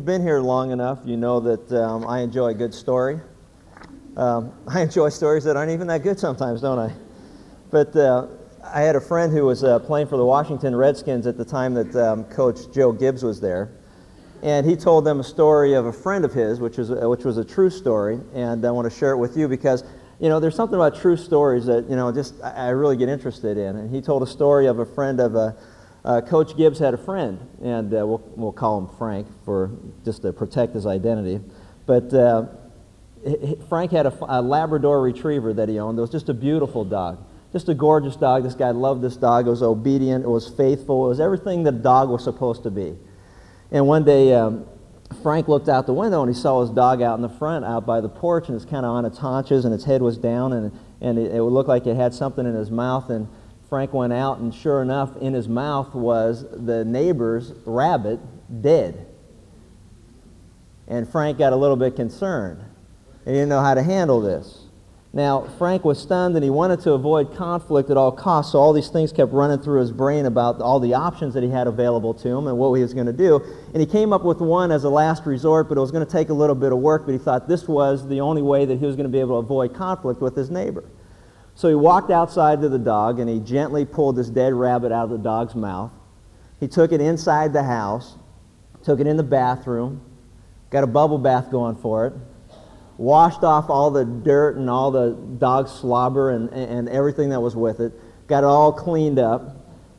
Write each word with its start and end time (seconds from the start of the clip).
you've 0.00 0.06
been 0.06 0.22
here 0.22 0.40
long 0.40 0.70
enough, 0.70 0.98
you 1.06 1.16
know 1.16 1.40
that 1.40 1.72
um, 1.72 2.04
I 2.06 2.18
enjoy 2.20 2.48
a 2.48 2.54
good 2.54 2.74
story. 2.74 3.20
Um, 4.18 4.52
I 4.68 4.82
enjoy 4.82 5.08
stories 5.08 5.44
that 5.44 5.56
aren't 5.56 5.70
even 5.70 5.86
that 5.86 6.02
good 6.02 6.18
sometimes, 6.18 6.60
don't 6.60 6.78
I? 6.78 6.92
But 7.70 7.96
uh, 7.96 8.26
I 8.62 8.82
had 8.82 8.96
a 8.96 9.00
friend 9.00 9.32
who 9.32 9.46
was 9.46 9.64
uh, 9.64 9.78
playing 9.78 10.08
for 10.08 10.18
the 10.18 10.24
Washington 10.24 10.76
Redskins 10.76 11.26
at 11.26 11.38
the 11.38 11.44
time 11.44 11.72
that 11.72 11.96
um, 11.96 12.24
Coach 12.24 12.70
Joe 12.74 12.92
Gibbs 12.92 13.22
was 13.22 13.40
there. 13.40 13.70
And 14.42 14.66
he 14.66 14.76
told 14.76 15.06
them 15.06 15.20
a 15.20 15.24
story 15.24 15.72
of 15.72 15.86
a 15.86 15.92
friend 15.92 16.26
of 16.26 16.34
his, 16.34 16.60
which, 16.60 16.78
is, 16.78 16.90
uh, 16.90 17.08
which 17.08 17.24
was 17.24 17.38
a 17.38 17.44
true 17.44 17.70
story. 17.70 18.20
And 18.34 18.62
I 18.66 18.72
want 18.72 18.90
to 18.90 18.98
share 18.98 19.12
it 19.12 19.18
with 19.18 19.38
you 19.38 19.48
because, 19.48 19.84
you 20.18 20.28
know, 20.28 20.38
there's 20.38 20.56
something 20.56 20.74
about 20.76 20.96
true 20.96 21.16
stories 21.16 21.64
that, 21.66 21.88
you 21.88 21.94
know, 21.96 22.12
just 22.12 22.34
I, 22.42 22.50
I 22.50 22.68
really 22.70 22.96
get 22.96 23.08
interested 23.08 23.56
in. 23.56 23.76
And 23.76 23.94
he 23.94 24.02
told 24.02 24.22
a 24.22 24.26
story 24.26 24.66
of 24.66 24.80
a 24.80 24.84
friend 24.84 25.18
of 25.18 25.34
a, 25.34 25.56
uh, 26.04 26.20
Coach 26.20 26.56
Gibbs 26.56 26.78
had 26.78 26.92
a 26.92 26.98
friend, 26.98 27.38
and 27.62 27.92
uh, 27.92 28.06
we'll, 28.06 28.22
we'll 28.36 28.52
call 28.52 28.78
him 28.78 28.88
Frank 28.98 29.26
for 29.44 29.70
just 30.04 30.22
to 30.22 30.32
protect 30.32 30.74
his 30.74 30.86
identity. 30.86 31.40
But 31.86 32.12
uh, 32.12 32.46
Frank 33.68 33.90
had 33.90 34.06
a, 34.06 34.14
a, 34.28 34.42
Labrador 34.42 35.00
retriever 35.00 35.54
that 35.54 35.68
he 35.68 35.78
owned. 35.78 35.98
It 35.98 36.02
was 36.02 36.10
just 36.10 36.28
a 36.28 36.34
beautiful 36.34 36.84
dog, 36.84 37.24
just 37.52 37.70
a 37.70 37.74
gorgeous 37.74 38.16
dog. 38.16 38.42
This 38.42 38.54
guy 38.54 38.70
loved 38.70 39.00
this 39.00 39.16
dog. 39.16 39.46
It 39.46 39.50
was 39.50 39.62
obedient. 39.62 40.24
It 40.24 40.28
was 40.28 40.48
faithful. 40.48 41.06
It 41.06 41.08
was 41.08 41.20
everything 41.20 41.62
that 41.64 41.74
a 41.74 41.78
dog 41.78 42.10
was 42.10 42.22
supposed 42.22 42.64
to 42.64 42.70
be. 42.70 42.96
And 43.70 43.86
one 43.86 44.04
day, 44.04 44.34
um, 44.34 44.66
Frank 45.22 45.48
looked 45.48 45.68
out 45.68 45.86
the 45.86 45.94
window 45.94 46.22
and 46.22 46.34
he 46.34 46.38
saw 46.38 46.60
his 46.60 46.70
dog 46.70 47.00
out 47.00 47.16
in 47.16 47.22
the 47.22 47.28
front, 47.28 47.64
out 47.64 47.86
by 47.86 48.00
the 48.00 48.08
porch, 48.08 48.48
and 48.48 48.56
it's 48.56 48.64
kind 48.64 48.84
of 48.84 48.92
on 48.92 49.04
its 49.04 49.18
haunches, 49.18 49.64
and 49.64 49.72
its 49.72 49.84
head 49.84 50.02
was 50.02 50.18
down, 50.18 50.52
and, 50.52 50.78
and 51.00 51.18
it, 51.18 51.34
it 51.34 51.42
looked 51.42 51.68
like 51.68 51.86
it 51.86 51.96
had 51.96 52.12
something 52.12 52.46
in 52.46 52.54
his 52.54 52.70
mouth. 52.70 53.08
And 53.10 53.28
Frank 53.74 53.92
went 53.92 54.12
out, 54.12 54.38
and 54.38 54.54
sure 54.54 54.82
enough, 54.82 55.16
in 55.16 55.34
his 55.34 55.48
mouth 55.48 55.96
was 55.96 56.46
the 56.48 56.84
neighbor's 56.84 57.52
rabbit 57.66 58.20
dead. 58.62 59.08
And 60.86 61.08
Frank 61.08 61.38
got 61.38 61.52
a 61.52 61.56
little 61.56 61.74
bit 61.74 61.96
concerned. 61.96 62.62
He 63.24 63.32
didn't 63.32 63.48
know 63.48 63.60
how 63.60 63.74
to 63.74 63.82
handle 63.82 64.20
this. 64.20 64.66
Now, 65.12 65.48
Frank 65.58 65.84
was 65.84 66.00
stunned 66.00 66.36
and 66.36 66.44
he 66.44 66.50
wanted 66.50 66.82
to 66.82 66.92
avoid 66.92 67.34
conflict 67.34 67.90
at 67.90 67.96
all 67.96 68.12
costs, 68.12 68.52
so 68.52 68.60
all 68.60 68.72
these 68.72 68.90
things 68.90 69.10
kept 69.10 69.32
running 69.32 69.58
through 69.58 69.80
his 69.80 69.90
brain 69.90 70.26
about 70.26 70.60
all 70.60 70.78
the 70.78 70.94
options 70.94 71.34
that 71.34 71.42
he 71.42 71.50
had 71.50 71.66
available 71.66 72.14
to 72.14 72.28
him 72.28 72.46
and 72.46 72.56
what 72.56 72.72
he 72.74 72.82
was 72.82 72.94
going 72.94 73.06
to 73.06 73.12
do. 73.12 73.42
And 73.72 73.80
he 73.80 73.86
came 73.86 74.12
up 74.12 74.22
with 74.22 74.38
one 74.38 74.70
as 74.70 74.84
a 74.84 74.88
last 74.88 75.26
resort, 75.26 75.68
but 75.68 75.76
it 75.76 75.80
was 75.80 75.90
going 75.90 76.06
to 76.06 76.12
take 76.12 76.28
a 76.28 76.34
little 76.34 76.54
bit 76.54 76.70
of 76.70 76.78
work, 76.78 77.06
but 77.06 77.10
he 77.10 77.18
thought 77.18 77.48
this 77.48 77.66
was 77.66 78.06
the 78.06 78.20
only 78.20 78.40
way 78.40 78.66
that 78.66 78.78
he 78.78 78.86
was 78.86 78.94
going 78.94 79.10
to 79.10 79.12
be 79.12 79.18
able 79.18 79.42
to 79.42 79.44
avoid 79.44 79.74
conflict 79.74 80.20
with 80.20 80.36
his 80.36 80.48
neighbor. 80.48 80.84
So 81.54 81.68
he 81.68 81.74
walked 81.74 82.10
outside 82.10 82.60
to 82.62 82.68
the 82.68 82.78
dog 82.78 83.20
and 83.20 83.30
he 83.30 83.38
gently 83.38 83.84
pulled 83.84 84.16
this 84.16 84.28
dead 84.28 84.52
rabbit 84.52 84.92
out 84.92 85.04
of 85.04 85.10
the 85.10 85.18
dog's 85.18 85.54
mouth. 85.54 85.92
He 86.58 86.68
took 86.68 86.92
it 86.92 87.00
inside 87.00 87.52
the 87.52 87.62
house, 87.62 88.16
took 88.82 89.00
it 89.00 89.06
in 89.06 89.16
the 89.16 89.22
bathroom, 89.22 90.00
got 90.70 90.84
a 90.84 90.86
bubble 90.86 91.18
bath 91.18 91.50
going 91.50 91.76
for 91.76 92.06
it, 92.06 92.12
washed 92.96 93.44
off 93.44 93.70
all 93.70 93.90
the 93.90 94.04
dirt 94.04 94.56
and 94.56 94.68
all 94.68 94.90
the 94.90 95.10
dog 95.38 95.68
slobber 95.68 96.30
and, 96.30 96.50
and 96.50 96.88
everything 96.88 97.30
that 97.30 97.40
was 97.40 97.54
with 97.54 97.80
it, 97.80 97.92
got 98.26 98.42
it 98.42 98.46
all 98.46 98.72
cleaned 98.72 99.18
up, 99.18 99.56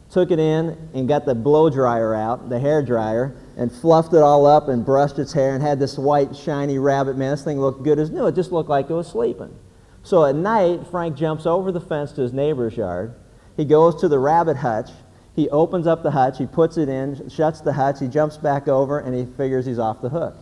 took 0.10 0.32
it 0.32 0.40
in 0.40 0.78
and 0.94 1.08
got 1.08 1.26
the 1.26 1.36
blow 1.36 1.70
dryer 1.70 2.14
out, 2.14 2.50
the 2.50 2.60
hair 2.60 2.82
dryer, 2.82 3.36
and 3.58 3.72
fluffed 3.72 4.14
it 4.14 4.22
all 4.22 4.46
up 4.46 4.68
and 4.68 4.86
brushed 4.86 5.20
its 5.20 5.34
hair 5.34 5.54
and 5.54 5.64
had 5.64 5.80
this 5.80 5.98
white, 5.98 6.36
shiny 6.36 6.78
rabbit. 6.78 7.18
Man, 7.18 7.32
this 7.32 7.44
thing 7.44 7.60
looked 7.60 7.84
good 7.84 8.00
as 8.00 8.10
new. 8.10 8.28
It 8.28 8.36
just 8.36 8.52
looked 8.52 8.70
like 8.70 8.90
it 8.90 8.94
was 8.94 9.08
sleeping. 9.08 9.58
So 10.06 10.24
at 10.24 10.36
night, 10.36 10.86
Frank 10.92 11.18
jumps 11.18 11.48
over 11.48 11.72
the 11.72 11.82
fence 11.82 12.12
to 12.12 12.22
his 12.22 12.32
neighbor's 12.32 12.78
yard. 12.78 13.16
He 13.58 13.66
goes 13.66 14.00
to 14.02 14.08
the 14.08 14.20
rabbit 14.20 14.56
hutch. 14.56 14.92
He 15.36 15.50
opens 15.50 15.88
up 15.88 16.04
the 16.04 16.12
hutch. 16.12 16.38
He 16.38 16.46
puts 16.46 16.78
it 16.78 16.88
in, 16.88 17.28
shuts 17.28 17.60
the 17.60 17.74
hutch. 17.74 18.00
He 18.02 18.08
jumps 18.08 18.38
back 18.38 18.68
over, 18.68 19.00
and 19.00 19.16
he 19.16 19.26
figures 19.26 19.66
he's 19.66 19.80
off 19.80 20.04
the 20.04 20.10
hook. 20.10 20.36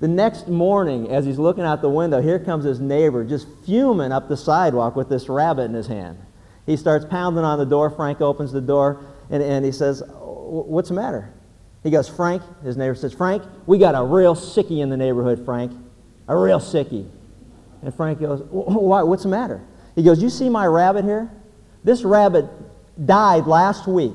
The 0.00 0.08
next 0.08 0.48
morning, 0.48 1.10
as 1.10 1.26
he's 1.26 1.38
looking 1.38 1.64
out 1.64 1.82
the 1.82 1.90
window, 1.90 2.22
here 2.22 2.38
comes 2.38 2.64
his 2.64 2.80
neighbor 2.80 3.24
just 3.24 3.46
fuming 3.66 4.10
up 4.10 4.30
the 4.30 4.38
sidewalk 4.38 4.96
with 4.96 5.10
this 5.10 5.28
rabbit 5.28 5.64
in 5.64 5.74
his 5.74 5.86
hand. 5.86 6.18
He 6.64 6.78
starts 6.78 7.04
pounding 7.04 7.44
on 7.44 7.58
the 7.58 7.66
door. 7.66 7.90
Frank 7.90 8.22
opens 8.22 8.52
the 8.52 8.62
door, 8.62 9.04
and, 9.28 9.42
and 9.42 9.66
he 9.66 9.72
says, 9.72 10.02
What's 10.08 10.88
the 10.88 10.94
matter? 10.94 11.30
He 11.82 11.90
goes, 11.90 12.08
Frank, 12.08 12.42
his 12.62 12.78
neighbor 12.78 12.94
says, 12.94 13.12
Frank, 13.12 13.42
we 13.66 13.76
got 13.76 13.94
a 13.94 14.02
real 14.02 14.34
sickie 14.34 14.80
in 14.80 14.88
the 14.88 14.96
neighborhood, 14.96 15.44
Frank. 15.44 15.72
A 16.26 16.34
real 16.34 16.58
sickie. 16.58 17.10
And 17.82 17.94
Frank 17.94 18.20
goes, 18.20 18.42
Why, 18.50 19.02
What's 19.02 19.24
the 19.24 19.28
matter? 19.28 19.60
He 19.94 20.02
goes, 20.02 20.22
You 20.22 20.30
see 20.30 20.48
my 20.48 20.66
rabbit 20.66 21.04
here? 21.04 21.30
This 21.84 22.04
rabbit 22.04 22.46
died 23.04 23.46
last 23.46 23.86
week, 23.86 24.14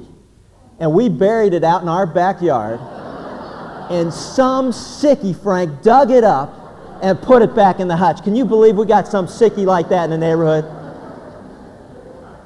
and 0.80 0.94
we 0.94 1.10
buried 1.10 1.54
it 1.54 1.64
out 1.64 1.82
in 1.82 1.90
our 1.90 2.08
backyard. 2.08 2.80
and 3.92 4.14
some 4.14 4.72
sickie, 4.72 5.40
Frank, 5.42 5.82
dug 5.82 6.12
it 6.12 6.24
up 6.24 6.54
and 7.02 7.22
put 7.22 7.42
it 7.42 7.56
back 7.56 7.80
in 7.80 7.88
the 7.88 7.96
hutch. 7.96 8.24
Can 8.24 8.36
you 8.36 8.46
believe 8.46 8.76
we 8.76 8.86
got 8.86 9.08
some 9.08 9.28
sickie 9.28 9.66
like 9.66 9.90
that 9.90 10.06
in 10.06 10.10
the 10.10 10.18
neighborhood? 10.18 10.66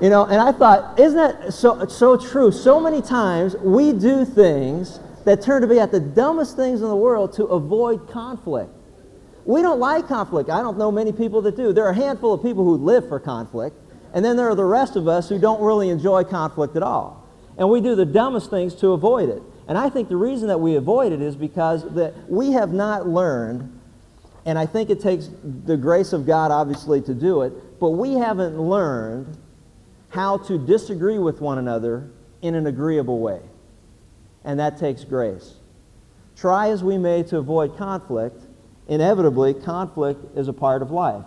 You 0.02 0.10
know, 0.10 0.26
and 0.26 0.42
I 0.42 0.52
thought, 0.52 1.00
isn't 1.00 1.16
that 1.16 1.54
so, 1.54 1.86
so 1.86 2.18
true? 2.18 2.52
So 2.52 2.80
many 2.80 3.02
times 3.02 3.56
we 3.58 3.94
do 3.94 4.26
things 4.26 5.00
that 5.26 5.44
turn 5.44 5.62
to 5.62 5.68
be 5.68 5.80
at 5.80 5.92
the 5.92 6.00
dumbest 6.00 6.56
things 6.56 6.82
in 6.82 6.88
the 6.88 6.96
world 6.96 7.34
to 7.34 7.46
avoid 7.46 8.10
conflict. 8.10 8.72
We 9.52 9.62
don't 9.62 9.82
like 9.82 10.08
conflict. 10.08 10.50
I 10.50 10.62
don't 10.62 10.78
know 10.78 10.94
many 10.94 11.12
people 11.12 11.42
that 11.42 11.58
do. 11.58 11.74
There 11.74 11.86
are 11.86 11.90
a 11.90 11.96
handful 11.96 12.34
of 12.34 12.42
people 12.42 12.64
who 12.64 12.78
live 12.78 13.10
for 13.10 13.20
conflict, 13.20 13.76
and 14.14 14.24
then 14.24 14.38
there 14.38 14.50
are 14.50 14.56
the 14.56 14.64
rest 14.64 14.96
of 14.96 15.10
us 15.10 15.28
who 15.28 15.38
don't 15.38 15.62
really 15.62 15.90
enjoy 15.90 16.24
conflict 16.24 16.78
at 16.78 16.84
all. 16.84 17.28
And 17.58 17.70
we 17.70 17.82
do 17.82 17.94
the 17.94 18.06
dumbest 18.06 18.50
things 18.50 18.74
to 18.76 18.94
avoid 18.94 19.28
it. 19.28 19.44
And 19.68 19.78
I 19.78 19.90
think 19.90 20.08
the 20.08 20.16
reason 20.16 20.48
that 20.48 20.62
we 20.62 20.76
avoid 20.78 21.12
it 21.12 21.22
is 21.22 21.36
because 21.36 21.84
that 21.96 22.14
we 22.30 22.54
have 22.54 22.72
not 22.72 23.10
learned, 23.10 23.78
and 24.46 24.58
I 24.58 24.66
think 24.66 24.90
it 24.90 25.02
takes 25.02 25.30
the 25.44 25.76
grace 25.76 26.14
of 26.14 26.26
God 26.26 26.52
obviously 26.52 27.02
to 27.02 27.14
do 27.14 27.42
it, 27.42 27.52
but 27.78 27.90
we 27.90 28.14
haven't 28.14 28.58
learned 28.58 29.38
how 30.12 30.38
to 30.38 30.58
disagree 30.58 31.20
with 31.20 31.42
one 31.42 31.58
another 31.58 32.10
in 32.42 32.56
an 32.56 32.68
agreeable 32.68 33.20
way. 33.20 33.42
And 34.46 34.58
that 34.62 34.78
takes 34.78 35.04
grace. 35.04 35.56
Try 36.38 36.70
as 36.70 36.86
we 36.86 36.98
may 36.98 37.24
to 37.24 37.38
avoid 37.38 37.76
conflict, 37.76 38.46
inevitably, 38.92 39.54
conflict 39.54 40.38
is 40.38 40.50
a 40.50 40.54
part 40.54 40.82
of 40.82 40.92
life. 40.92 41.24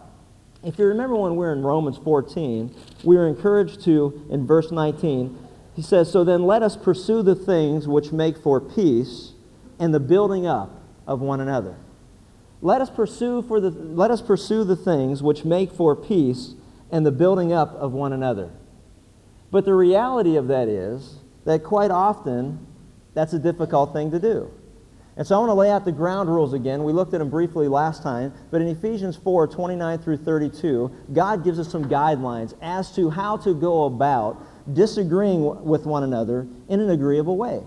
If 0.63 0.79
you 0.79 0.85
remember 0.85 1.17
when 1.17 1.35
we 1.35 1.47
are 1.47 1.53
in 1.53 1.63
Romans 1.63 1.99
14, 1.99 2.75
we 3.03 3.17
are 3.17 3.27
encouraged 3.27 3.83
to, 3.85 4.27
in 4.31 4.47
verse 4.47 4.71
19, 4.71 5.39
he 5.75 5.81
says, 5.81 6.13
So 6.13 6.25
then 6.25 6.45
let 6.45 6.63
us 6.63 6.77
pursue 6.77 7.23
the 7.23 7.35
things 7.35 7.89
which 7.89 8.13
make 8.13 8.37
for 8.37 8.61
peace 8.61 9.33
and 9.79 9.95
the 9.95 10.01
building 10.01 10.47
up 10.47 10.83
of 11.07 11.21
one 11.21 11.41
another. 11.41 11.77
Let 12.61 12.83
us 12.83 12.91
pursue, 12.91 13.41
for 13.43 13.61
the, 13.61 13.71
let 13.71 14.11
us 14.11 14.21
pursue 14.21 14.65
the 14.65 14.77
things 14.77 15.23
which 15.23 15.45
make 15.45 15.73
for 15.73 15.97
peace 15.97 16.55
and 16.91 17.05
the 17.05 17.13
building 17.13 17.53
up 17.53 17.75
of 17.75 17.93
one 17.93 18.13
another. 18.13 18.51
But 19.51 19.65
the 19.65 19.75
reality 19.75 20.37
of 20.37 20.49
that 20.49 20.69
is 20.69 21.17
that 21.47 21.65
quite 21.65 21.91
often 21.91 22.67
that's 23.15 23.33
a 23.33 23.39
difficult 23.39 23.95
thing 23.95 24.11
to 24.11 24.19
do. 24.19 24.51
And 25.17 25.25
so 25.25 25.37
I 25.37 25.39
want 25.39 25.51
to 25.51 25.55
lay 25.55 25.71
out 25.71 25.85
the 25.85 25.93
ground 25.93 26.29
rules 26.29 26.55
again. 26.55 26.83
We 26.83 26.93
looked 26.93 27.15
at 27.15 27.19
them 27.19 27.31
briefly 27.31 27.69
last 27.69 28.03
time, 28.03 28.33
but 28.51 28.61
in 28.61 28.67
Ephesians 28.69 29.17
4 29.17 29.47
29 29.47 29.99
through 29.99 30.17
32, 30.19 30.91
God 31.13 31.45
gives 31.45 31.59
us 31.59 31.71
some 31.71 31.85
guidelines 31.85 32.55
as 32.61 32.95
to 32.97 33.11
how 33.11 33.37
to 33.39 33.55
go 33.55 33.85
about 33.85 34.45
disagreeing 34.75 35.65
with 35.65 35.87
one 35.87 36.03
another 36.03 36.49
in 36.69 36.81
an 36.81 36.91
agreeable 36.91 37.37
way. 37.37 37.63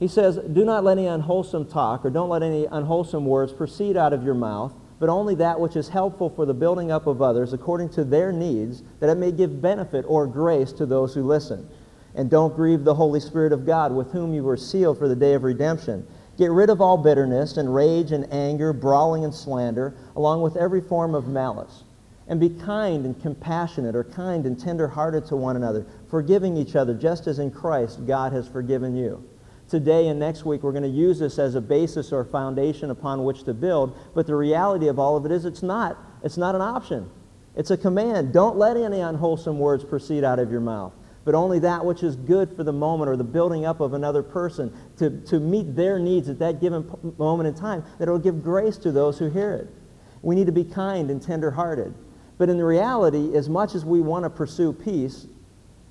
He 0.00 0.08
says, 0.08 0.36
Do 0.36 0.64
not 0.64 0.82
let 0.82 0.98
any 0.98 1.06
unwholesome 1.06 1.68
talk 1.68 2.04
or 2.04 2.10
don't 2.10 2.28
let 2.28 2.42
any 2.42 2.66
unwholesome 2.66 3.24
words 3.24 3.52
proceed 3.52 3.96
out 3.96 4.12
of 4.12 4.24
your 4.24 4.34
mouth, 4.34 4.74
but 4.98 5.08
only 5.08 5.36
that 5.36 5.60
which 5.60 5.76
is 5.76 5.90
helpful 5.90 6.28
for 6.28 6.44
the 6.44 6.54
building 6.54 6.90
up 6.90 7.06
of 7.06 7.22
others 7.22 7.52
according 7.52 7.90
to 7.90 8.02
their 8.02 8.32
needs, 8.32 8.82
that 8.98 9.08
it 9.08 9.14
may 9.16 9.30
give 9.30 9.62
benefit 9.62 10.04
or 10.08 10.26
grace 10.26 10.72
to 10.72 10.86
those 10.86 11.14
who 11.14 11.22
listen. 11.22 11.68
And 12.16 12.28
don't 12.28 12.56
grieve 12.56 12.82
the 12.82 12.94
Holy 12.94 13.20
Spirit 13.20 13.52
of 13.52 13.64
God, 13.64 13.92
with 13.92 14.10
whom 14.10 14.34
you 14.34 14.42
were 14.42 14.56
sealed 14.56 14.98
for 14.98 15.06
the 15.06 15.14
day 15.14 15.34
of 15.34 15.44
redemption. 15.44 16.04
Get 16.38 16.50
rid 16.50 16.70
of 16.70 16.80
all 16.80 16.96
bitterness 16.96 17.56
and 17.56 17.74
rage 17.74 18.12
and 18.12 18.30
anger, 18.32 18.72
brawling 18.72 19.24
and 19.24 19.34
slander, 19.34 19.94
along 20.16 20.42
with 20.42 20.56
every 20.56 20.80
form 20.80 21.14
of 21.14 21.28
malice. 21.28 21.84
And 22.28 22.40
be 22.40 22.48
kind 22.48 23.04
and 23.04 23.20
compassionate, 23.20 23.94
or 23.94 24.04
kind 24.04 24.46
and 24.46 24.58
tender-hearted 24.58 25.26
to 25.26 25.36
one 25.36 25.56
another, 25.56 25.84
forgiving 26.08 26.56
each 26.56 26.76
other, 26.76 26.94
just 26.94 27.26
as 27.26 27.38
in 27.38 27.50
Christ 27.50 28.06
God 28.06 28.32
has 28.32 28.48
forgiven 28.48 28.96
you. 28.96 29.28
Today 29.68 30.08
and 30.08 30.18
next 30.18 30.44
week, 30.44 30.62
we're 30.62 30.72
going 30.72 30.82
to 30.82 30.88
use 30.88 31.18
this 31.18 31.38
as 31.38 31.54
a 31.54 31.60
basis 31.60 32.12
or 32.12 32.24
foundation 32.24 32.90
upon 32.90 33.24
which 33.24 33.44
to 33.44 33.54
build. 33.54 33.96
But 34.14 34.26
the 34.26 34.34
reality 34.34 34.88
of 34.88 34.98
all 34.98 35.16
of 35.16 35.26
it 35.26 35.32
is 35.32 35.44
it's 35.44 35.62
not. 35.62 35.98
It's 36.22 36.36
not 36.36 36.54
an 36.54 36.60
option. 36.60 37.10
It's 37.56 37.70
a 37.70 37.76
command. 37.76 38.32
Don't 38.32 38.56
let 38.56 38.76
any 38.76 39.00
unwholesome 39.00 39.58
words 39.58 39.84
proceed 39.84 40.24
out 40.24 40.38
of 40.38 40.50
your 40.50 40.60
mouth 40.60 40.92
but 41.24 41.34
only 41.34 41.58
that 41.60 41.84
which 41.84 42.02
is 42.02 42.16
good 42.16 42.54
for 42.56 42.64
the 42.64 42.72
moment 42.72 43.10
or 43.10 43.16
the 43.16 43.24
building 43.24 43.64
up 43.64 43.80
of 43.80 43.94
another 43.94 44.22
person 44.22 44.76
to, 44.96 45.20
to 45.22 45.38
meet 45.38 45.76
their 45.76 45.98
needs 45.98 46.28
at 46.28 46.38
that 46.38 46.60
given 46.60 46.88
moment 47.18 47.48
in 47.48 47.54
time, 47.54 47.84
that 47.98 48.08
it 48.08 48.10
will 48.10 48.18
give 48.18 48.42
grace 48.42 48.76
to 48.78 48.90
those 48.90 49.18
who 49.18 49.30
hear 49.30 49.54
it. 49.54 49.68
We 50.22 50.34
need 50.34 50.46
to 50.46 50.52
be 50.52 50.64
kind 50.64 51.10
and 51.10 51.22
tender-hearted. 51.22 51.94
But 52.38 52.48
in 52.48 52.56
the 52.56 52.64
reality, 52.64 53.36
as 53.36 53.48
much 53.48 53.74
as 53.74 53.84
we 53.84 54.00
want 54.00 54.24
to 54.24 54.30
pursue 54.30 54.72
peace, 54.72 55.26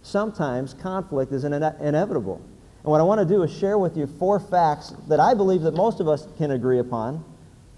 sometimes 0.01 0.73
conflict 0.73 1.31
is 1.31 1.45
ine- 1.45 1.75
inevitable. 1.79 2.41
And 2.83 2.91
what 2.91 2.99
I 2.99 3.03
want 3.03 3.19
to 3.19 3.25
do 3.25 3.43
is 3.43 3.55
share 3.55 3.77
with 3.77 3.95
you 3.95 4.07
four 4.07 4.39
facts 4.39 4.93
that 5.07 5.19
I 5.19 5.33
believe 5.33 5.61
that 5.61 5.75
most 5.75 5.99
of 5.99 6.07
us 6.07 6.27
can 6.37 6.51
agree 6.51 6.79
upon. 6.79 7.23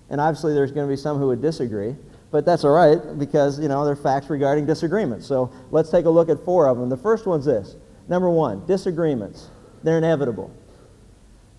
And 0.09 0.21
obviously 0.21 0.53
there's 0.53 0.71
going 0.71 0.87
to 0.87 0.91
be 0.91 0.99
some 0.99 1.17
who 1.17 1.27
would 1.27 1.41
disagree. 1.41 1.95
But 2.33 2.45
that's 2.45 2.63
all 2.63 2.71
right 2.71 2.97
because, 3.19 3.59
you 3.59 3.67
know, 3.67 3.85
they're 3.85 3.95
facts 3.95 4.27
regarding 4.27 4.65
disagreements. 4.65 5.27
So 5.27 5.53
let's 5.69 5.91
take 5.91 6.05
a 6.05 6.09
look 6.09 6.29
at 6.29 6.43
four 6.43 6.67
of 6.67 6.79
them. 6.79 6.89
The 6.89 6.97
first 6.97 7.27
one's 7.27 7.45
this. 7.45 7.75
Number 8.07 8.27
one, 8.27 8.65
disagreements. 8.65 9.51
They're 9.83 9.99
inevitable. 9.99 10.51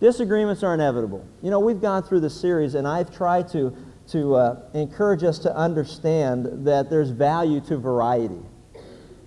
Disagreements 0.01 0.65
are 0.65 0.75
inevitable. 0.75 1.25
You 1.43 1.53
know, 1.53 1.61
we've 1.61 1.81
gone 1.81 2.03
through 2.03 2.21
this 2.21 2.39
series, 2.39 2.75
and 2.75 2.89
I've 2.89 3.15
tried 3.15 3.47
to, 3.51 3.73
to 4.09 4.35
uh, 4.35 4.61
encourage 4.75 5.23
us 5.23 5.39
to 5.41 5.57
understand 5.57 6.67
that 6.67 6.91
there's 6.91 7.11
value 7.11 7.61
to 7.69 7.79
variety. 7.79 8.43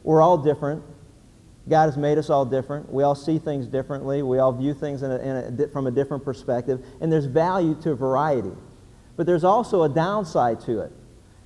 We're 0.04 0.22
all 0.22 0.38
different. 0.38 0.84
God 1.70 1.86
has 1.86 1.96
made 1.96 2.18
us 2.18 2.30
all 2.30 2.44
different. 2.44 2.92
We 2.92 3.04
all 3.04 3.16
see 3.16 3.40
things 3.40 3.68
differently. 3.68 4.22
We 4.22 4.40
all 4.40 4.52
view 4.52 4.74
things 4.74 5.02
in 5.02 5.12
a, 5.12 5.18
in 5.20 5.62
a, 5.62 5.68
from 5.70 5.88
a 5.88 5.92
different 5.92 6.26
perspective. 6.26 6.86
And 7.00 7.10
there's 7.10 7.26
value 7.26 7.74
to 7.84 7.96
variety. 7.96 8.52
But 9.16 9.26
there's 9.26 9.46
also 9.46 9.84
a 9.84 9.90
downside 9.90 10.60
to 10.66 10.82
it. 10.82 10.92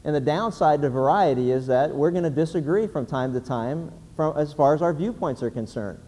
And 0.03 0.15
the 0.15 0.21
downside 0.21 0.81
to 0.81 0.89
variety 0.89 1.51
is 1.51 1.67
that 1.67 1.91
we're 1.91 2.11
going 2.11 2.23
to 2.23 2.29
disagree 2.29 2.87
from 2.87 3.05
time 3.05 3.33
to 3.33 3.39
time 3.39 3.91
from, 4.15 4.35
as 4.37 4.53
far 4.53 4.73
as 4.73 4.81
our 4.81 4.93
viewpoints 4.93 5.43
are 5.43 5.51
concerned. 5.51 5.99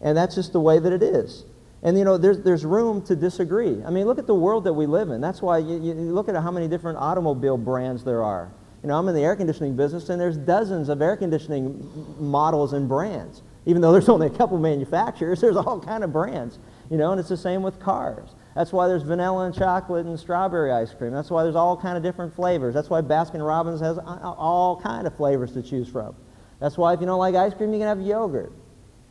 And 0.00 0.16
that's 0.16 0.34
just 0.34 0.52
the 0.52 0.60
way 0.60 0.78
that 0.78 0.92
it 0.92 1.02
is. 1.02 1.44
And 1.82 1.98
you 1.98 2.04
know, 2.04 2.16
there's, 2.16 2.40
there's 2.40 2.64
room 2.64 3.02
to 3.06 3.14
disagree. 3.14 3.82
I 3.84 3.90
mean, 3.90 4.06
look 4.06 4.18
at 4.18 4.26
the 4.26 4.34
world 4.34 4.64
that 4.64 4.72
we 4.72 4.86
live 4.86 5.10
in. 5.10 5.20
That's 5.20 5.42
why 5.42 5.58
you, 5.58 5.80
you 5.80 5.94
look 5.94 6.28
at 6.28 6.34
how 6.34 6.50
many 6.50 6.66
different 6.66 6.98
automobile 6.98 7.58
brands 7.58 8.02
there 8.02 8.22
are. 8.22 8.50
You 8.82 8.88
know, 8.88 8.98
I'm 8.98 9.08
in 9.08 9.14
the 9.14 9.22
air 9.22 9.36
conditioning 9.36 9.76
business, 9.76 10.08
and 10.08 10.20
there's 10.20 10.36
dozens 10.36 10.88
of 10.88 11.00
air 11.00 11.16
conditioning 11.16 11.88
models 12.18 12.72
and 12.72 12.88
brands. 12.88 13.42
Even 13.66 13.80
though 13.80 13.92
there's 13.92 14.08
only 14.08 14.26
a 14.26 14.30
couple 14.30 14.58
manufacturers, 14.58 15.40
there's 15.40 15.56
all 15.56 15.80
kind 15.80 16.04
of 16.04 16.12
brands. 16.12 16.58
You 16.90 16.96
know, 16.96 17.12
and 17.12 17.20
it's 17.20 17.30
the 17.30 17.36
same 17.36 17.62
with 17.62 17.80
cars. 17.80 18.30
That's 18.54 18.72
why 18.72 18.86
there's 18.86 19.02
vanilla 19.02 19.46
and 19.46 19.54
chocolate 19.54 20.06
and 20.06 20.18
strawberry 20.18 20.70
ice 20.70 20.94
cream. 20.94 21.12
That's 21.12 21.30
why 21.30 21.42
there's 21.42 21.56
all 21.56 21.76
kind 21.76 21.96
of 21.96 22.02
different 22.02 22.34
flavors. 22.34 22.72
That's 22.72 22.88
why 22.88 23.00
Baskin 23.00 23.44
Robbins 23.44 23.80
has 23.80 23.98
uh, 23.98 24.02
uh, 24.02 24.34
all 24.38 24.80
kind 24.80 25.06
of 25.06 25.16
flavors 25.16 25.52
to 25.52 25.62
choose 25.62 25.88
from. 25.88 26.14
That's 26.60 26.78
why 26.78 26.92
if 26.92 27.00
you 27.00 27.06
don't 27.06 27.18
like 27.18 27.34
ice 27.34 27.52
cream, 27.52 27.72
you 27.72 27.80
can 27.80 27.88
have 27.88 28.00
yogurt. 28.00 28.52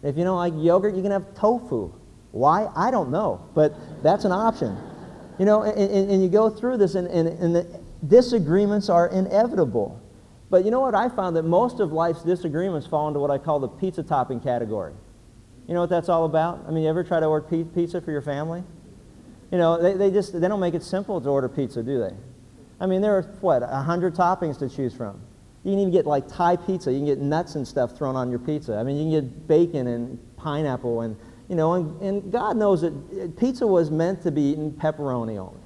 If 0.02 0.18
you 0.18 0.24
don't 0.24 0.38
like 0.38 0.54
yogurt, 0.56 0.96
you 0.96 1.02
can 1.02 1.12
have 1.12 1.36
tofu. 1.36 1.92
Why? 2.32 2.70
I 2.76 2.90
don't 2.90 3.12
know, 3.12 3.46
but 3.54 3.76
that's 4.02 4.24
an 4.24 4.32
option. 4.32 4.78
You 5.38 5.46
know, 5.46 5.64
and, 5.64 5.78
and, 5.78 6.12
and 6.12 6.24
you 6.24 6.30
go 6.30 6.50
through 6.50 6.78
this, 6.78 6.96
and, 6.96 7.08
and, 7.08 7.28
and 7.28 7.56
the 7.56 7.82
disagreements 8.08 8.90
are 8.90 9.08
inevitable. 9.08 10.00
But 10.50 10.64
you 10.64 10.72
know 10.72 10.82
what? 10.82 10.96
I 10.96 11.10
found 11.10 11.36
that 11.36 11.44
most 11.44 11.80
of 11.80 11.92
life's 11.92 12.24
disagreements 12.24 12.88
fall 12.88 13.08
into 13.08 13.20
what 13.20 13.32
I 13.32 13.40
call 13.40 13.60
the 13.60 13.68
pizza 13.68 14.04
topping 14.04 14.40
category. 14.40 14.94
You 15.68 15.74
know 15.74 15.82
what 15.82 15.90
that's 15.90 16.10
all 16.10 16.26
about? 16.26 16.64
I 16.68 16.72
mean, 16.72 16.84
you 16.84 16.90
ever 16.90 17.04
try 17.04 17.20
to 17.20 17.26
order 17.26 17.66
pizza 17.66 18.02
for 18.02 18.12
your 18.12 18.22
family? 18.22 18.64
You 19.54 19.60
know, 19.60 19.80
they, 19.80 19.94
they 19.94 20.10
just 20.10 20.34
they 20.34 20.48
don't 20.48 20.60
make 20.60 20.74
it 20.74 20.82
simple 20.82 21.22
to 21.22 21.30
order 21.30 21.48
pizza, 21.48 21.84
do 21.84 22.00
they? 22.00 22.16
I 22.80 22.88
mean, 22.88 23.02
there 23.02 23.16
are 23.16 23.22
what 23.40 23.62
a 23.62 23.68
hundred 23.68 24.16
toppings 24.16 24.58
to 24.58 24.68
choose 24.68 24.96
from. 24.96 25.22
You 25.64 25.74
can 25.74 25.80
even 25.80 25.92
get 25.92 26.08
like 26.08 26.28
Thai 26.28 26.56
pizza. 26.56 26.92
You 26.92 26.98
can 26.98 27.06
get 27.06 27.20
nuts 27.20 27.54
and 27.54 27.68
stuff 27.68 27.96
thrown 27.96 28.16
on 28.16 28.32
your 28.32 28.40
pizza. 28.40 28.76
I 28.76 28.82
mean, 28.82 28.98
you 28.98 29.04
can 29.04 29.30
get 29.30 29.48
bacon 29.48 29.86
and 29.86 30.18
pineapple 30.38 31.02
and 31.02 31.16
you 31.50 31.56
know, 31.56 31.74
and, 31.74 32.02
and 32.02 32.32
God 32.32 32.58
knows 32.58 32.82
that 32.82 32.94
eh, 33.16 33.28
pizza 33.38 33.68
was 33.68 33.92
meant 33.92 34.24
to 34.24 34.32
be 34.32 34.42
eaten 34.42 34.72
pepperoni 34.72 35.38
only. 35.38 35.60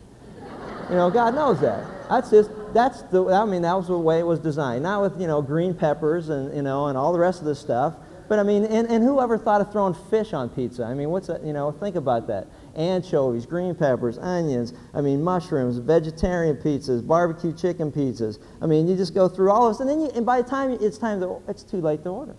You 0.89 0.95
know, 0.95 1.09
God 1.09 1.33
knows 1.33 1.61
that. 1.61 1.85
That's 2.09 2.29
just 2.29 2.51
that's 2.73 3.03
the 3.03 3.23
I 3.27 3.45
mean 3.45 3.61
that 3.61 3.73
was 3.73 3.87
the 3.87 3.97
way 3.97 4.19
it 4.19 4.27
was 4.27 4.41
designed. 4.41 4.83
Not 4.83 5.01
with 5.01 5.21
you 5.21 5.27
know 5.27 5.41
green 5.41 5.73
peppers 5.73 6.27
and 6.27 6.53
you 6.53 6.61
know 6.61 6.87
and 6.87 6.97
all 6.97 7.13
the 7.13 7.19
rest 7.19 7.39
of 7.39 7.45
this 7.45 7.59
stuff. 7.59 7.95
But 8.27 8.39
I 8.39 8.43
mean, 8.43 8.65
and, 8.65 8.89
and 8.89 9.01
whoever 9.01 9.37
thought 9.37 9.61
of 9.61 9.71
throwing 9.71 9.93
fish 9.93 10.33
on 10.33 10.49
pizza? 10.49 10.83
I 10.83 10.93
mean, 10.93 11.09
what's 11.09 11.27
that? 11.27 11.45
You 11.45 11.53
know, 11.53 11.71
think 11.71 11.95
about 11.95 12.27
that. 12.27 12.47
Anchovies, 12.77 13.45
green 13.45 13.73
peppers, 13.75 14.17
onions. 14.17 14.73
I 14.93 15.01
mean, 15.01 15.23
mushrooms, 15.23 15.77
vegetarian 15.79 16.55
pizzas, 16.57 17.05
barbecue 17.05 17.51
chicken 17.51 17.91
pizzas. 17.91 18.39
I 18.61 18.67
mean, 18.67 18.87
you 18.87 18.95
just 18.95 19.13
go 19.13 19.27
through 19.27 19.51
all 19.51 19.67
of 19.67 19.73
this, 19.73 19.81
and 19.81 19.89
then 19.89 19.99
you, 19.99 20.11
and 20.15 20.25
by 20.25 20.41
the 20.41 20.49
time 20.49 20.71
it's 20.79 20.97
time 20.97 21.19
to, 21.21 21.41
it's 21.47 21.63
too 21.63 21.81
late 21.81 22.03
to 22.03 22.09
order. 22.09 22.35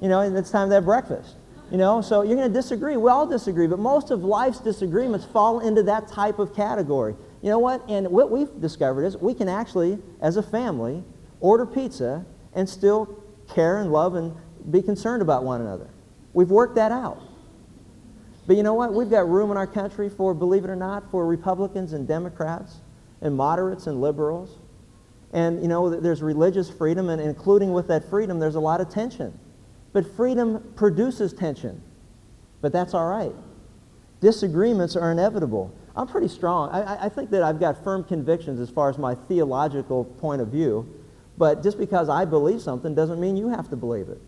You 0.00 0.08
know, 0.08 0.20
and 0.20 0.36
it's 0.36 0.50
time 0.50 0.68
to 0.68 0.74
have 0.76 0.84
breakfast. 0.84 1.36
You 1.70 1.76
know, 1.76 2.00
so 2.00 2.22
you're 2.22 2.36
going 2.36 2.48
to 2.48 2.54
disagree. 2.54 2.96
We 2.96 3.10
all 3.10 3.26
disagree, 3.26 3.66
but 3.66 3.78
most 3.78 4.10
of 4.10 4.24
life's 4.24 4.60
disagreements 4.60 5.26
fall 5.26 5.60
into 5.60 5.82
that 5.82 6.08
type 6.08 6.38
of 6.38 6.54
category. 6.54 7.14
You 7.42 7.50
know 7.50 7.58
what? 7.58 7.82
And 7.88 8.08
what 8.08 8.30
we've 8.30 8.48
discovered 8.60 9.04
is 9.04 9.16
we 9.18 9.34
can 9.34 9.48
actually, 9.48 9.98
as 10.20 10.36
a 10.36 10.42
family, 10.42 11.04
order 11.40 11.66
pizza 11.66 12.24
and 12.54 12.68
still 12.68 13.22
care 13.52 13.78
and 13.78 13.92
love 13.92 14.14
and 14.14 14.34
be 14.70 14.80
concerned 14.80 15.20
about 15.20 15.44
one 15.44 15.60
another. 15.60 15.88
We've 16.32 16.50
worked 16.50 16.74
that 16.76 16.92
out. 16.92 17.22
But 18.48 18.56
you 18.56 18.62
know 18.62 18.72
what? 18.72 18.94
We've 18.94 19.10
got 19.10 19.28
room 19.28 19.50
in 19.50 19.58
our 19.58 19.66
country 19.66 20.08
for, 20.08 20.32
believe 20.32 20.64
it 20.64 20.70
or 20.70 20.76
not, 20.76 21.10
for 21.10 21.26
Republicans 21.26 21.92
and 21.92 22.08
Democrats 22.08 22.78
and 23.20 23.36
moderates 23.36 23.86
and 23.86 24.00
liberals. 24.00 24.56
And, 25.34 25.60
you 25.60 25.68
know, 25.68 26.00
there's 26.00 26.22
religious 26.22 26.70
freedom, 26.70 27.10
and 27.10 27.20
including 27.20 27.74
with 27.74 27.88
that 27.88 28.08
freedom, 28.08 28.38
there's 28.38 28.54
a 28.54 28.60
lot 28.60 28.80
of 28.80 28.88
tension. 28.88 29.38
But 29.92 30.16
freedom 30.16 30.72
produces 30.76 31.34
tension. 31.34 31.82
But 32.62 32.72
that's 32.72 32.94
all 32.94 33.06
right. 33.06 33.34
Disagreements 34.22 34.96
are 34.96 35.12
inevitable. 35.12 35.70
I'm 35.94 36.06
pretty 36.06 36.28
strong. 36.28 36.70
I, 36.70 37.04
I, 37.04 37.08
think 37.10 37.28
that 37.30 37.42
I've 37.42 37.60
got 37.60 37.84
firm 37.84 38.02
convictions 38.02 38.60
as 38.60 38.70
far 38.70 38.88
as 38.88 38.96
my 38.96 39.14
theological 39.14 40.04
point 40.04 40.40
of 40.40 40.48
view. 40.48 40.88
But 41.36 41.62
just 41.62 41.76
because 41.76 42.08
I 42.08 42.24
believe 42.24 42.62
something 42.62 42.94
doesn't 42.94 43.20
mean 43.20 43.36
you 43.36 43.50
have 43.50 43.68
to 43.68 43.76
believe 43.76 44.08
it. 44.08 44.22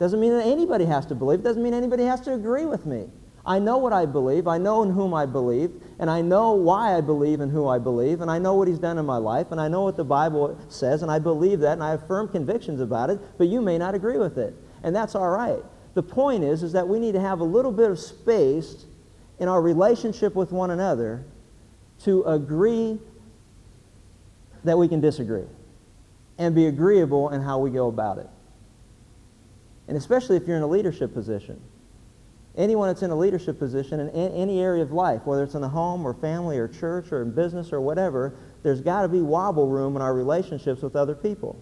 Doesn't 0.00 0.18
mean 0.18 0.32
that 0.32 0.46
anybody 0.46 0.84
has 0.86 1.06
to 1.06 1.14
believe. 1.14 1.40
It 1.40 1.44
doesn't 1.44 1.62
mean 1.62 1.74
anybody 1.74 2.04
has 2.06 2.20
to 2.22 2.34
agree 2.34 2.64
with 2.64 2.86
me. 2.86 3.06
I 3.44 3.58
know 3.58 3.78
what 3.78 3.92
I 3.92 4.06
believe. 4.06 4.46
I 4.46 4.58
know 4.58 4.82
in 4.82 4.90
whom 4.90 5.14
I 5.14 5.26
believe. 5.26 5.72
And 5.98 6.08
I 6.08 6.20
know 6.20 6.52
why 6.52 6.96
I 6.96 7.00
believe 7.00 7.40
in 7.40 7.50
who 7.50 7.66
I 7.66 7.78
believe. 7.78 8.20
And 8.20 8.30
I 8.30 8.38
know 8.38 8.54
what 8.54 8.68
he's 8.68 8.78
done 8.78 8.98
in 8.98 9.06
my 9.06 9.16
life. 9.16 9.50
And 9.50 9.60
I 9.60 9.68
know 9.68 9.82
what 9.82 9.96
the 9.96 10.04
Bible 10.04 10.58
says. 10.68 11.02
And 11.02 11.10
I 11.10 11.18
believe 11.18 11.60
that. 11.60 11.72
And 11.72 11.82
I 11.82 11.90
have 11.90 12.06
firm 12.06 12.28
convictions 12.28 12.80
about 12.80 13.10
it. 13.10 13.18
But 13.38 13.48
you 13.48 13.60
may 13.60 13.78
not 13.78 13.94
agree 13.94 14.18
with 14.18 14.38
it 14.38 14.54
and 14.82 14.94
that's 14.94 15.14
all 15.14 15.30
right. 15.30 15.62
The 15.94 16.02
point 16.02 16.44
is, 16.44 16.62
is 16.62 16.72
that 16.72 16.88
we 16.88 16.98
need 16.98 17.12
to 17.12 17.20
have 17.20 17.40
a 17.40 17.44
little 17.44 17.72
bit 17.72 17.90
of 17.90 17.98
space 17.98 18.86
in 19.38 19.48
our 19.48 19.60
relationship 19.60 20.34
with 20.34 20.52
one 20.52 20.70
another 20.70 21.24
to 22.00 22.22
agree 22.24 22.98
that 24.64 24.78
we 24.78 24.88
can 24.88 25.00
disagree 25.00 25.44
and 26.38 26.54
be 26.54 26.66
agreeable 26.66 27.30
in 27.30 27.40
how 27.40 27.58
we 27.58 27.70
go 27.70 27.88
about 27.88 28.18
it. 28.18 28.28
And 29.88 29.96
especially 29.96 30.36
if 30.36 30.46
you're 30.46 30.56
in 30.56 30.62
a 30.62 30.68
leadership 30.68 31.12
position. 31.12 31.60
Anyone 32.56 32.88
that's 32.88 33.02
in 33.02 33.10
a 33.10 33.16
leadership 33.16 33.58
position 33.58 33.98
in 33.98 34.10
any 34.10 34.60
area 34.60 34.82
of 34.82 34.92
life, 34.92 35.22
whether 35.24 35.42
it's 35.42 35.54
in 35.54 35.62
the 35.62 35.68
home 35.68 36.04
or 36.06 36.12
family 36.12 36.58
or 36.58 36.68
church 36.68 37.10
or 37.10 37.22
in 37.22 37.30
business 37.30 37.72
or 37.72 37.80
whatever, 37.80 38.34
there's 38.62 38.82
got 38.82 39.02
to 39.02 39.08
be 39.08 39.22
wobble 39.22 39.68
room 39.68 39.96
in 39.96 40.02
our 40.02 40.12
relationships 40.12 40.82
with 40.82 40.94
other 40.94 41.14
people. 41.14 41.56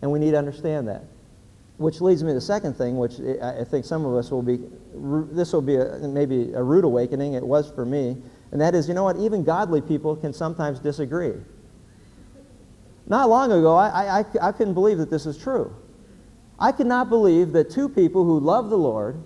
And 0.00 0.12
we 0.12 0.20
need 0.20 0.30
to 0.30 0.38
understand 0.38 0.86
that. 0.86 1.04
Which 1.78 2.00
leads 2.00 2.22
me 2.22 2.30
to 2.30 2.34
the 2.34 2.40
second 2.40 2.74
thing, 2.74 2.96
which 2.96 3.20
I 3.42 3.64
think 3.64 3.84
some 3.84 4.04
of 4.04 4.14
us 4.14 4.30
will 4.30 4.42
be, 4.42 4.60
this 5.32 5.52
will 5.52 5.60
be 5.60 5.74
a, 5.74 5.98
maybe 6.08 6.52
a 6.52 6.62
rude 6.62 6.84
awakening. 6.84 7.34
It 7.34 7.42
was 7.42 7.70
for 7.70 7.84
me. 7.84 8.16
And 8.52 8.60
that 8.60 8.74
is, 8.76 8.86
you 8.86 8.94
know 8.94 9.04
what? 9.04 9.16
Even 9.16 9.42
godly 9.42 9.80
people 9.80 10.14
can 10.14 10.32
sometimes 10.32 10.78
disagree. 10.78 11.34
Not 13.08 13.28
long 13.28 13.50
ago, 13.50 13.74
I, 13.74 14.20
I, 14.20 14.24
I 14.40 14.52
couldn't 14.52 14.74
believe 14.74 14.98
that 14.98 15.10
this 15.10 15.26
is 15.26 15.36
true. 15.36 15.74
I 16.58 16.72
could 16.72 16.86
not 16.86 17.08
believe 17.08 17.52
that 17.52 17.70
two 17.70 17.88
people 17.88 18.24
who 18.24 18.40
love 18.40 18.70
the 18.70 18.78
Lord 18.78 19.22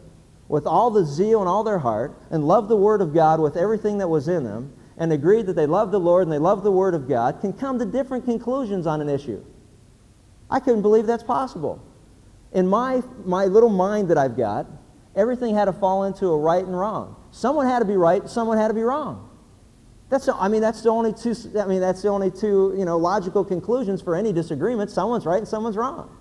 with 0.48 0.66
all 0.66 0.90
the 0.90 1.04
zeal 1.04 1.40
and 1.40 1.48
all 1.48 1.62
their 1.62 1.78
heart 1.78 2.20
and 2.30 2.46
love 2.46 2.68
the 2.68 2.76
Word 2.76 3.00
of 3.00 3.14
God 3.14 3.40
with 3.40 3.56
everything 3.56 3.98
that 3.98 4.08
was 4.08 4.26
in 4.26 4.44
them 4.44 4.72
and 4.96 5.12
agreed 5.12 5.46
that 5.46 5.54
they 5.54 5.66
love 5.66 5.92
the 5.92 6.00
Lord 6.00 6.24
and 6.24 6.32
they 6.32 6.38
love 6.38 6.64
the 6.64 6.72
Word 6.72 6.94
of 6.94 7.08
God 7.08 7.40
can 7.40 7.52
come 7.52 7.78
to 7.78 7.84
different 7.84 8.24
conclusions 8.24 8.86
on 8.86 9.00
an 9.00 9.08
issue. 9.08 9.44
I 10.50 10.58
couldn't 10.58 10.82
believe 10.82 11.06
that's 11.06 11.22
possible 11.22 11.80
in 12.52 12.66
my, 12.66 13.02
my 13.24 13.44
little 13.46 13.68
mind 13.68 14.08
that 14.08 14.18
I've 14.18 14.36
got, 14.36 14.66
everything 15.14 15.54
had 15.54 15.66
to 15.66 15.72
fall 15.72 16.04
into 16.04 16.26
a 16.26 16.38
right 16.38 16.64
and 16.64 16.78
wrong. 16.78 17.16
Someone 17.30 17.66
had 17.66 17.78
to 17.78 17.84
be 17.84 17.96
right, 17.96 18.28
someone 18.28 18.58
had 18.58 18.68
to 18.68 18.74
be 18.74 18.82
wrong. 18.82 19.28
That's, 20.08 20.28
I 20.28 20.48
mean, 20.48 20.60
that's 20.60 20.82
the 20.82 20.88
only 20.88 21.12
two, 21.12 21.34
I 21.56 21.66
mean, 21.66 21.80
that's 21.80 22.02
the 22.02 22.08
only 22.08 22.32
two, 22.32 22.74
you 22.76 22.84
know, 22.84 22.96
logical 22.96 23.44
conclusions 23.44 24.02
for 24.02 24.16
any 24.16 24.32
disagreement. 24.32 24.90
Someone's 24.90 25.24
right 25.24 25.38
and 25.38 25.46
someone's 25.46 25.76
wrong. 25.76 26.16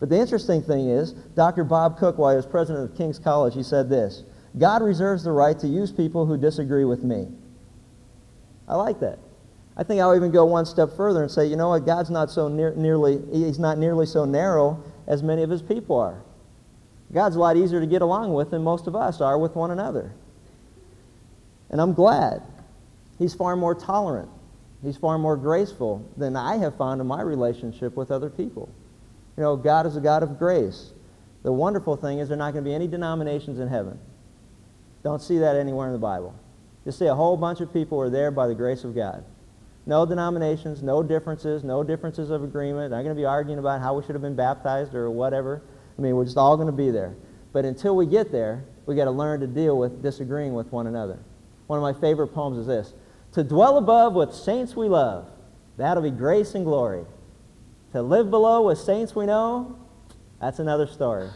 But 0.00 0.08
the 0.08 0.18
interesting 0.18 0.62
thing 0.62 0.88
is, 0.88 1.12
Dr. 1.12 1.64
Bob 1.64 1.98
Cook, 1.98 2.18
while 2.18 2.30
he 2.30 2.36
was 2.36 2.46
president 2.46 2.90
of 2.90 2.96
King's 2.96 3.18
College, 3.18 3.54
he 3.54 3.62
said 3.62 3.88
this, 3.90 4.24
God 4.56 4.82
reserves 4.82 5.24
the 5.24 5.32
right 5.32 5.58
to 5.58 5.66
use 5.66 5.90
people 5.92 6.24
who 6.26 6.36
disagree 6.36 6.84
with 6.84 7.02
me. 7.02 7.28
I 8.68 8.76
like 8.76 9.00
that. 9.00 9.18
I 9.76 9.84
think 9.84 10.00
I'll 10.00 10.16
even 10.16 10.30
go 10.30 10.44
one 10.44 10.66
step 10.66 10.90
further 10.96 11.22
and 11.22 11.30
say, 11.30 11.46
you 11.46 11.56
know 11.56 11.68
what, 11.68 11.86
God's 11.86 12.10
not 12.10 12.30
so 12.30 12.48
near, 12.48 12.74
nearly, 12.74 13.20
he's 13.32 13.58
not 13.58 13.78
nearly 13.78 14.06
so 14.06 14.24
narrow 14.24 14.82
as 15.06 15.22
many 15.22 15.42
of 15.42 15.50
his 15.50 15.62
people 15.62 15.98
are. 15.98 16.20
God's 17.12 17.36
a 17.36 17.38
lot 17.38 17.56
easier 17.56 17.80
to 17.80 17.86
get 17.86 18.02
along 18.02 18.34
with 18.34 18.50
than 18.50 18.62
most 18.62 18.86
of 18.86 18.94
us 18.94 19.20
are 19.20 19.38
with 19.38 19.54
one 19.54 19.70
another. 19.70 20.12
And 21.70 21.80
I'm 21.80 21.94
glad. 21.94 22.42
He's 23.18 23.34
far 23.34 23.56
more 23.56 23.74
tolerant. 23.74 24.28
He's 24.82 24.96
far 24.96 25.18
more 25.18 25.36
graceful 25.36 26.04
than 26.16 26.36
I 26.36 26.56
have 26.58 26.76
found 26.76 27.00
in 27.00 27.06
my 27.06 27.22
relationship 27.22 27.96
with 27.96 28.10
other 28.10 28.30
people. 28.30 28.68
You 29.38 29.44
know, 29.44 29.56
God 29.56 29.86
is 29.86 29.94
a 29.94 30.00
God 30.00 30.24
of 30.24 30.36
grace. 30.36 30.90
The 31.44 31.52
wonderful 31.52 31.96
thing 31.96 32.18
is 32.18 32.28
there 32.28 32.34
are 32.34 32.38
not 32.38 32.54
going 32.54 32.64
to 32.64 32.68
be 32.68 32.74
any 32.74 32.88
denominations 32.88 33.60
in 33.60 33.68
heaven. 33.68 33.96
Don't 35.04 35.22
see 35.22 35.38
that 35.38 35.54
anywhere 35.54 35.86
in 35.86 35.92
the 35.92 35.98
Bible. 36.00 36.34
You 36.84 36.90
see 36.90 37.06
a 37.06 37.14
whole 37.14 37.36
bunch 37.36 37.60
of 37.60 37.72
people 37.72 38.00
are 38.00 38.10
there 38.10 38.32
by 38.32 38.48
the 38.48 38.54
grace 38.56 38.82
of 38.82 38.96
God. 38.96 39.22
No 39.86 40.04
denominations, 40.04 40.82
no 40.82 41.04
differences, 41.04 41.62
no 41.62 41.84
differences 41.84 42.30
of 42.30 42.42
agreement. 42.42 42.90
Not 42.90 43.04
going 43.04 43.14
to 43.14 43.20
be 43.20 43.24
arguing 43.26 43.60
about 43.60 43.80
how 43.80 43.94
we 43.94 44.02
should 44.02 44.16
have 44.16 44.22
been 44.22 44.34
baptized 44.34 44.92
or 44.92 45.08
whatever. 45.08 45.62
I 45.96 46.02
mean, 46.02 46.16
we're 46.16 46.24
just 46.24 46.36
all 46.36 46.56
going 46.56 46.66
to 46.66 46.72
be 46.72 46.90
there. 46.90 47.14
But 47.52 47.64
until 47.64 47.94
we 47.94 48.06
get 48.06 48.32
there, 48.32 48.64
we 48.86 48.96
got 48.96 49.04
to 49.04 49.12
learn 49.12 49.38
to 49.38 49.46
deal 49.46 49.78
with 49.78 50.02
disagreeing 50.02 50.52
with 50.52 50.72
one 50.72 50.88
another. 50.88 51.16
One 51.68 51.78
of 51.78 51.82
my 51.84 51.98
favorite 52.00 52.34
poems 52.34 52.58
is 52.58 52.66
this 52.66 52.92
To 53.34 53.44
dwell 53.44 53.78
above 53.78 54.14
with 54.14 54.34
saints 54.34 54.74
we 54.74 54.88
love, 54.88 55.28
that'll 55.76 56.02
be 56.02 56.10
grace 56.10 56.56
and 56.56 56.64
glory. 56.64 57.04
To 57.92 58.02
live 58.02 58.30
below 58.30 58.66
with 58.66 58.78
saints 58.78 59.14
we 59.14 59.26
know, 59.26 59.78
that's 60.40 60.58
another 60.58 60.86
story. 60.86 61.28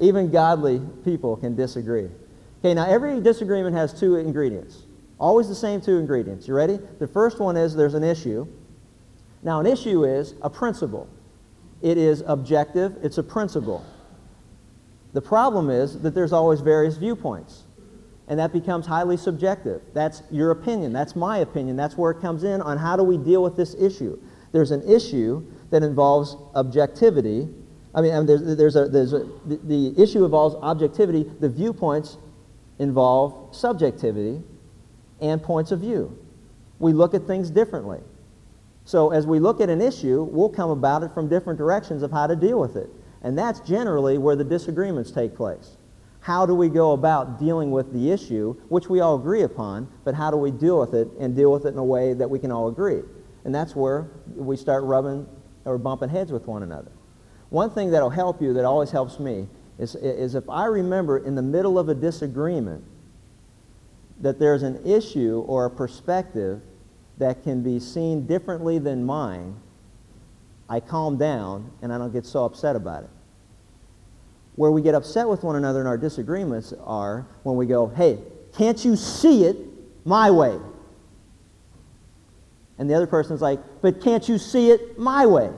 Even 0.00 0.30
godly 0.30 0.80
people 1.04 1.36
can 1.36 1.54
disagree. 1.56 2.08
Okay, 2.60 2.74
now 2.74 2.86
every 2.86 3.20
disagreement 3.20 3.76
has 3.76 3.98
two 3.98 4.16
ingredients. 4.16 4.84
Always 5.18 5.48
the 5.48 5.54
same 5.54 5.80
two 5.80 5.98
ingredients. 5.98 6.48
You 6.48 6.54
ready? 6.54 6.78
The 6.98 7.06
first 7.06 7.38
one 7.38 7.56
is 7.56 7.74
there's 7.74 7.94
an 7.94 8.04
issue. 8.04 8.46
Now, 9.42 9.60
an 9.60 9.66
issue 9.66 10.04
is 10.04 10.34
a 10.42 10.48
principle. 10.48 11.06
It 11.82 11.98
is 11.98 12.24
objective, 12.26 12.96
it's 13.02 13.18
a 13.18 13.22
principle. 13.22 13.84
The 15.12 15.20
problem 15.20 15.68
is 15.68 16.00
that 16.00 16.14
there's 16.14 16.32
always 16.32 16.60
various 16.60 16.96
viewpoints, 16.96 17.63
and 18.28 18.38
that 18.38 18.52
becomes 18.52 18.86
highly 18.86 19.16
subjective. 19.16 19.82
That's 19.92 20.22
your 20.30 20.50
opinion, 20.50 20.92
that's 20.92 21.14
my 21.14 21.38
opinion, 21.38 21.76
that's 21.76 21.96
where 21.96 22.10
it 22.10 22.20
comes 22.20 22.44
in 22.44 22.60
on 22.62 22.78
how 22.78 22.96
do 22.96 23.02
we 23.02 23.18
deal 23.18 23.42
with 23.42 23.56
this 23.56 23.74
issue. 23.74 24.18
There's 24.52 24.70
an 24.70 24.88
issue 24.88 25.44
that 25.70 25.82
involves 25.82 26.36
objectivity. 26.54 27.48
I 27.94 28.00
mean, 28.00 28.26
there's, 28.26 28.56
there's 28.56 28.76
a, 28.76 28.88
there's 28.88 29.12
a, 29.12 29.26
the, 29.46 29.56
the 29.64 30.02
issue 30.02 30.24
involves 30.24 30.54
objectivity, 30.56 31.30
the 31.40 31.48
viewpoints 31.48 32.16
involve 32.78 33.54
subjectivity 33.54 34.42
and 35.20 35.42
points 35.42 35.70
of 35.70 35.80
view. 35.80 36.16
We 36.78 36.92
look 36.92 37.14
at 37.14 37.26
things 37.26 37.50
differently. 37.50 38.00
So 38.84 39.12
as 39.12 39.26
we 39.26 39.38
look 39.38 39.60
at 39.60 39.70
an 39.70 39.80
issue, 39.80 40.22
we'll 40.22 40.50
come 40.50 40.70
about 40.70 41.02
it 41.02 41.12
from 41.14 41.28
different 41.28 41.58
directions 41.58 42.02
of 42.02 42.10
how 42.10 42.26
to 42.26 42.36
deal 42.36 42.60
with 42.60 42.76
it. 42.76 42.90
And 43.22 43.38
that's 43.38 43.60
generally 43.60 44.18
where 44.18 44.36
the 44.36 44.44
disagreements 44.44 45.10
take 45.10 45.34
place. 45.34 45.76
How 46.24 46.46
do 46.46 46.54
we 46.54 46.70
go 46.70 46.92
about 46.92 47.38
dealing 47.38 47.70
with 47.70 47.92
the 47.92 48.10
issue, 48.10 48.54
which 48.70 48.88
we 48.88 49.00
all 49.00 49.16
agree 49.16 49.42
upon, 49.42 49.88
but 50.04 50.14
how 50.14 50.30
do 50.30 50.38
we 50.38 50.50
deal 50.50 50.80
with 50.80 50.94
it 50.94 51.06
and 51.20 51.36
deal 51.36 51.52
with 51.52 51.66
it 51.66 51.74
in 51.74 51.78
a 51.78 51.84
way 51.84 52.14
that 52.14 52.30
we 52.30 52.38
can 52.38 52.50
all 52.50 52.68
agree? 52.68 53.02
And 53.44 53.54
that's 53.54 53.76
where 53.76 54.08
we 54.34 54.56
start 54.56 54.84
rubbing 54.84 55.28
or 55.66 55.76
bumping 55.76 56.08
heads 56.08 56.32
with 56.32 56.46
one 56.46 56.62
another. 56.62 56.90
One 57.50 57.68
thing 57.68 57.90
that'll 57.90 58.08
help 58.08 58.40
you, 58.40 58.54
that 58.54 58.64
always 58.64 58.90
helps 58.90 59.18
me, 59.18 59.46
is, 59.78 59.96
is 59.96 60.34
if 60.34 60.48
I 60.48 60.64
remember 60.64 61.18
in 61.18 61.34
the 61.34 61.42
middle 61.42 61.78
of 61.78 61.90
a 61.90 61.94
disagreement 61.94 62.82
that 64.22 64.38
there's 64.38 64.62
an 64.62 64.80
issue 64.82 65.44
or 65.46 65.66
a 65.66 65.70
perspective 65.70 66.62
that 67.18 67.42
can 67.42 67.62
be 67.62 67.78
seen 67.78 68.26
differently 68.26 68.78
than 68.78 69.04
mine, 69.04 69.60
I 70.70 70.80
calm 70.80 71.18
down 71.18 71.70
and 71.82 71.92
I 71.92 71.98
don't 71.98 72.14
get 72.14 72.24
so 72.24 72.46
upset 72.46 72.76
about 72.76 73.02
it. 73.02 73.10
Where 74.56 74.70
we 74.70 74.82
get 74.82 74.94
upset 74.94 75.28
with 75.28 75.42
one 75.42 75.56
another 75.56 75.80
and 75.80 75.88
our 75.88 75.98
disagreements 75.98 76.72
are 76.84 77.26
when 77.42 77.56
we 77.56 77.66
go, 77.66 77.88
hey, 77.88 78.18
can't 78.56 78.84
you 78.84 78.96
see 78.96 79.44
it 79.44 79.56
my 80.04 80.30
way? 80.30 80.58
And 82.78 82.88
the 82.88 82.94
other 82.94 83.06
person's 83.06 83.40
like, 83.40 83.60
but 83.82 84.00
can't 84.00 84.28
you 84.28 84.38
see 84.38 84.70
it 84.70 84.98
my 84.98 85.26
way? 85.26 85.50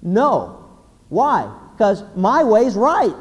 No. 0.00 0.68
Why? 1.08 1.52
Because 1.72 2.04
my 2.16 2.42
way's 2.44 2.74
right. 2.74 3.14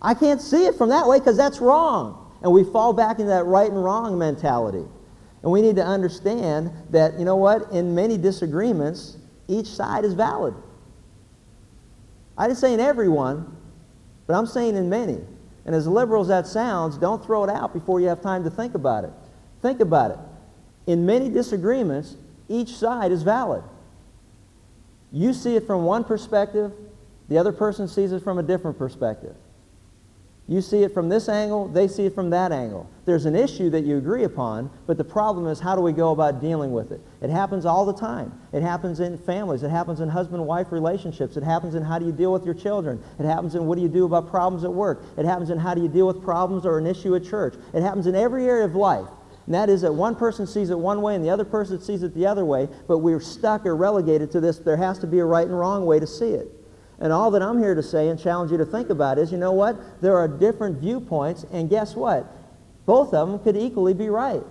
I 0.00 0.14
can't 0.14 0.40
see 0.40 0.66
it 0.66 0.76
from 0.76 0.90
that 0.90 1.06
way 1.06 1.18
because 1.18 1.36
that's 1.36 1.60
wrong. 1.60 2.22
And 2.42 2.52
we 2.52 2.64
fall 2.64 2.92
back 2.92 3.18
into 3.18 3.30
that 3.30 3.44
right 3.44 3.70
and 3.70 3.82
wrong 3.82 4.18
mentality. 4.18 4.84
And 5.42 5.52
we 5.52 5.62
need 5.62 5.76
to 5.76 5.84
understand 5.84 6.70
that, 6.90 7.18
you 7.18 7.24
know 7.24 7.36
what, 7.36 7.70
in 7.72 7.94
many 7.94 8.18
disagreements, 8.18 9.16
each 9.48 9.68
side 9.68 10.04
is 10.04 10.12
valid. 10.14 10.54
I 12.36 12.46
didn't 12.46 12.58
say 12.58 12.74
in 12.74 12.80
everyone, 12.80 13.56
but 14.26 14.34
I'm 14.34 14.46
saying 14.46 14.76
in 14.76 14.88
many. 14.88 15.18
And 15.64 15.74
as 15.74 15.86
liberal 15.86 16.22
as 16.22 16.28
that 16.28 16.46
sounds, 16.46 16.96
don't 16.96 17.24
throw 17.24 17.44
it 17.44 17.50
out 17.50 17.72
before 17.72 18.00
you 18.00 18.06
have 18.08 18.20
time 18.20 18.44
to 18.44 18.50
think 18.50 18.74
about 18.74 19.04
it. 19.04 19.10
Think 19.62 19.80
about 19.80 20.12
it. 20.12 20.18
In 20.86 21.06
many 21.06 21.28
disagreements, 21.28 22.16
each 22.48 22.76
side 22.76 23.10
is 23.10 23.22
valid. 23.22 23.64
You 25.10 25.32
see 25.32 25.56
it 25.56 25.66
from 25.66 25.84
one 25.84 26.04
perspective, 26.04 26.72
the 27.28 27.38
other 27.38 27.52
person 27.52 27.88
sees 27.88 28.12
it 28.12 28.22
from 28.22 28.38
a 28.38 28.42
different 28.42 28.78
perspective. 28.78 29.34
You 30.48 30.60
see 30.60 30.84
it 30.84 30.94
from 30.94 31.08
this 31.08 31.28
angle, 31.28 31.66
they 31.66 31.88
see 31.88 32.06
it 32.06 32.14
from 32.14 32.30
that 32.30 32.52
angle. 32.52 32.88
There's 33.04 33.26
an 33.26 33.34
issue 33.34 33.68
that 33.70 33.80
you 33.80 33.98
agree 33.98 34.22
upon, 34.22 34.70
but 34.86 34.96
the 34.96 35.04
problem 35.04 35.48
is 35.48 35.58
how 35.58 35.74
do 35.74 35.82
we 35.82 35.92
go 35.92 36.12
about 36.12 36.40
dealing 36.40 36.72
with 36.72 36.92
it? 36.92 37.00
It 37.20 37.30
happens 37.30 37.66
all 37.66 37.84
the 37.84 37.92
time. 37.92 38.32
It 38.52 38.62
happens 38.62 39.00
in 39.00 39.18
families. 39.18 39.64
It 39.64 39.70
happens 39.70 40.00
in 40.00 40.08
husband-wife 40.08 40.70
relationships. 40.70 41.36
It 41.36 41.42
happens 41.42 41.74
in 41.74 41.82
how 41.82 41.98
do 41.98 42.06
you 42.06 42.12
deal 42.12 42.32
with 42.32 42.44
your 42.44 42.54
children. 42.54 43.02
It 43.18 43.24
happens 43.24 43.56
in 43.56 43.66
what 43.66 43.74
do 43.74 43.82
you 43.82 43.88
do 43.88 44.04
about 44.04 44.30
problems 44.30 44.62
at 44.62 44.72
work. 44.72 45.02
It 45.16 45.24
happens 45.24 45.50
in 45.50 45.58
how 45.58 45.74
do 45.74 45.82
you 45.82 45.88
deal 45.88 46.06
with 46.06 46.22
problems 46.22 46.64
or 46.64 46.78
an 46.78 46.86
issue 46.86 47.16
at 47.16 47.24
church. 47.24 47.56
It 47.74 47.82
happens 47.82 48.06
in 48.06 48.14
every 48.14 48.46
area 48.46 48.66
of 48.66 48.76
life. 48.76 49.08
And 49.46 49.54
that 49.54 49.68
is 49.68 49.80
that 49.82 49.92
one 49.92 50.14
person 50.14 50.46
sees 50.46 50.70
it 50.70 50.78
one 50.78 51.02
way 51.02 51.16
and 51.16 51.24
the 51.24 51.30
other 51.30 51.44
person 51.44 51.80
sees 51.80 52.04
it 52.04 52.14
the 52.14 52.26
other 52.26 52.44
way, 52.44 52.68
but 52.86 52.98
we're 52.98 53.20
stuck 53.20 53.66
or 53.66 53.74
relegated 53.74 54.30
to 54.32 54.40
this. 54.40 54.58
There 54.58 54.76
has 54.76 54.98
to 55.00 55.08
be 55.08 55.18
a 55.18 55.24
right 55.24 55.46
and 55.46 55.58
wrong 55.58 55.86
way 55.86 55.98
to 55.98 56.06
see 56.06 56.30
it. 56.30 56.48
And 56.98 57.12
all 57.12 57.30
that 57.32 57.42
I'm 57.42 57.58
here 57.58 57.74
to 57.74 57.82
say 57.82 58.08
and 58.08 58.18
challenge 58.18 58.50
you 58.50 58.58
to 58.58 58.64
think 58.64 58.90
about 58.90 59.18
is, 59.18 59.30
you 59.30 59.38
know 59.38 59.52
what? 59.52 60.00
There 60.00 60.16
are 60.16 60.26
different 60.26 60.78
viewpoints, 60.78 61.44
and 61.52 61.68
guess 61.68 61.94
what? 61.94 62.26
Both 62.86 63.12
of 63.12 63.28
them 63.28 63.38
could 63.40 63.56
equally 63.56 63.92
be 63.92 64.08
right. 64.08 64.42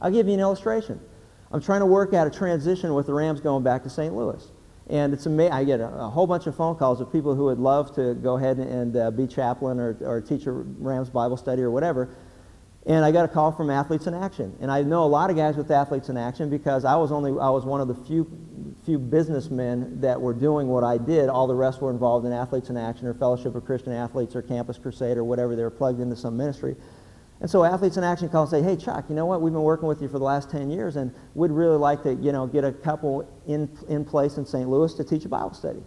I'll 0.00 0.10
give 0.10 0.28
you 0.28 0.34
an 0.34 0.40
illustration. 0.40 1.00
I'm 1.50 1.60
trying 1.60 1.80
to 1.80 1.86
work 1.86 2.14
out 2.14 2.26
a 2.26 2.30
transition 2.30 2.94
with 2.94 3.06
the 3.06 3.14
Rams 3.14 3.40
going 3.40 3.64
back 3.64 3.82
to 3.82 3.90
St. 3.90 4.14
Louis. 4.14 4.44
And 4.88 5.12
it's 5.12 5.26
amazing. 5.26 5.52
I 5.52 5.64
get 5.64 5.80
a, 5.80 5.88
a, 5.88 6.10
whole 6.10 6.26
bunch 6.26 6.46
of 6.46 6.56
phone 6.56 6.76
calls 6.76 7.00
of 7.00 7.12
people 7.12 7.34
who 7.34 7.44
would 7.44 7.58
love 7.58 7.94
to 7.94 8.14
go 8.14 8.36
ahead 8.36 8.58
and, 8.58 8.96
uh, 8.96 9.10
be 9.10 9.26
chaplain 9.26 9.78
or, 9.78 9.96
or 10.00 10.20
teach 10.20 10.46
a 10.46 10.52
Rams 10.52 11.08
Bible 11.08 11.36
study 11.36 11.62
or 11.62 11.70
whatever. 11.70 12.08
And 12.84 13.04
I 13.04 13.12
got 13.12 13.24
a 13.24 13.28
call 13.28 13.52
from 13.52 13.70
Athletes 13.70 14.06
in 14.08 14.14
Action. 14.14 14.56
And 14.60 14.70
I 14.70 14.82
know 14.82 15.04
a 15.04 15.06
lot 15.06 15.30
of 15.30 15.36
guys 15.36 15.56
with 15.56 15.70
Athletes 15.70 16.08
in 16.08 16.16
Action 16.16 16.50
because 16.50 16.84
I 16.84 16.96
was 16.96 17.12
only 17.12 17.30
I 17.30 17.48
was 17.48 17.64
one 17.64 17.80
of 17.80 17.88
the 17.88 17.94
few 17.94 18.26
few 18.84 18.98
businessmen 18.98 20.00
that 20.00 20.20
were 20.20 20.34
doing 20.34 20.66
what 20.66 20.82
I 20.82 20.98
did. 20.98 21.28
All 21.28 21.46
the 21.46 21.54
rest 21.54 21.80
were 21.80 21.90
involved 21.90 22.26
in 22.26 22.32
Athletes 22.32 22.70
in 22.70 22.76
Action 22.76 23.06
or 23.06 23.14
Fellowship 23.14 23.54
of 23.54 23.64
Christian 23.64 23.92
Athletes 23.92 24.34
or 24.34 24.42
Campus 24.42 24.78
Crusade 24.78 25.16
or 25.16 25.22
whatever. 25.22 25.54
They 25.54 25.62
were 25.62 25.70
plugged 25.70 26.00
into 26.00 26.16
some 26.16 26.36
ministry. 26.36 26.74
And 27.40 27.50
so 27.50 27.64
Athletes 27.64 27.96
in 27.96 28.04
Action 28.04 28.28
call 28.28 28.42
and 28.42 28.50
say, 28.50 28.62
hey, 28.62 28.76
Chuck, 28.76 29.06
you 29.08 29.16
know 29.16 29.26
what? 29.26 29.42
We've 29.42 29.52
been 29.52 29.62
working 29.62 29.88
with 29.88 30.00
you 30.00 30.06
for 30.06 30.20
the 30.20 30.24
last 30.24 30.48
10 30.48 30.70
years, 30.70 30.94
and 30.94 31.12
we'd 31.34 31.50
really 31.50 31.76
like 31.76 32.04
to, 32.04 32.14
you 32.14 32.30
know, 32.30 32.46
get 32.46 32.62
a 32.62 32.70
couple 32.70 33.28
in, 33.48 33.68
in 33.88 34.04
place 34.04 34.36
in 34.36 34.46
St. 34.46 34.68
Louis 34.68 34.94
to 34.94 35.02
teach 35.02 35.24
a 35.24 35.28
Bible 35.28 35.52
study. 35.52 35.82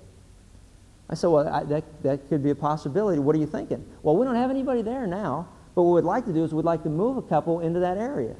I 1.09 1.15
said, 1.15 1.27
well, 1.27 1.47
I, 1.47 1.63
that, 1.63 2.03
that 2.03 2.27
could 2.27 2.43
be 2.43 2.49
a 2.49 2.55
possibility. 2.55 3.19
What 3.19 3.37
are 3.37 3.39
you 3.39 3.47
thinking? 3.47 3.85
Well, 4.03 4.17
we 4.17 4.25
don't 4.25 4.35
have 4.35 4.49
anybody 4.49 4.81
there 4.81 5.07
now, 5.07 5.47
but 5.75 5.83
what 5.83 5.95
we'd 5.95 6.07
like 6.07 6.25
to 6.25 6.33
do 6.33 6.43
is 6.43 6.53
we'd 6.53 6.65
like 6.65 6.83
to 6.83 6.89
move 6.89 7.17
a 7.17 7.21
couple 7.21 7.59
into 7.59 7.81
that 7.81 7.97
area. 7.97 8.35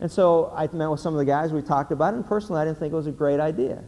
And 0.00 0.10
so 0.10 0.52
I 0.56 0.68
met 0.72 0.88
with 0.88 1.00
some 1.00 1.12
of 1.12 1.18
the 1.18 1.24
guys, 1.24 1.52
we 1.52 1.60
talked 1.60 1.90
about 1.90 2.14
and 2.14 2.24
personally 2.24 2.62
I 2.62 2.64
didn't 2.64 2.78
think 2.78 2.92
it 2.92 2.96
was 2.96 3.08
a 3.08 3.12
great 3.12 3.40
idea. 3.40 3.82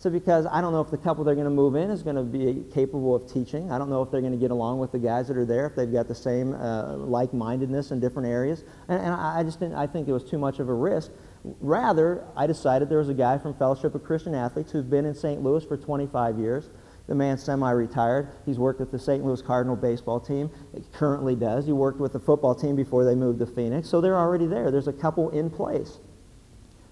So 0.00 0.10
because 0.10 0.46
I 0.46 0.60
don't 0.60 0.72
know 0.72 0.80
if 0.80 0.92
the 0.92 0.96
couple 0.96 1.24
they're 1.24 1.34
going 1.34 1.46
to 1.46 1.50
move 1.50 1.74
in 1.74 1.90
is 1.90 2.04
going 2.04 2.14
to 2.14 2.22
be 2.22 2.64
capable 2.72 3.16
of 3.16 3.30
teaching. 3.30 3.72
I 3.72 3.78
don't 3.78 3.90
know 3.90 4.00
if 4.00 4.12
they're 4.12 4.20
going 4.20 4.32
to 4.32 4.38
get 4.38 4.52
along 4.52 4.78
with 4.78 4.92
the 4.92 4.98
guys 5.00 5.26
that 5.26 5.36
are 5.36 5.44
there, 5.44 5.66
if 5.66 5.74
they've 5.74 5.92
got 5.92 6.06
the 6.06 6.14
same 6.14 6.54
uh, 6.54 6.96
like-mindedness 6.96 7.90
in 7.90 7.98
different 7.98 8.28
areas. 8.28 8.62
And, 8.86 9.00
and 9.00 9.12
I 9.12 9.42
just 9.42 9.58
didn't, 9.58 9.74
I 9.74 9.88
think 9.88 10.06
it 10.06 10.12
was 10.12 10.22
too 10.22 10.38
much 10.38 10.60
of 10.60 10.68
a 10.68 10.72
risk. 10.72 11.10
Rather, 11.42 12.24
I 12.36 12.46
decided 12.46 12.88
there 12.88 12.98
was 12.98 13.08
a 13.08 13.14
guy 13.14 13.38
from 13.38 13.54
Fellowship 13.54 13.96
of 13.96 14.04
Christian 14.04 14.36
Athletes 14.36 14.70
who's 14.70 14.84
been 14.84 15.04
in 15.04 15.16
St. 15.16 15.42
Louis 15.42 15.64
for 15.64 15.76
25 15.76 16.38
years 16.38 16.70
the 17.08 17.14
man's 17.14 17.42
semi-retired. 17.42 18.28
He's 18.44 18.58
worked 18.58 18.80
with 18.80 18.92
the 18.92 18.98
St. 18.98 19.24
Louis 19.24 19.40
Cardinal 19.42 19.76
baseball 19.76 20.20
team. 20.20 20.50
He 20.74 20.82
currently 20.92 21.34
does. 21.34 21.66
He 21.66 21.72
worked 21.72 21.98
with 21.98 22.12
the 22.12 22.20
football 22.20 22.54
team 22.54 22.76
before 22.76 23.04
they 23.04 23.14
moved 23.14 23.38
to 23.40 23.46
Phoenix. 23.46 23.88
So 23.88 24.00
they're 24.00 24.18
already 24.18 24.46
there. 24.46 24.70
There's 24.70 24.88
a 24.88 24.92
couple 24.92 25.30
in 25.30 25.48
place. 25.50 25.98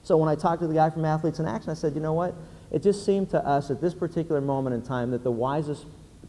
So 0.02 0.16
when 0.16 0.28
I 0.28 0.35
talked 0.35 0.62
to 0.62 0.68
the 0.68 0.75
guy 0.75 0.88
from 0.88 1.04
Athletes 1.04 1.38
in 1.38 1.46
Action, 1.46 1.70
I 1.70 1.75
said, 1.75 1.94
you 1.94 2.00
know 2.00 2.14
what? 2.14 2.35
It 2.70 2.82
just 2.82 3.04
seemed 3.04 3.28
to 3.30 3.46
us 3.46 3.70
at 3.70 3.80
this 3.80 3.94
particular 3.94 4.40
moment 4.40 4.75
in 4.75 4.82
time 4.82 5.11
that 5.11 5.23
the 5.23 5.30
wisest 5.30 5.85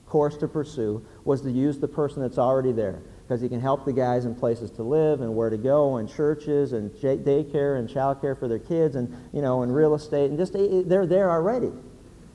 course 0.06 0.38
to 0.38 0.48
pursue 0.48 1.06
was 1.24 1.42
to 1.42 1.52
use 1.52 1.80
the 1.80 1.88
person 1.88 2.22
that's 2.22 2.38
already 2.38 2.72
there 2.72 3.02
because 3.24 3.42
he 3.42 3.50
can 3.50 3.60
help 3.60 3.86
the 3.86 3.94
guys 3.94 4.26
in 4.26 4.34
places 4.34 4.72
to 4.72 4.84
live 4.84 5.22
and 5.22 5.34
where 5.36 5.50
to 5.50 5.58
go 5.58 5.98
and 5.98 6.10
churches 6.10 6.74
and 6.74 6.92
daycare 6.92 7.78
and 7.78 7.90
childcare 7.90 8.38
for 8.38 8.48
their 8.48 8.60
kids 8.60 8.96
and, 8.96 9.14
you 9.34 9.42
know, 9.42 9.64
and 9.64 9.74
real 9.76 9.96
estate 9.96 10.30
and 10.30 10.38
just 10.38 10.56
eh, 10.56 10.60
eh, 10.60 10.84
they're 10.86 11.06
there 11.06 11.30
already. 11.30 11.72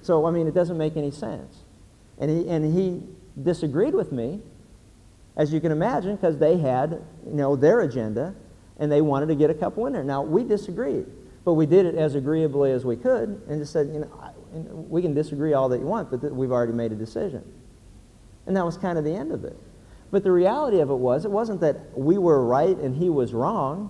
So, 0.02 0.26
I 0.26 0.30
mean, 0.30 0.46
it 0.46 0.54
doesn't 0.54 0.76
make 0.76 0.96
any 0.96 1.10
sense. 1.10 1.62
And 2.18 2.30
he, 2.30 2.48
and 2.48 2.74
he 2.74 3.02
disagreed 3.42 3.94
with 3.94 4.12
me, 4.12 4.40
as 5.36 5.52
you 5.52 5.60
can 5.60 5.72
imagine, 5.72 6.16
because 6.16 6.38
they 6.38 6.58
had, 6.58 7.00
you 7.26 7.34
know, 7.34 7.56
their 7.56 7.80
agenda, 7.80 8.34
and 8.78 8.92
they 8.92 9.00
wanted 9.00 9.26
to 9.26 9.34
get 9.34 9.48
a 9.48 9.54
couple 9.54 9.86
in 9.86 9.92
there. 9.92 10.04
Now, 10.04 10.22
we 10.22 10.44
disagreed, 10.44 11.06
but 11.44 11.54
we 11.54 11.66
did 11.66 11.86
it 11.86 11.94
as 11.94 12.14
agreeably 12.14 12.72
as 12.72 12.84
we 12.84 12.96
could, 12.96 13.40
and 13.48 13.60
just 13.60 13.72
said, 13.72 13.88
you 13.88 14.00
know, 14.00 14.10
And 14.54 14.90
we 14.90 15.00
can 15.00 15.14
disagree 15.14 15.54
all 15.54 15.68
that 15.70 15.78
you 15.78 15.86
want, 15.86 16.10
but 16.10 16.20
th- 16.20 16.32
we've 16.32 16.52
already 16.52 16.74
made 16.74 16.92
a 16.92 16.96
decision. 16.96 17.42
And 18.46 18.56
that 18.56 18.64
was 18.66 18.76
kind 18.76 18.98
of 18.98 19.04
the 19.04 19.14
end 19.14 19.32
of 19.32 19.44
it. 19.44 19.56
But 20.10 20.24
the 20.24 20.32
reality 20.32 20.80
of 20.80 20.90
it 20.90 20.96
was, 20.96 21.24
it 21.24 21.30
wasn't 21.30 21.60
that 21.62 21.96
we 21.96 22.18
were 22.18 22.44
right 22.44 22.76
and 22.76 22.94
he 22.94 23.08
was 23.08 23.32
wrong. 23.32 23.88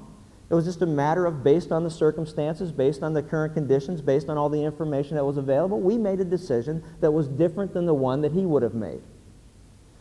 It 0.52 0.54
was 0.54 0.66
just 0.66 0.82
a 0.82 0.87
matter 0.87 1.25
of 1.25 1.42
based 1.42 1.73
on 1.73 1.82
the 1.82 1.90
circumstances, 1.90 2.71
based 2.73 3.02
on 3.02 3.14
the 3.14 3.23
current 3.23 3.54
conditions, 3.54 4.02
based 4.02 4.28
on 4.28 4.37
all 4.37 4.50
the 4.50 4.62
information 4.62 5.16
that 5.16 5.25
was 5.25 5.38
available, 5.38 5.80
we 5.80 5.97
made 5.97 6.21
a 6.21 6.26
decision 6.26 6.85
that 7.00 7.11
was 7.11 7.26
different 7.26 7.73
than 7.73 7.87
the 7.87 7.94
one 7.94 8.21
that 8.21 8.32
he 8.32 8.44
would 8.44 8.62
have 8.62 8.75
made. 8.75 9.00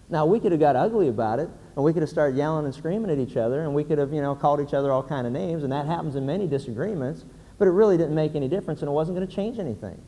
Now, 0.10 0.26
we 0.26 0.42
could 0.42 0.52
have 0.52 0.60
got 0.60 0.76
ugly 0.76 1.08
about 1.08 1.40
it, 1.40 1.50
and 1.78 1.86
we 1.86 1.94
could 1.94 2.02
have 2.02 2.10
started 2.10 2.36
yelling 2.36 2.66
and 2.66 2.76
screaming 2.76 3.10
at 3.10 3.18
each 3.18 3.38
other, 3.38 3.62
and 3.62 3.74
we 3.74 3.86
could 3.86 3.98
have, 3.98 4.12
you 4.12 4.22
know, 4.22 4.36
called 4.36 4.60
each 4.60 4.74
other 4.74 4.92
all 4.92 5.02
kind 5.02 5.26
of 5.26 5.32
names, 5.32 5.64
and 5.64 5.72
that 5.72 5.86
happens 5.86 6.18
in 6.18 6.26
many 6.26 6.48
disagreements, 6.48 7.24
but 7.58 7.70
it 7.70 7.72
really 7.72 7.96
didn't 7.96 8.14
make 8.14 8.36
any 8.36 8.50
difference, 8.50 8.82
and 8.82 8.90
it 8.90 8.92
wasn't 8.92 9.16
going 9.16 9.26
to 9.26 9.34
change 9.34 9.58
anything. 9.58 10.02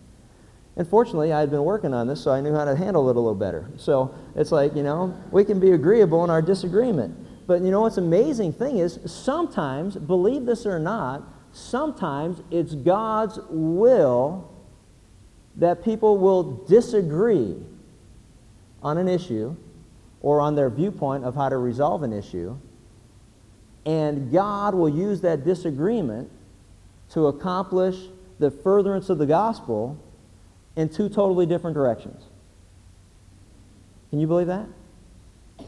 And 0.75 0.85
fortunately, 0.85 1.31
I 1.31 1.39
had 1.39 1.51
been 1.51 1.63
working 1.63 1.93
on 1.93 2.07
this, 2.07 2.21
so 2.21 2.31
I 2.31 2.41
knew 2.41 2.53
how 2.53 2.65
to 2.65 2.75
handle 2.75 3.07
it 3.09 3.15
a 3.15 3.19
little 3.19 3.33
better. 3.33 3.69
So 3.77 4.13
it's 4.35 4.51
like, 4.51 4.75
you 4.75 4.83
know, 4.83 5.15
we 5.31 5.45
can 5.45 5.61
be 5.61 5.71
agreeable 5.71 6.21
in 6.25 6.29
our 6.29 6.41
disagreement. 6.41 7.15
But 7.45 7.61
you 7.61 7.71
know 7.71 7.81
what's 7.81 7.97
amazing 7.97 8.53
thing 8.53 8.77
is 8.77 8.99
sometimes, 9.05 9.95
believe 9.95 10.45
this 10.45 10.65
or 10.65 10.79
not, 10.79 11.23
sometimes 11.51 12.41
it's 12.51 12.73
God's 12.73 13.39
will 13.49 14.49
that 15.57 15.83
people 15.83 16.17
will 16.17 16.65
disagree 16.65 17.55
on 18.81 18.97
an 18.97 19.07
issue 19.07 19.55
or 20.21 20.39
on 20.39 20.55
their 20.55 20.69
viewpoint 20.69 21.25
of 21.25 21.35
how 21.35 21.49
to 21.49 21.57
resolve 21.57 22.03
an 22.03 22.13
issue. 22.13 22.57
And 23.85 24.31
God 24.31 24.73
will 24.73 24.89
use 24.89 25.21
that 25.21 25.43
disagreement 25.43 26.31
to 27.11 27.27
accomplish 27.27 27.97
the 28.39 28.49
furtherance 28.49 29.09
of 29.09 29.17
the 29.17 29.25
gospel 29.25 29.97
in 30.75 30.89
two 30.89 31.09
totally 31.09 31.45
different 31.45 31.75
directions. 31.75 32.23
Can 34.09 34.19
you 34.19 34.27
believe 34.27 34.47
that? 34.47 34.67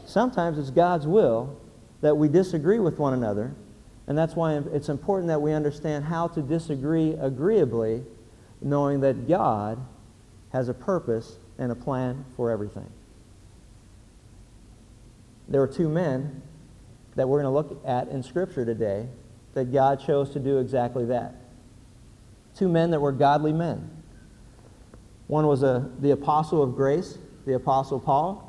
Sometimes 0.06 0.58
it's 0.58 0.70
God's 0.70 1.06
will 1.06 1.56
that 2.00 2.16
we 2.16 2.28
disagree 2.28 2.78
with 2.78 2.98
one 2.98 3.14
another, 3.14 3.54
and 4.06 4.16
that's 4.16 4.34
why 4.36 4.54
it's 4.72 4.88
important 4.88 5.28
that 5.28 5.40
we 5.40 5.52
understand 5.52 6.04
how 6.04 6.28
to 6.28 6.42
disagree 6.42 7.12
agreeably, 7.12 8.02
knowing 8.60 9.00
that 9.00 9.28
God 9.28 9.78
has 10.52 10.68
a 10.68 10.74
purpose 10.74 11.38
and 11.58 11.72
a 11.72 11.74
plan 11.74 12.24
for 12.36 12.50
everything. 12.50 12.88
There 15.48 15.60
were 15.60 15.68
two 15.68 15.88
men 15.88 16.42
that 17.14 17.28
we're 17.28 17.40
going 17.42 17.52
to 17.52 17.70
look 17.70 17.82
at 17.86 18.08
in 18.08 18.22
Scripture 18.22 18.64
today 18.64 19.08
that 19.54 19.72
God 19.72 20.00
chose 20.00 20.30
to 20.30 20.38
do 20.38 20.58
exactly 20.58 21.06
that. 21.06 21.34
Two 22.54 22.68
men 22.68 22.90
that 22.90 23.00
were 23.00 23.12
godly 23.12 23.52
men. 23.52 23.90
One 25.26 25.46
was 25.46 25.62
a, 25.62 25.90
the 26.00 26.10
apostle 26.10 26.62
of 26.62 26.76
grace, 26.76 27.18
the 27.46 27.54
apostle 27.54 27.98
Paul. 27.98 28.45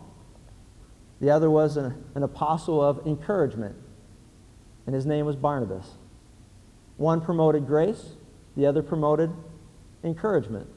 The 1.19 1.31
other 1.31 1.49
was 1.49 1.77
an, 1.77 2.03
an 2.15 2.23
apostle 2.23 2.81
of 2.81 3.05
encouragement, 3.07 3.75
and 4.85 4.93
his 4.93 5.05
name 5.05 5.25
was 5.25 5.35
Barnabas. 5.35 5.85
One 6.97 7.21
promoted 7.21 7.67
grace, 7.67 8.15
the 8.55 8.65
other 8.65 8.81
promoted 8.81 9.31
encouragement. 10.03 10.67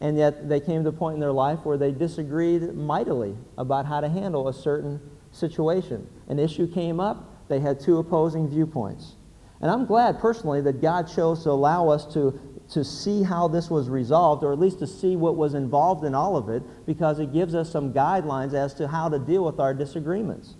And 0.00 0.16
yet 0.16 0.48
they 0.48 0.60
came 0.60 0.84
to 0.84 0.90
a 0.90 0.92
point 0.92 1.14
in 1.14 1.20
their 1.20 1.32
life 1.32 1.60
where 1.64 1.76
they 1.76 1.90
disagreed 1.90 2.74
mightily 2.74 3.36
about 3.56 3.86
how 3.86 4.00
to 4.00 4.08
handle 4.08 4.46
a 4.46 4.54
certain 4.54 5.00
situation. 5.32 6.08
An 6.28 6.38
issue 6.38 6.72
came 6.72 7.00
up, 7.00 7.48
they 7.48 7.60
had 7.60 7.80
two 7.80 7.98
opposing 7.98 8.48
viewpoints. 8.48 9.16
And 9.60 9.70
I'm 9.70 9.86
glad 9.86 10.20
personally 10.20 10.60
that 10.60 10.80
God 10.80 11.08
chose 11.08 11.42
to 11.42 11.50
allow 11.50 11.88
us 11.88 12.06
to, 12.14 12.38
to 12.70 12.84
see 12.84 13.22
how 13.22 13.48
this 13.48 13.70
was 13.70 13.88
resolved, 13.88 14.44
or 14.44 14.52
at 14.52 14.58
least 14.58 14.78
to 14.80 14.86
see 14.86 15.16
what 15.16 15.36
was 15.36 15.54
involved 15.54 16.04
in 16.04 16.14
all 16.14 16.36
of 16.36 16.48
it, 16.48 16.62
because 16.86 17.18
it 17.18 17.32
gives 17.32 17.54
us 17.54 17.70
some 17.70 17.92
guidelines 17.92 18.52
as 18.52 18.74
to 18.74 18.88
how 18.88 19.08
to 19.08 19.18
deal 19.18 19.44
with 19.44 19.58
our 19.58 19.72
disagreements. 19.72 20.54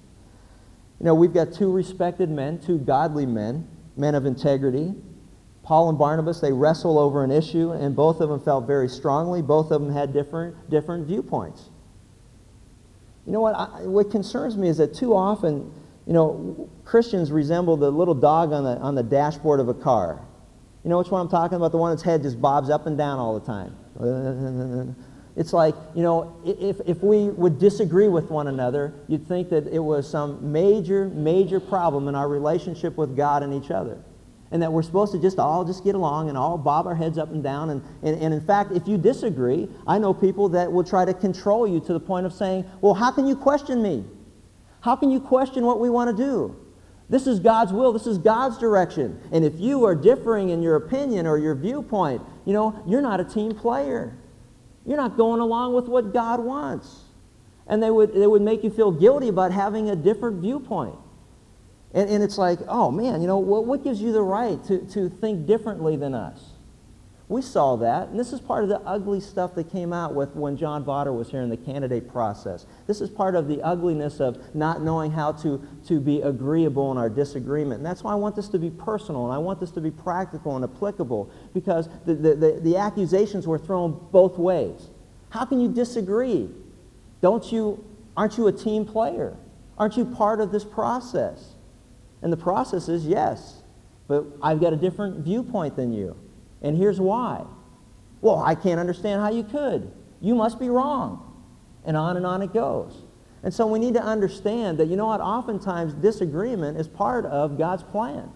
You 1.00 1.07
know, 1.07 1.15
we've 1.15 1.35
got 1.35 1.53
two 1.53 1.71
respected 1.71 2.31
men, 2.31 2.59
two 2.59 2.79
godly 2.79 3.27
men, 3.27 3.68
men 3.97 4.14
of 4.14 4.27
integrity. 4.27 4.94
Paul 5.62 5.90
and 5.90 5.99
Barnabas, 5.99 6.40
they 6.40 6.53
wrestle 6.53 6.99
over 6.99 7.23
an 7.23 7.31
issue, 7.31 7.73
and 7.73 7.94
both 7.94 8.21
of 8.21 8.31
them 8.31 8.40
felt 8.40 8.66
very 8.66 8.88
strongly. 8.88 9.42
Both 9.42 9.71
of 9.71 9.83
them 9.83 9.92
had 9.92 10.14
different, 10.14 10.71
different 10.71 11.07
viewpoints. 11.07 11.68
You 13.27 13.33
know 13.33 13.40
what? 13.42 13.55
I, 13.55 13.87
what 13.87 14.11
concerns 14.11 14.57
me 14.57 14.68
is 14.68 14.79
that 14.79 14.94
too 14.94 15.14
often, 15.14 15.71
you 16.07 16.14
know, 16.14 16.71
Christians 16.87 17.31
resemble 17.31 17.77
the 17.77 17.90
little 17.90 18.14
dog 18.14 18.53
on 18.53 18.64
the, 18.64 18.79
on 18.79 18.94
the 18.94 19.03
dashboard 19.03 19.61
of 19.61 19.68
a 19.68 19.75
car. 19.75 20.23
You 20.88 20.92
know 20.92 20.98
which 21.01 21.11
one 21.11 21.20
I'm 21.20 21.29
talking 21.29 21.57
about? 21.57 21.70
The 21.70 21.77
one 21.77 21.92
that's 21.92 22.01
head 22.01 22.22
just 22.22 22.40
bobs 22.40 22.70
up 22.70 22.87
and 22.87 22.96
down 22.96 23.18
all 23.18 23.38
the 23.38 23.44
time. 23.44 24.96
It's 25.37 25.53
like, 25.53 25.74
you 25.94 26.03
know, 26.03 26.35
if, 26.44 26.81
if 26.87 27.03
we 27.03 27.29
would 27.29 27.61
disagree 27.61 28.09
with 28.09 28.29
one 28.31 28.48
another, 28.48 28.94
you'd 29.07 29.29
think 29.29 29.51
that 29.51 29.68
it 29.68 29.79
was 29.79 30.09
some 30.11 30.51
major, 30.51 31.11
major 31.11 31.61
problem 31.61 32.09
in 32.09 32.16
our 32.16 32.29
relationship 32.29 32.96
with 32.96 33.16
God 33.16 33.44
and 33.44 33.55
each 33.55 33.70
other. 33.70 34.03
And 34.51 34.62
that 34.62 34.72
we're 34.72 34.83
supposed 34.83 35.12
to 35.12 35.20
just 35.20 35.38
all 35.38 35.64
just 35.64 35.85
get 35.85 35.94
along 35.94 36.29
and 36.29 36.37
all 36.37 36.59
bob 36.59 36.88
our 36.88 36.94
heads 36.96 37.18
up 37.18 37.31
and 37.31 37.40
down. 37.40 37.70
And, 37.70 37.83
and, 38.03 38.20
and 38.20 38.35
in 38.35 38.40
fact, 38.40 38.72
if 38.72 38.88
you 38.88 38.98
disagree, 38.98 39.68
I 39.87 39.98
know 39.98 40.12
people 40.12 40.48
that 40.48 40.72
will 40.72 40.83
try 40.83 41.05
to 41.05 41.14
control 41.14 41.68
you 41.68 41.79
to 41.81 41.92
the 41.92 42.01
point 42.01 42.27
of 42.27 42.33
saying, 42.33 42.64
well, 42.81 42.94
how 42.94 43.12
can 43.12 43.27
you 43.27 43.37
question 43.37 43.81
me? 43.81 44.05
How 44.81 44.96
can 44.96 45.11
you 45.11 45.20
question 45.20 45.64
what 45.64 45.79
we 45.79 45.90
want 45.90 46.16
to 46.16 46.16
do? 46.16 46.57
This 47.11 47.27
is 47.27 47.40
God's 47.40 47.73
will. 47.73 47.92
This 47.92 48.07
is 48.07 48.18
God's 48.18 48.59
direction. 48.59 49.21
And 49.33 49.44
if 49.44 49.59
you 49.59 49.85
are 49.85 49.94
differing 49.94 50.51
in 50.51 50.62
your 50.62 50.77
opinion 50.77 51.27
or 51.27 51.38
your 51.38 51.55
viewpoint, 51.55 52.23
you 52.44 52.53
know, 52.53 52.83
you're 52.87 53.01
not 53.01 53.18
a 53.21 53.25
team 53.25 53.55
player. 53.55 54.16
You're 54.85 54.99
not 54.99 55.16
going 55.16 55.40
along 55.40 55.75
with 55.75 55.87
what 55.87 56.12
God 56.12 56.40
wants. 56.40 57.05
And 57.66 57.83
they 57.83 57.90
would, 57.90 58.14
they 58.14 58.27
would 58.27 58.42
make 58.42 58.62
you 58.62 58.71
feel 58.71 58.90
guilty 58.90 59.29
about 59.29 59.53
having 59.53 59.90
a 59.90 59.97
different 59.97 60.40
viewpoint. 60.40 60.97
And, 61.94 62.09
and 62.11 62.23
it's 62.23 62.37
like, 62.37 62.59
oh 62.68 62.90
man, 62.90 63.21
you 63.23 63.27
know, 63.27 63.38
what, 63.38 63.64
what 63.64 63.85
gives 63.85 64.01
you 64.01 64.12
the 64.12 64.23
right 64.23 64.62
to, 64.64 64.79
to 64.88 65.09
think 65.09 65.47
differently 65.47 65.97
than 65.97 66.14
us? 66.14 66.42
We 67.29 67.43
saw 67.43 67.77
that, 67.77 68.09
and 68.09 68.19
this 68.19 68.33
is 68.33 68.41
part 68.41 68.62
of 68.62 68.71
the 68.71 68.81
ugly 68.81 69.21
stuff 69.21 69.55
that 69.57 69.71
came 69.71 69.93
out 69.93 70.14
with 70.14 70.35
when 70.35 70.57
John 70.57 70.83
Vawter 70.83 71.14
was 71.14 71.31
here 71.31 71.43
in 71.43 71.51
the 71.51 71.59
candidate 71.59 72.11
process. 72.11 72.64
This 72.87 73.03
is 73.03 73.11
part 73.11 73.35
of 73.35 73.49
the 73.49 73.61
ugliness 73.62 74.19
of 74.19 74.55
not 74.55 74.81
knowing 74.81 75.11
how 75.11 75.33
to, 75.33 75.62
to 75.88 76.01
be 76.01 76.23
agreeable 76.23 76.91
in 76.91 76.97
our 76.97 77.11
disagreement. 77.11 77.81
And 77.81 77.87
that's 77.87 78.03
why 78.03 78.12
I 78.12 78.14
want 78.14 78.35
this 78.35 78.49
to 78.49 78.59
be 78.59 78.71
personal, 78.71 79.27
and 79.27 79.35
I 79.35 79.37
want 79.37 79.61
this 79.61 79.71
to 79.73 79.81
be 79.83 79.91
practical 79.91 80.57
and 80.57 80.64
applicable, 80.64 81.31
because 81.53 81.91
the, 82.07 82.14
the, 82.14 82.35
the, 82.35 82.61
the 82.62 82.77
accusations 82.79 83.47
were 83.47 83.59
thrown 83.59 84.09
both 84.11 84.38
ways. 84.38 84.88
How 85.29 85.45
can 85.45 85.61
you 85.61 85.69
disagree? 85.69 86.49
Don't 87.21 87.53
you, 87.53 87.85
aren't 88.17 88.38
you 88.38 88.47
a 88.47 88.53
team 88.53 88.87
player? 88.87 89.37
Aren't 89.77 89.99
you 89.99 90.07
part 90.07 90.41
of 90.41 90.51
this 90.51 90.64
process? 90.64 91.57
And 92.23 92.33
the 92.33 92.38
process 92.38 92.88
is 92.88 93.07
yes, 93.07 93.62
but 94.07 94.25
I've 94.43 94.62
got 94.62 94.73
a 94.73 94.77
different 94.77 95.19
viewpoint 95.19 95.77
than 95.77 95.93
you. 95.93 96.17
And 96.62 96.77
here's 96.77 97.01
why. 97.01 97.44
Well, 98.21 98.42
I 98.42 98.55
can't 98.55 98.81
understand 98.81 99.21
how 99.21 99.31
you 99.31 99.44
could. 99.44 99.92
You 100.21 100.35
must 100.35 100.59
be 100.59 100.68
wrong. 100.68 101.25
And 101.85 101.97
on 101.97 102.16
and 102.16 102.27
on 102.27 102.42
it 102.42 102.53
goes. 102.53 103.03
And 103.42 103.55
so 103.55 103.66
we 103.66 103.79
need 103.79 103.94
to 103.94 104.03
understand 104.03 104.79
that, 104.79 104.88
you 104.88 104.97
know 104.97 105.07
what, 105.07 105.21
oftentimes 105.21 105.94
disagreement 105.94 106.79
is 106.79 106.88
part 106.88 107.25
of 107.27 107.57
God's 107.57 107.85
plan. 107.85 108.31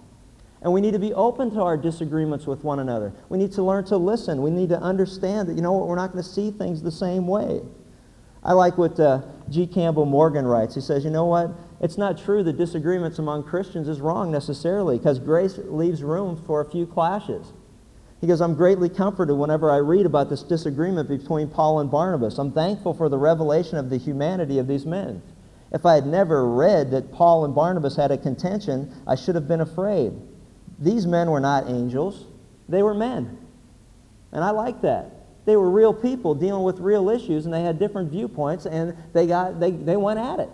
And 0.62 0.72
we 0.72 0.80
need 0.80 0.92
to 0.92 1.00
be 1.00 1.12
open 1.12 1.50
to 1.54 1.62
our 1.62 1.76
disagreements 1.76 2.46
with 2.46 2.62
one 2.62 2.78
another. 2.78 3.12
We 3.28 3.37
need 3.37 3.50
to 3.52 3.64
learn 3.64 3.85
to 3.87 3.96
listen. 3.96 4.42
We 4.42 4.50
need 4.52 4.68
to 4.68 4.78
understand 4.78 5.48
that, 5.48 5.54
you 5.54 5.62
know 5.62 5.72
what, 5.72 5.88
we're 5.88 5.96
not 5.96 6.12
going 6.12 6.22
to 6.22 6.30
see 6.30 6.52
things 6.52 6.82
the 6.82 6.92
same 6.92 7.26
way. 7.26 7.62
I 8.44 8.52
like 8.52 8.78
what 8.78 8.98
uh, 8.98 9.22
G. 9.50 9.66
Campbell 9.66 10.06
Morgan 10.06 10.46
writes. 10.46 10.76
He 10.76 10.80
says, 10.80 11.04
you 11.04 11.11
know 11.11 11.26
what, 11.26 11.50
it's 11.80 11.98
not 11.98 12.16
true 12.16 12.44
that 12.44 12.56
disagreements 12.56 13.18
among 13.18 13.42
Christians 13.42 13.88
is 13.88 14.00
wrong 14.00 14.30
necessarily, 14.30 14.98
because 14.98 15.18
grace 15.18 15.58
leaves 15.58 16.04
room 16.04 16.40
for 16.46 16.61
a 16.61 16.70
few 16.70 16.87
clashes. 16.87 17.52
He 18.22 18.28
goes, 18.28 18.40
I'm 18.40 18.54
greatly 18.54 18.88
comforted 18.88 19.37
whenever 19.37 19.68
I 19.68 19.78
read 19.78 20.06
about 20.06 20.30
this 20.30 20.44
disagreement 20.44 21.08
between 21.08 21.48
Paul 21.48 21.80
and 21.80 21.90
Barnabas. 21.90 22.38
I'm 22.38 22.52
thankful 22.52 22.94
for 22.94 23.08
the 23.08 23.18
revelation 23.18 23.78
of 23.78 23.90
the 23.90 23.96
humanity 23.96 24.61
of 24.61 24.68
these 24.68 24.87
men. 24.87 25.20
If 25.72 25.85
I 25.85 25.96
had 25.96 26.06
never 26.06 26.48
read 26.48 26.92
that 26.92 27.11
Paul 27.11 27.44
and 27.44 27.52
Barnabas 27.52 27.96
had 27.96 28.12
a 28.12 28.16
contention, 28.16 28.94
I 29.08 29.16
should 29.16 29.35
have 29.35 29.48
been 29.48 29.61
afraid. 29.61 30.12
These 30.78 31.04
men 31.04 31.32
were 31.32 31.40
not 31.40 31.68
angels, 31.68 32.26
they 32.68 32.85
were 32.85 32.94
men. 32.94 33.38
And 34.30 34.44
I 34.44 34.50
like 34.50 34.82
that. 34.82 35.11
They 35.44 35.56
were 35.56 35.68
real 35.68 35.92
people 35.92 36.37
dealing 36.37 36.62
with 36.62 36.78
real 36.78 37.11
issues, 37.11 37.44
and 37.44 37.52
they 37.52 37.62
had 37.62 37.80
different 37.80 38.12
viewpoints, 38.12 38.66
and 38.66 38.96
they, 39.12 39.26
got, 39.26 39.58
they, 39.58 39.72
they 39.72 39.96
went 39.96 40.20
at 40.20 40.38
it. 40.38 40.50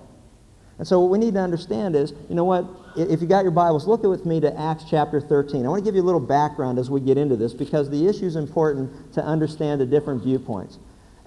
And 0.79 0.87
so 0.87 1.01
what 1.01 1.11
we 1.11 1.19
need 1.19 1.35
to 1.35 1.41
understand 1.41 1.97
is, 1.97 2.13
you 2.29 2.37
know 2.37 2.45
what, 2.45 2.65
if 2.97 3.21
you 3.21 3.27
got 3.27 3.43
your 3.43 3.51
Bibles, 3.51 3.87
look 3.87 4.03
with 4.05 4.25
me 4.25 4.41
to 4.41 4.59
Acts 4.59 4.85
chapter 4.89 5.21
13. 5.21 5.67
I 5.67 5.69
want 5.69 5.81
to 5.81 5.85
give 5.85 5.97
you 5.97 6.03
a 6.03 6.05
little 6.07 6.21
background 6.21 6.79
as 6.79 6.89
we 6.89 7.01
get 7.01 7.19
into 7.19 7.37
this 7.37 7.53
because 7.53 7.91
the 7.91 8.07
issue 8.07 8.27
is 8.27 8.37
important 8.37 9.13
to 9.15 9.25
understand 9.25 9.81
the 9.81 9.87
different 9.87 10.23
viewpoints. 10.23 10.79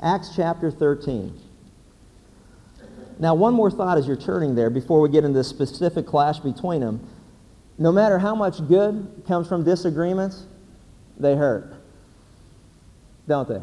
Acts 0.01 0.31
chapter 0.35 0.71
13. 0.71 1.37
Now, 3.19 3.35
one 3.35 3.53
more 3.53 3.69
thought 3.69 3.97
as 3.97 4.07
you're 4.07 4.15
turning 4.15 4.55
there 4.55 4.69
before 4.69 5.01
we 5.01 5.09
get 5.09 5.23
into 5.23 5.37
the 5.37 5.43
specific 5.43 6.07
clash 6.07 6.39
between 6.39 6.81
them. 6.81 7.07
No 7.77 7.91
matter 7.91 8.17
how 8.19 8.33
much 8.33 8.65
good 8.67 9.23
comes 9.27 9.47
from 9.47 9.63
disagreements, 9.63 10.45
they 11.17 11.35
hurt. 11.35 11.73
don't 13.27 13.47
they? 13.47 13.61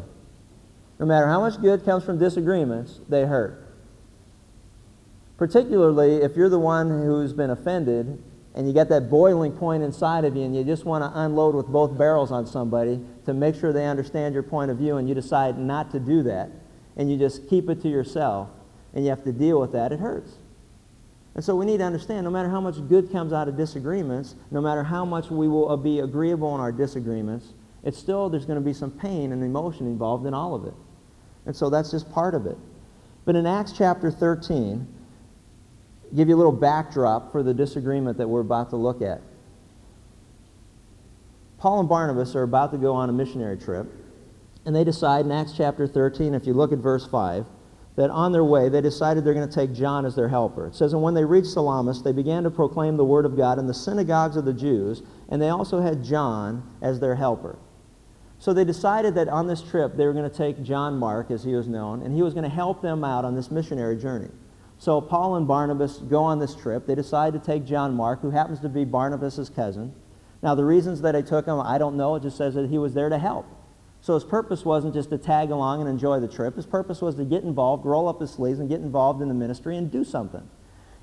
No 0.99 1.05
matter 1.05 1.27
how 1.27 1.39
much 1.39 1.59
good 1.61 1.83
comes 1.83 2.03
from 2.03 2.19
disagreements, 2.19 2.99
they 3.09 3.25
hurt. 3.25 3.68
Particularly 5.39 6.17
if 6.17 6.35
you're 6.35 6.49
the 6.49 6.59
one 6.59 6.89
who's 6.89 7.31
been 7.31 7.49
offended 7.49 8.21
and 8.55 8.67
you 8.67 8.73
get 8.73 8.89
that 8.89 9.09
boiling 9.09 9.53
point 9.53 9.81
inside 9.81 10.25
of 10.25 10.35
you 10.35 10.43
and 10.43 10.53
you 10.53 10.65
just 10.65 10.83
want 10.83 11.01
to 11.01 11.17
unload 11.21 11.55
with 11.55 11.67
both 11.67 11.97
barrels 11.97 12.29
on 12.29 12.45
somebody 12.45 12.99
to 13.25 13.33
make 13.33 13.55
sure 13.55 13.71
they 13.71 13.87
understand 13.87 14.33
your 14.33 14.43
point 14.43 14.69
of 14.69 14.77
view 14.77 14.97
and 14.97 15.07
you 15.07 15.15
decide 15.15 15.57
not 15.57 15.91
to 15.91 15.99
do 15.99 16.23
that 16.23 16.51
and 16.97 17.09
you 17.09 17.17
just 17.17 17.47
keep 17.49 17.69
it 17.69 17.81
to 17.81 17.87
yourself 17.87 18.49
and 18.93 19.05
you 19.05 19.09
have 19.09 19.23
to 19.23 19.31
deal 19.31 19.61
with 19.61 19.71
that, 19.71 19.93
it 19.93 19.99
hurts. 20.01 20.33
And 21.35 21.45
so 21.45 21.55
we 21.55 21.65
need 21.65 21.77
to 21.77 21.85
understand 21.85 22.25
no 22.25 22.31
matter 22.31 22.49
how 22.49 22.59
much 22.59 22.75
good 22.89 23.09
comes 23.09 23.31
out 23.31 23.47
of 23.47 23.55
disagreements, 23.55 24.35
no 24.51 24.59
matter 24.59 24.83
how 24.83 25.05
much 25.05 25.31
we 25.31 25.47
will 25.47 25.71
uh, 25.71 25.77
be 25.77 25.99
agreeable 25.99 26.53
in 26.53 26.59
our 26.59 26.73
disagreements, 26.73 27.53
it's 27.85 27.97
still, 27.97 28.29
there's 28.29 28.45
going 28.45 28.59
to 28.59 28.65
be 28.65 28.73
some 28.73 28.91
pain 28.91 29.31
and 29.31 29.41
emotion 29.41 29.87
involved 29.87 30.25
in 30.25 30.33
all 30.33 30.53
of 30.53 30.65
it. 30.65 30.73
And 31.45 31.55
so 31.55 31.69
that's 31.69 31.91
just 31.91 32.11
part 32.11 32.35
of 32.35 32.45
it. 32.45 32.57
But 33.23 33.37
in 33.37 33.45
Acts 33.45 33.71
chapter 33.71 34.11
13, 34.11 34.85
give 36.15 36.27
you 36.27 36.35
a 36.35 36.37
little 36.37 36.51
backdrop 36.51 37.31
for 37.31 37.43
the 37.43 37.53
disagreement 37.53 38.17
that 38.17 38.27
we're 38.27 38.41
about 38.41 38.69
to 38.71 38.75
look 38.75 39.01
at. 39.01 39.21
Paul 41.57 41.81
and 41.81 41.89
Barnabas 41.89 42.35
are 42.35 42.43
about 42.43 42.71
to 42.71 42.77
go 42.77 42.93
on 42.93 43.09
a 43.09 43.13
missionary 43.13 43.57
trip, 43.57 43.87
and 44.65 44.75
they 44.75 44.83
decide 44.83 45.25
in 45.25 45.31
Acts 45.31 45.53
chapter 45.55 45.87
13, 45.87 46.33
if 46.33 46.47
you 46.47 46.53
look 46.53 46.71
at 46.71 46.79
verse 46.79 47.05
5, 47.05 47.45
that 47.97 48.09
on 48.09 48.31
their 48.31 48.45
way 48.45 48.69
they 48.69 48.79
decided 48.79 49.25
they're 49.25 49.33
going 49.33 49.47
to 49.47 49.53
take 49.53 49.73
John 49.73 50.05
as 50.05 50.15
their 50.15 50.29
helper. 50.29 50.67
It 50.67 50.75
says, 50.75 50.93
And 50.93 51.01
when 51.01 51.15
they 51.15 51.25
reached 51.25 51.49
Salamis, 51.49 52.01
they 52.01 52.13
began 52.13 52.43
to 52.43 52.49
proclaim 52.49 52.95
the 52.95 53.03
word 53.03 53.25
of 53.25 53.35
God 53.35 53.59
in 53.59 53.67
the 53.67 53.73
synagogues 53.73 54.37
of 54.37 54.45
the 54.45 54.53
Jews, 54.53 55.03
and 55.27 55.41
they 55.41 55.49
also 55.49 55.81
had 55.81 56.01
John 56.01 56.63
as 56.81 57.01
their 57.01 57.15
helper. 57.15 57.59
So 58.39 58.53
they 58.53 58.63
decided 58.63 59.15
that 59.15 59.27
on 59.27 59.47
this 59.47 59.61
trip 59.61 59.97
they 59.97 60.05
were 60.05 60.13
going 60.13 60.29
to 60.29 60.35
take 60.35 60.63
John 60.63 60.97
Mark, 60.97 61.29
as 61.29 61.43
he 61.43 61.53
was 61.55 61.67
known, 61.67 62.01
and 62.01 62.15
he 62.15 62.21
was 62.21 62.33
going 62.33 62.45
to 62.45 62.49
help 62.49 62.81
them 62.81 63.03
out 63.03 63.25
on 63.25 63.35
this 63.35 63.51
missionary 63.51 63.97
journey. 63.97 64.29
So 64.79 65.01
Paul 65.01 65.35
and 65.35 65.45
Barnabas 65.45 65.97
go 65.97 66.23
on 66.23 66.39
this 66.39 66.55
trip. 66.55 66.87
They 66.87 66.95
decide 66.95 67.33
to 67.33 67.39
take 67.39 67.65
John 67.65 67.93
Mark, 67.93 68.21
who 68.21 68.31
happens 68.31 68.61
to 68.61 68.69
be 68.69 68.85
Barnabas' 68.85 69.49
cousin. 69.49 69.93
Now, 70.41 70.55
the 70.55 70.63
reasons 70.63 71.01
that 71.01 71.11
they 71.11 71.21
took 71.21 71.45
him, 71.45 71.59
I 71.59 71.77
don't 71.77 71.97
know. 71.97 72.15
It 72.15 72.23
just 72.23 72.37
says 72.37 72.55
that 72.55 72.69
he 72.69 72.77
was 72.77 72.93
there 72.93 73.09
to 73.09 73.17
help. 73.17 73.45
So 73.99 74.13
his 74.13 74.23
purpose 74.23 74.63
wasn't 74.63 74.93
just 74.93 75.09
to 75.09 75.17
tag 75.17 75.51
along 75.51 75.81
and 75.81 75.89
enjoy 75.89 76.21
the 76.21 76.29
trip. 76.29 76.55
His 76.55 76.65
purpose 76.65 77.01
was 77.01 77.15
to 77.15 77.25
get 77.25 77.43
involved, 77.43 77.85
roll 77.85 78.07
up 78.07 78.21
his 78.21 78.31
sleeves, 78.31 78.59
and 78.59 78.69
get 78.69 78.79
involved 78.79 79.21
in 79.21 79.27
the 79.27 79.33
ministry 79.33 79.75
and 79.75 79.91
do 79.91 80.05
something. 80.05 80.49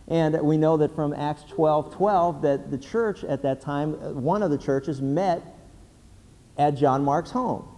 And 0.09 0.41
we 0.41 0.57
know 0.57 0.79
that 0.79 0.95
from 0.95 1.13
Acts 1.13 1.45
12 1.45 1.95
12 1.95 2.43
that 2.43 2.71
the 2.71 2.79
church 2.79 3.25
at 3.25 3.43
that 3.43 3.61
time, 3.61 4.23
one 4.23 4.43
of 4.43 4.51
the 4.51 4.57
churches, 4.57 5.03
met 5.03 5.43
at 6.57 6.77
John 6.77 7.05
Mark's 7.05 7.33
home. 7.33 7.69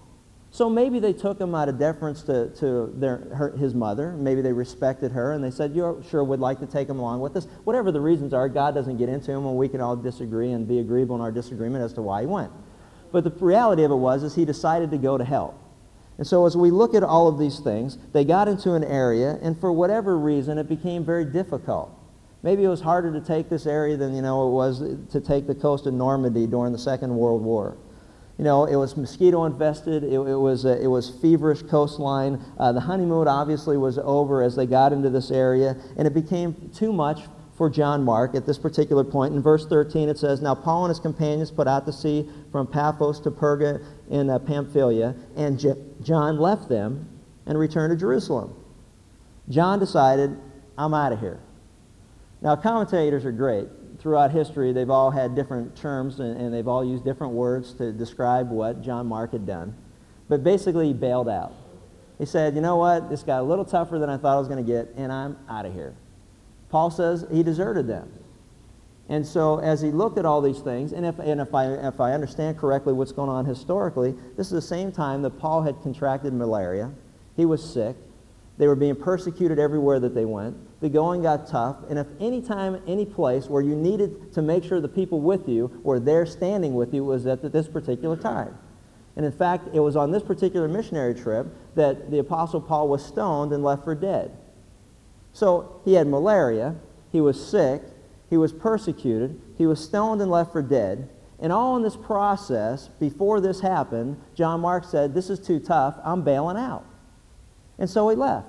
So 0.50 0.70
maybe 0.70 0.98
they 0.98 1.12
took 1.12 1.40
him 1.40 1.54
out 1.54 1.68
of 1.68 1.78
deference 1.78 2.22
to, 2.22 2.48
to 2.56 2.92
their, 2.96 3.18
her, 3.34 3.56
his 3.56 3.74
mother. 3.74 4.12
Maybe 4.12 4.40
they 4.40 4.52
respected 4.52 5.12
her 5.12 5.32
and 5.32 5.44
they 5.44 5.50
said, 5.50 5.74
You 5.74 6.02
sure 6.08 6.24
would 6.24 6.40
like 6.40 6.58
to 6.60 6.66
take 6.66 6.88
him 6.88 6.98
along 6.98 7.20
with 7.20 7.36
us. 7.36 7.46
Whatever 7.64 7.92
the 7.92 8.00
reasons 8.00 8.32
are, 8.32 8.48
God 8.48 8.74
doesn't 8.74 8.96
get 8.96 9.08
into 9.08 9.26
them 9.32 9.44
and 9.46 9.56
we 9.56 9.68
can 9.68 9.80
all 9.80 9.94
disagree 9.94 10.52
and 10.52 10.66
be 10.66 10.78
agreeable 10.78 11.16
in 11.16 11.22
our 11.22 11.32
disagreement 11.32 11.84
as 11.84 11.92
to 11.94 12.02
why 12.02 12.22
he 12.22 12.26
went. 12.26 12.50
But 13.12 13.24
the 13.24 13.30
reality 13.30 13.84
of 13.84 13.90
it 13.90 13.96
was 13.96 14.22
is 14.22 14.34
he 14.34 14.44
decided 14.44 14.90
to 14.90 14.98
go 14.98 15.18
to 15.18 15.24
help. 15.24 15.58
And 16.16 16.26
so 16.26 16.46
as 16.46 16.56
we 16.56 16.70
look 16.70 16.94
at 16.94 17.02
all 17.02 17.28
of 17.28 17.38
these 17.38 17.60
things, 17.60 17.98
they 18.12 18.24
got 18.24 18.48
into 18.48 18.72
an 18.74 18.84
area 18.84 19.38
and 19.40 19.58
for 19.58 19.72
whatever 19.72 20.18
reason 20.18 20.58
it 20.58 20.68
became 20.68 21.04
very 21.04 21.24
difficult. 21.24 21.94
Maybe 22.42 22.64
it 22.64 22.68
was 22.68 22.80
harder 22.80 23.12
to 23.12 23.20
take 23.20 23.48
this 23.48 23.66
area 23.66 23.96
than 23.96 24.14
you 24.14 24.22
know 24.22 24.48
it 24.48 24.52
was 24.52 24.82
to 25.10 25.20
take 25.20 25.46
the 25.46 25.54
coast 25.54 25.86
of 25.86 25.94
Normandy 25.94 26.46
during 26.46 26.72
the 26.72 26.78
Second 26.78 27.14
World 27.16 27.42
War. 27.42 27.76
You 28.38 28.44
know, 28.44 28.66
it 28.66 28.76
was 28.76 28.96
mosquito 28.96 29.44
infested. 29.44 30.04
It, 30.04 30.12
it 30.12 30.36
was, 30.36 30.64
a, 30.64 30.80
it 30.80 30.86
was 30.86 31.10
feverish 31.10 31.62
coastline. 31.62 32.40
Uh, 32.56 32.70
the 32.72 32.80
honeymoon 32.80 33.26
obviously 33.26 33.76
was 33.76 33.98
over 33.98 34.42
as 34.42 34.54
they 34.54 34.64
got 34.64 34.92
into 34.92 35.10
this 35.10 35.32
area, 35.32 35.76
and 35.96 36.06
it 36.06 36.14
became 36.14 36.70
too 36.72 36.92
much 36.92 37.22
for 37.56 37.68
John 37.68 38.04
Mark 38.04 38.36
at 38.36 38.46
this 38.46 38.56
particular 38.56 39.02
point. 39.02 39.34
In 39.34 39.42
verse 39.42 39.66
13, 39.66 40.08
it 40.08 40.16
says, 40.16 40.40
Now 40.40 40.54
Paul 40.54 40.84
and 40.84 40.90
his 40.90 41.00
companions 41.00 41.50
put 41.50 41.66
out 41.66 41.84
to 41.86 41.92
sea 41.92 42.30
from 42.52 42.68
Paphos 42.68 43.18
to 43.22 43.32
Perga 43.32 43.84
in 44.08 44.30
uh, 44.30 44.38
Pamphylia, 44.38 45.16
and 45.36 45.58
John 46.00 46.38
left 46.38 46.68
them 46.68 47.08
and 47.44 47.58
returned 47.58 47.90
to 47.90 47.96
Jerusalem. 47.96 48.54
John 49.48 49.80
decided, 49.80 50.38
I'm 50.76 50.94
out 50.94 51.12
of 51.12 51.18
here. 51.18 51.40
Now, 52.40 52.54
commentators 52.54 53.24
are 53.24 53.32
great 53.32 53.66
throughout 53.98 54.30
history, 54.30 54.72
they've 54.72 54.90
all 54.90 55.10
had 55.10 55.34
different 55.34 55.76
terms 55.76 56.20
and, 56.20 56.40
and, 56.40 56.54
they've 56.54 56.68
all 56.68 56.84
used 56.84 57.04
different 57.04 57.32
words 57.32 57.74
to 57.74 57.92
describe 57.92 58.50
what 58.50 58.82
John 58.82 59.06
Mark 59.06 59.32
had 59.32 59.46
done. 59.46 59.76
But 60.28 60.44
basically, 60.44 60.88
he 60.88 60.92
bailed 60.92 61.28
out. 61.28 61.52
He 62.18 62.26
said, 62.26 62.54
You 62.54 62.60
know 62.60 62.76
what? 62.76 63.10
This 63.10 63.22
got 63.22 63.40
a 63.40 63.42
little 63.42 63.64
tougher 63.64 63.98
than 63.98 64.10
I 64.10 64.16
thought 64.16 64.36
I 64.36 64.38
was 64.38 64.48
going 64.48 64.64
to 64.64 64.72
get, 64.72 64.94
and 64.96 65.10
I'm 65.10 65.36
out 65.48 65.66
of 65.66 65.72
here. 65.72 65.94
Paul 66.68 66.90
says 66.90 67.24
he 67.32 67.42
deserted 67.42 67.86
them. 67.86 68.12
And 69.08 69.26
so, 69.26 69.58
as 69.58 69.80
he 69.80 69.90
looked 69.90 70.18
at 70.18 70.26
all 70.26 70.42
these 70.42 70.60
things, 70.60 70.92
and 70.92 71.06
if, 71.06 71.18
and 71.18 71.40
if, 71.40 71.54
I, 71.54 71.72
if 71.72 71.98
I 71.98 72.12
understand 72.12 72.58
correctly 72.58 72.92
what's 72.92 73.12
going 73.12 73.30
on 73.30 73.46
historically, 73.46 74.14
this 74.36 74.48
is 74.48 74.52
the 74.52 74.60
same 74.60 74.92
time 74.92 75.22
that 75.22 75.30
Paul 75.38 75.62
had 75.62 75.80
contracted 75.82 76.34
malaria. 76.34 76.90
He 77.34 77.46
was 77.46 77.64
sick. 77.64 77.96
They 78.58 78.66
were 78.66 78.76
being 78.76 78.96
persecuted 78.96 79.58
everywhere 79.58 79.98
that 80.00 80.14
they 80.14 80.26
went. 80.26 80.56
The 80.80 80.88
going 80.88 81.22
got 81.22 81.48
tough. 81.48 81.76
And 81.88 81.98
if 81.98 82.06
any 82.20 82.40
time, 82.40 82.80
any 82.86 83.04
place 83.04 83.46
where 83.46 83.62
you 83.62 83.74
needed 83.74 84.32
to 84.34 84.42
make 84.42 84.62
sure 84.62 84.80
the 84.80 84.88
people 84.88 85.20
with 85.20 85.48
you 85.48 85.80
were 85.82 85.98
there 85.98 86.24
standing 86.24 86.74
with 86.74 86.94
you 86.94 87.04
was 87.04 87.26
at 87.26 87.52
this 87.52 87.66
particular 87.66 88.16
time. 88.16 88.56
And 89.16 89.26
in 89.26 89.32
fact, 89.32 89.68
it 89.74 89.80
was 89.80 89.96
on 89.96 90.12
this 90.12 90.22
particular 90.22 90.68
missionary 90.68 91.14
trip 91.14 91.48
that 91.74 92.10
the 92.10 92.20
Apostle 92.20 92.60
Paul 92.60 92.88
was 92.88 93.04
stoned 93.04 93.52
and 93.52 93.64
left 93.64 93.82
for 93.82 93.96
dead. 93.96 94.36
So 95.32 95.80
he 95.84 95.94
had 95.94 96.06
malaria, 96.06 96.76
he 97.10 97.20
was 97.20 97.44
sick, 97.44 97.82
he 98.30 98.36
was 98.36 98.52
persecuted, 98.52 99.40
he 99.56 99.66
was 99.66 99.82
stoned 99.82 100.22
and 100.22 100.30
left 100.30 100.52
for 100.52 100.62
dead. 100.62 101.08
And 101.40 101.52
all 101.52 101.76
in 101.76 101.82
this 101.82 101.96
process, 101.96 102.88
before 103.00 103.40
this 103.40 103.60
happened, 103.60 104.20
John 104.34 104.60
Mark 104.60 104.84
said, 104.84 105.14
This 105.14 105.30
is 105.30 105.40
too 105.40 105.58
tough, 105.58 105.96
I'm 106.04 106.22
bailing 106.22 106.56
out. 106.56 106.84
And 107.78 107.90
so 107.90 108.08
he 108.08 108.16
left. 108.16 108.48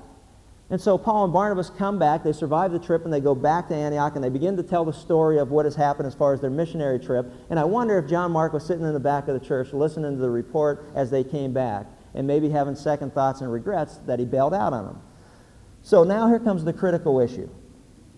And 0.71 0.79
so 0.79 0.99
Paul 0.99 1.23
and 1.23 1.33
Barnabas 1.33 1.71
come 1.71 1.97
back, 1.97 2.23
they 2.23 2.31
survive 2.31 2.71
the 2.71 2.79
trip, 2.79 3.03
and 3.03 3.11
they 3.11 3.19
go 3.19 3.33
back 3.33 3.67
to 3.69 3.75
Antioch, 3.75 4.13
and 4.15 4.23
they 4.23 4.29
begin 4.29 4.55
to 4.57 4.63
tell 4.63 4.85
the 4.85 4.93
story 4.93 5.39
of 5.39 5.49
what 5.49 5.65
has 5.65 5.75
happened 5.75 6.05
as 6.05 6.13
far 6.13 6.31
as 6.31 6.41
their 6.41 6.51
missionary 6.51 6.99
trip. 6.99 7.31
And 7.49 7.59
I 7.59 7.63
wonder 7.63 7.97
if 7.97 8.07
John 8.07 8.31
Mark 8.31 8.53
was 8.53 8.65
sitting 8.65 8.85
in 8.85 8.93
the 8.93 8.99
back 8.99 9.27
of 9.27 9.39
the 9.39 9.45
church 9.45 9.73
listening 9.73 10.15
to 10.15 10.21
the 10.21 10.29
report 10.29 10.85
as 10.93 11.09
they 11.09 11.23
came 11.23 11.53
back, 11.53 11.87
and 12.13 12.27
maybe 12.27 12.49
having 12.49 12.75
second 12.75 13.13
thoughts 13.15 13.41
and 13.41 13.51
regrets 13.51 13.97
that 14.05 14.19
he 14.19 14.25
bailed 14.25 14.53
out 14.53 14.73
on 14.73 14.85
them. 14.85 15.01
So 15.81 16.03
now 16.03 16.27
here 16.27 16.39
comes 16.39 16.63
the 16.63 16.73
critical 16.73 17.19
issue. 17.19 17.49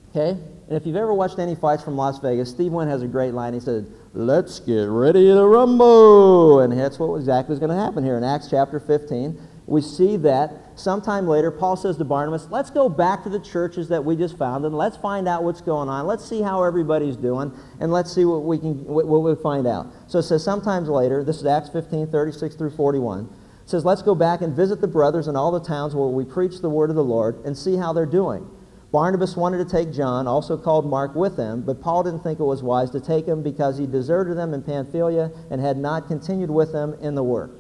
Okay? 0.10 0.32
And 0.32 0.78
if 0.78 0.86
you've 0.86 0.98
ever 0.98 1.14
watched 1.14 1.40
any 1.40 1.56
fights 1.56 1.84
from 1.84 1.96
Las 1.96 2.20
Vegas, 2.20 2.50
Steve 2.50 2.74
Wynn 2.74 2.90
has 2.90 3.02
a 3.02 3.08
great 3.08 3.34
line. 3.34 3.54
He 3.54 3.62
said, 3.62 3.90
Let's 4.14 4.60
get 4.60 4.84
ready 4.90 5.28
to 5.28 5.46
rumble. 5.46 6.60
And 6.60 6.78
that's 6.78 7.00
what 7.00 7.16
exactly 7.16 7.54
is 7.54 7.60
going 7.60 7.70
to 7.70 7.78
happen 7.78 8.04
here 8.04 8.18
in 8.18 8.26
Acts 8.26 8.50
chapter 8.50 8.78
15 8.78 9.40
we 9.72 9.82
see 9.82 10.18
that 10.18 10.71
sometime 10.82 11.28
later, 11.28 11.52
Paul 11.52 11.76
says 11.76 11.98
to 11.98 12.06
Barnabas, 12.06 12.48
let's 12.50 12.70
go 12.70 12.90
back 12.90 13.24
to 13.24 13.30
the 13.30 13.40
churches 13.40 13.88
that 13.90 14.04
we 14.04 14.16
just 14.16 14.38
founded 14.38 14.72
and 14.72 14.78
let's 14.78 14.98
find 14.98 15.28
out 15.28 15.44
what's 15.44 15.62
going 15.62 15.88
on. 15.88 16.08
Let's 16.08 16.28
see 16.28 16.42
how 16.42 16.64
everybody's 16.64 17.16
doing 17.16 17.52
and 17.80 17.92
let's 17.92 18.14
see 18.14 18.26
what 18.26 18.44
we 18.44 18.58
can 18.58 18.84
what, 18.86 19.08
what 19.08 19.24
we 19.24 19.36
find 19.42 19.68
out. 19.68 19.88
So 20.08 20.20
it 20.20 20.24
says 20.24 20.44
sometimes 20.44 20.90
later, 20.90 21.24
this 21.24 21.38
is 21.38 21.46
Acts 21.46 21.70
15, 21.70 22.08
36 22.08 22.56
through 22.56 22.72
41. 22.72 23.30
It 23.64 23.70
says, 23.70 23.86
let's 23.86 24.02
go 24.02 24.16
back 24.16 24.42
and 24.42 24.56
visit 24.56 24.82
the 24.82 24.88
brothers 24.88 25.28
in 25.28 25.36
all 25.36 25.52
the 25.52 25.66
towns 25.66 25.96
where 25.96 26.08
we 26.08 26.26
preach 26.26 26.60
the 26.60 26.70
word 26.70 26.90
of 26.90 26.96
the 26.96 27.04
Lord 27.04 27.46
and 27.46 27.58
see 27.58 27.78
how 27.78 27.94
they're 27.94 28.06
doing. 28.06 28.50
Barnabas 28.92 29.38
wanted 29.38 29.60
to 29.60 29.66
take 29.66 29.94
John, 29.94 30.28
also 30.28 30.58
called 30.58 30.86
Mark, 30.86 31.16
with 31.16 31.38
them, 31.38 31.62
but 31.62 31.82
Paul 31.82 32.04
didn't 32.04 32.24
think 32.24 32.40
it 32.40 32.44
was 32.44 32.62
wise 32.62 32.90
to 32.92 33.00
take 33.00 33.26
him 33.26 33.42
because 33.42 33.78
he 33.78 33.88
deserted 33.88 34.38
them 34.38 34.54
in 34.54 34.64
Pamphylia 34.64 35.32
and 35.50 35.62
had 35.62 35.78
not 35.78 36.08
continued 36.08 36.50
with 36.50 36.74
them 36.74 36.96
in 37.02 37.16
the 37.16 37.24
work. 37.24 37.52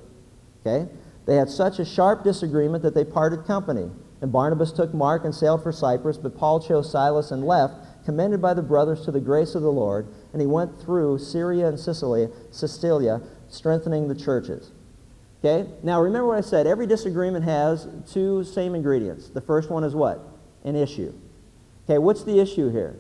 Okay? 0.66 0.92
They 1.32 1.38
had 1.38 1.50
such 1.50 1.80
a 1.80 1.86
sharp 1.86 2.26
disagreement 2.26 2.84
that 2.84 2.94
they 2.94 3.06
parted 3.06 3.46
company. 3.46 3.90
And 4.20 4.34
Barnabas 4.34 4.74
took 4.74 4.94
Mark 4.94 5.24
and 5.24 5.34
sailed 5.34 5.64
for 5.64 5.72
Cyprus, 5.72 6.18
but 6.18 6.38
Paul 6.38 6.60
chose 6.60 6.92
Silas 6.92 7.32
and 7.32 7.46
left, 7.46 8.04
commended 8.04 8.42
by 8.42 8.54
the 8.54 8.62
brothers 8.62 9.06
to 9.06 9.12
the 9.12 9.22
grace 9.22 9.56
of 9.56 9.62
the 9.62 9.72
Lord, 9.72 10.08
and 10.34 10.42
he 10.42 10.46
went 10.46 10.82
through 10.82 11.20
Syria 11.20 11.70
and 11.70 11.80
Sicily, 11.80 12.28
Cilicia, 12.52 13.22
strengthening 13.48 14.10
the 14.10 14.14
churches. 14.14 14.72
Okay? 15.40 15.70
Now 15.84 16.02
remember 16.02 16.28
what 16.28 16.38
I 16.38 16.42
said. 16.42 16.68
Every 16.68 16.86
disagreement 16.86 17.46
has 17.46 17.88
two 18.12 18.44
same 18.44 18.76
ingredients. 18.76 19.30
The 19.30 19.40
first 19.40 19.70
one 19.70 19.86
is 19.86 19.96
what? 19.96 20.20
An 20.66 20.76
issue. 20.76 21.14
Okay, 21.86 21.98
what's 21.98 22.26
the 22.26 22.42
issue 22.42 22.70
here? 22.74 23.00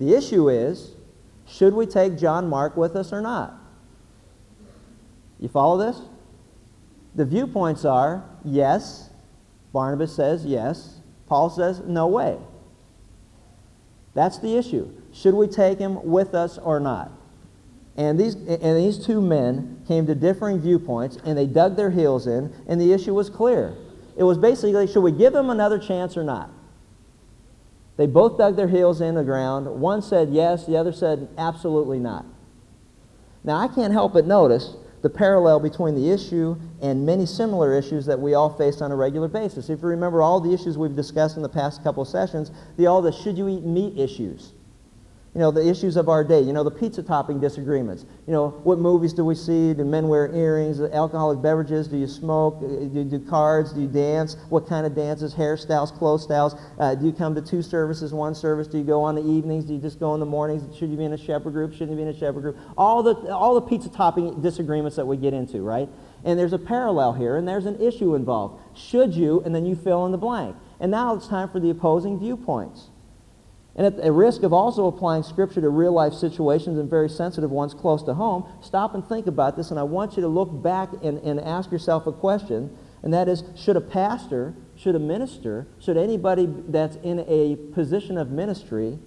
The 0.00 0.14
issue 0.14 0.48
is, 0.48 0.96
should 1.46 1.74
we 1.74 1.86
take 1.86 2.18
John 2.18 2.48
Mark 2.48 2.76
with 2.76 2.96
us 2.96 3.12
or 3.12 3.20
not? 3.20 3.54
You 5.38 5.48
follow 5.48 5.78
this? 5.78 6.02
The 7.16 7.24
viewpoints 7.24 7.84
are 7.84 8.22
yes. 8.44 9.10
Barnabas 9.72 10.14
says 10.14 10.44
yes. 10.44 11.00
Paul 11.26 11.50
says 11.50 11.80
no 11.80 12.06
way. 12.06 12.38
That's 14.14 14.38
the 14.38 14.56
issue. 14.56 14.88
Should 15.12 15.34
we 15.34 15.48
take 15.48 15.78
him 15.78 16.04
with 16.04 16.34
us 16.34 16.58
or 16.58 16.78
not? 16.78 17.10
And 17.96 18.20
these, 18.20 18.34
and 18.34 18.76
these 18.76 19.04
two 19.04 19.20
men 19.22 19.82
came 19.88 20.06
to 20.06 20.14
differing 20.14 20.60
viewpoints, 20.60 21.16
and 21.24 21.36
they 21.36 21.46
dug 21.46 21.76
their 21.76 21.90
heels 21.90 22.26
in, 22.26 22.52
and 22.68 22.78
the 22.78 22.92
issue 22.92 23.14
was 23.14 23.30
clear. 23.30 23.74
It 24.16 24.22
was 24.22 24.36
basically, 24.36 24.86
should 24.86 25.02
we 25.02 25.12
give 25.12 25.34
him 25.34 25.48
another 25.48 25.78
chance 25.78 26.16
or 26.16 26.24
not? 26.24 26.50
They 27.96 28.06
both 28.06 28.36
dug 28.36 28.56
their 28.56 28.68
heels 28.68 29.00
in 29.00 29.14
the 29.14 29.24
ground. 29.24 29.66
One 29.80 30.02
said 30.02 30.28
yes, 30.30 30.66
the 30.66 30.76
other 30.76 30.92
said 30.92 31.28
absolutely 31.38 31.98
not. 31.98 32.26
Now, 33.42 33.56
I 33.56 33.68
can't 33.68 33.92
help 33.92 34.12
but 34.12 34.26
notice 34.26 34.76
the 35.06 35.10
parallel 35.10 35.60
between 35.60 35.94
the 35.94 36.10
issue 36.10 36.56
and 36.82 37.06
many 37.06 37.24
similar 37.24 37.72
issues 37.72 38.06
that 38.06 38.18
we 38.18 38.34
all 38.34 38.50
face 38.50 38.80
on 38.80 38.90
a 38.90 38.96
regular 38.96 39.28
basis. 39.28 39.70
If 39.70 39.80
you 39.80 39.86
remember 39.86 40.20
all 40.20 40.40
the 40.40 40.52
issues 40.52 40.76
we've 40.76 40.96
discussed 40.96 41.36
in 41.36 41.44
the 41.44 41.48
past 41.48 41.84
couple 41.84 42.02
of 42.02 42.08
sessions, 42.08 42.50
the 42.76 42.88
all 42.88 43.00
the 43.00 43.12
should 43.12 43.38
you 43.38 43.48
eat 43.48 43.62
meat 43.62 43.96
issues 43.96 44.54
you 45.36 45.40
know, 45.40 45.50
the 45.50 45.68
issues 45.68 45.98
of 45.98 46.08
our 46.08 46.24
day, 46.24 46.40
you 46.40 46.54
know, 46.54 46.64
the 46.64 46.70
pizza 46.70 47.02
topping 47.02 47.38
disagreements. 47.38 48.06
You 48.26 48.32
know, 48.32 48.48
what 48.64 48.78
movies 48.78 49.12
do 49.12 49.22
we 49.22 49.34
see? 49.34 49.74
Do 49.74 49.84
men 49.84 50.08
wear 50.08 50.34
earrings? 50.34 50.80
Alcoholic 50.80 51.42
beverages? 51.42 51.88
Do 51.88 51.98
you 51.98 52.06
smoke? 52.06 52.56
Uh, 52.56 52.66
do 52.66 53.00
you 53.00 53.04
do 53.04 53.18
cards? 53.18 53.74
Do 53.74 53.82
you 53.82 53.86
dance? 53.86 54.38
What 54.48 54.66
kind 54.66 54.86
of 54.86 54.94
dances? 54.94 55.34
Hairstyles, 55.34 55.92
clothes 55.92 56.22
styles? 56.22 56.54
Uh, 56.78 56.94
do 56.94 57.04
you 57.04 57.12
come 57.12 57.34
to 57.34 57.42
two 57.42 57.60
services, 57.60 58.14
one 58.14 58.34
service? 58.34 58.66
Do 58.66 58.78
you 58.78 58.84
go 58.84 59.02
on 59.02 59.14
the 59.14 59.20
evenings? 59.20 59.66
Do 59.66 59.74
you 59.74 59.78
just 59.78 60.00
go 60.00 60.14
in 60.14 60.20
the 60.20 60.26
mornings? 60.26 60.74
Should 60.74 60.88
you 60.88 60.96
be 60.96 61.04
in 61.04 61.12
a 61.12 61.18
shepherd 61.18 61.52
group? 61.52 61.74
Shouldn't 61.74 61.90
you 61.90 61.96
be 61.96 62.02
in 62.02 62.08
a 62.08 62.18
shepherd 62.18 62.40
group? 62.40 62.56
All 62.78 63.02
the, 63.02 63.30
all 63.30 63.56
the 63.56 63.60
pizza 63.60 63.90
topping 63.90 64.40
disagreements 64.40 64.96
that 64.96 65.06
we 65.06 65.18
get 65.18 65.34
into, 65.34 65.60
right? 65.60 65.90
And 66.24 66.38
there's 66.38 66.54
a 66.54 66.58
parallel 66.58 67.12
here, 67.12 67.36
and 67.36 67.46
there's 67.46 67.66
an 67.66 67.78
issue 67.78 68.14
involved. 68.14 68.58
Should 68.74 69.12
you? 69.12 69.42
And 69.44 69.54
then 69.54 69.66
you 69.66 69.76
fill 69.76 70.06
in 70.06 70.12
the 70.12 70.18
blank. 70.18 70.56
And 70.80 70.90
now 70.90 71.14
it's 71.14 71.28
time 71.28 71.50
for 71.50 71.60
the 71.60 71.68
opposing 71.68 72.18
viewpoints. 72.18 72.88
And 73.76 73.86
at 73.86 74.02
the 74.02 74.10
risk 74.10 74.42
of 74.42 74.54
also 74.54 74.86
applying 74.86 75.22
Scripture 75.22 75.60
to 75.60 75.68
real 75.68 75.92
life 75.92 76.14
situations 76.14 76.78
and 76.78 76.88
very 76.88 77.10
sensitive 77.10 77.50
ones 77.50 77.74
close 77.74 78.02
to 78.04 78.14
home, 78.14 78.48
stop 78.62 78.94
and 78.94 79.06
think 79.06 79.26
about 79.26 79.54
this. 79.54 79.70
And 79.70 79.78
I 79.78 79.82
want 79.82 80.16
you 80.16 80.22
to 80.22 80.28
look 80.28 80.62
back 80.62 80.88
and, 81.02 81.18
and 81.18 81.38
ask 81.38 81.70
yourself 81.70 82.06
a 82.06 82.12
question, 82.12 82.74
and 83.02 83.12
that 83.12 83.28
is 83.28 83.44
should 83.54 83.76
a 83.76 83.82
pastor, 83.82 84.54
should 84.76 84.94
a 84.94 84.98
minister, 84.98 85.68
should 85.78 85.98
anybody 85.98 86.48
that's 86.68 86.96
in 86.96 87.20
a 87.28 87.56
position 87.74 88.16
of 88.16 88.30
ministry 88.30 88.98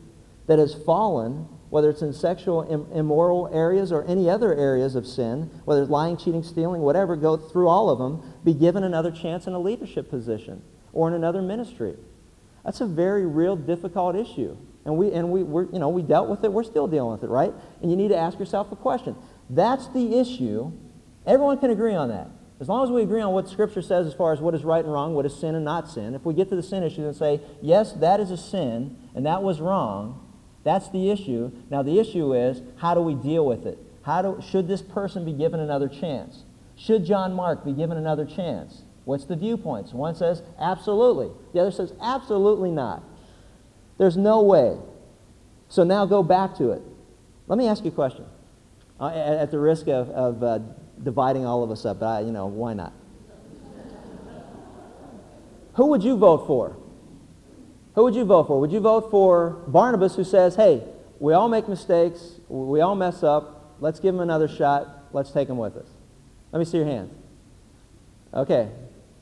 that 0.45 0.59
has 0.59 0.75
fallen, 0.75 1.47
whether 1.71 1.89
it's 1.89 2.03
in 2.03 2.13
sexual 2.13 2.61
Im- 2.69 2.87
immoral 2.93 3.49
areas 3.51 3.91
or 3.91 4.05
any 4.05 4.29
other 4.29 4.53
areas 4.53 4.95
of 4.95 5.07
sin, 5.07 5.49
whether 5.65 5.81
it's 5.81 5.89
lying, 5.89 6.15
cheating, 6.15 6.43
stealing, 6.43 6.81
whatever, 6.81 7.15
go 7.15 7.37
through 7.37 7.67
all 7.67 7.89
of 7.89 7.97
them, 7.97 8.21
be 8.43 8.53
given 8.53 8.83
another 8.83 9.11
chance 9.11 9.47
in 9.47 9.53
a 9.53 9.59
leadership 9.59 10.11
position 10.11 10.61
or 10.93 11.07
in 11.07 11.15
another 11.15 11.41
ministry? 11.41 11.95
That's 12.63 12.81
a 12.81 12.85
very 12.85 13.25
real, 13.25 13.55
difficult 13.55 14.15
issue. 14.15 14.57
And 14.85 14.97
we, 14.97 15.11
and 15.11 15.31
we, 15.31 15.43
we're, 15.43 15.65
you 15.71 15.79
know, 15.79 15.89
we 15.89 16.01
dealt 16.01 16.29
with 16.29 16.43
it. 16.43 16.51
We're 16.51 16.63
still 16.63 16.87
dealing 16.87 17.11
with 17.11 17.23
it, 17.23 17.29
right? 17.29 17.53
And 17.81 17.91
you 17.91 17.97
need 17.97 18.09
to 18.09 18.17
ask 18.17 18.39
yourself 18.39 18.71
a 18.71 18.75
question. 18.75 19.15
That's 19.49 19.87
the 19.89 20.19
issue. 20.19 20.71
Everyone 21.25 21.57
can 21.57 21.71
agree 21.71 21.95
on 21.95 22.09
that. 22.09 22.27
As 22.59 22.67
long 22.67 22.83
as 22.83 22.91
we 22.91 23.01
agree 23.01 23.21
on 23.21 23.31
what 23.33 23.47
Scripture 23.47 23.81
says 23.81 24.05
as 24.05 24.13
far 24.13 24.33
as 24.33 24.39
what 24.39 24.53
is 24.53 24.65
right 24.65 24.83
and 24.83 24.91
wrong, 24.91 25.15
what 25.15 25.25
is 25.25 25.33
sin 25.33 25.55
and 25.55 25.63
not 25.63 25.89
sin, 25.89 26.13
if 26.13 26.25
we 26.25 26.33
get 26.33 26.49
to 26.49 26.55
the 26.55 26.63
sin 26.63 26.83
issue 26.83 27.05
and 27.05 27.15
say, 27.15 27.39
yes, 27.61 27.93
that 27.93 28.19
is 28.19 28.31
a 28.31 28.37
sin, 28.37 28.97
and 29.15 29.25
that 29.25 29.41
was 29.43 29.61
wrong, 29.61 30.25
that's 30.63 30.89
the 30.89 31.09
issue. 31.09 31.51
Now, 31.69 31.83
the 31.83 31.99
issue 31.99 32.33
is, 32.33 32.61
how 32.77 32.93
do 32.93 33.01
we 33.01 33.15
deal 33.15 33.45
with 33.45 33.65
it? 33.65 33.77
How 34.01 34.21
do, 34.21 34.41
should 34.45 34.67
this 34.67 34.81
person 34.81 35.23
be 35.23 35.31
given 35.31 35.61
another 35.61 35.87
chance? 35.87 36.43
Should 36.75 37.05
John 37.05 37.33
Mark 37.33 37.63
be 37.63 37.71
given 37.71 37.97
another 37.97 38.25
chance? 38.25 38.81
What's 39.05 39.25
the 39.25 39.35
viewpoints? 39.35 39.93
One 39.93 40.15
says, 40.15 40.43
absolutely. 40.59 41.29
The 41.53 41.61
other 41.61 41.71
says, 41.71 41.93
absolutely 42.01 42.71
not. 42.71 43.03
There's 43.97 44.17
no 44.17 44.41
way. 44.41 44.77
So 45.67 45.83
now 45.83 46.05
go 46.05 46.23
back 46.23 46.55
to 46.57 46.71
it. 46.71 46.81
Let 47.47 47.57
me 47.57 47.67
ask 47.67 47.83
you 47.83 47.91
a 47.91 47.93
question. 47.93 48.25
Uh, 48.99 49.07
at, 49.07 49.37
at, 49.37 49.51
the 49.51 49.59
risk 49.59 49.87
of, 49.87 50.09
of 50.09 50.43
uh, 50.43 50.59
dividing 51.03 51.45
all 51.45 51.63
of 51.63 51.71
us 51.71 51.85
up, 51.85 52.01
but 52.01 52.05
I, 52.05 52.19
you 52.21 52.31
know, 52.31 52.47
why 52.47 52.73
not? 52.73 52.93
Who 55.75 55.85
would 55.87 56.03
you 56.03 56.17
vote 56.17 56.45
for? 56.45 56.75
Who 57.95 58.03
would 58.03 58.15
you 58.15 58.25
vote 58.25 58.47
for? 58.47 58.59
Would 58.59 58.71
you 58.71 58.81
vote 58.81 59.09
for 59.09 59.51
Barnabas, 59.67 60.15
who 60.15 60.23
says, 60.23 60.55
hey, 60.55 60.83
we 61.19 61.33
all 61.33 61.47
make 61.47 61.69
mistakes, 61.69 62.39
we 62.49 62.81
all 62.81 62.95
mess 62.95 63.23
up, 63.23 63.75
let's 63.79 63.99
give 63.99 64.13
him 64.13 64.21
another 64.21 64.47
shot, 64.47 65.05
let's 65.13 65.31
take 65.31 65.47
him 65.47 65.57
with 65.57 65.77
us? 65.77 65.87
Let 66.51 66.59
me 66.59 66.65
see 66.65 66.77
your 66.77 66.85
hands. 66.85 67.13
Okay, 68.33 68.69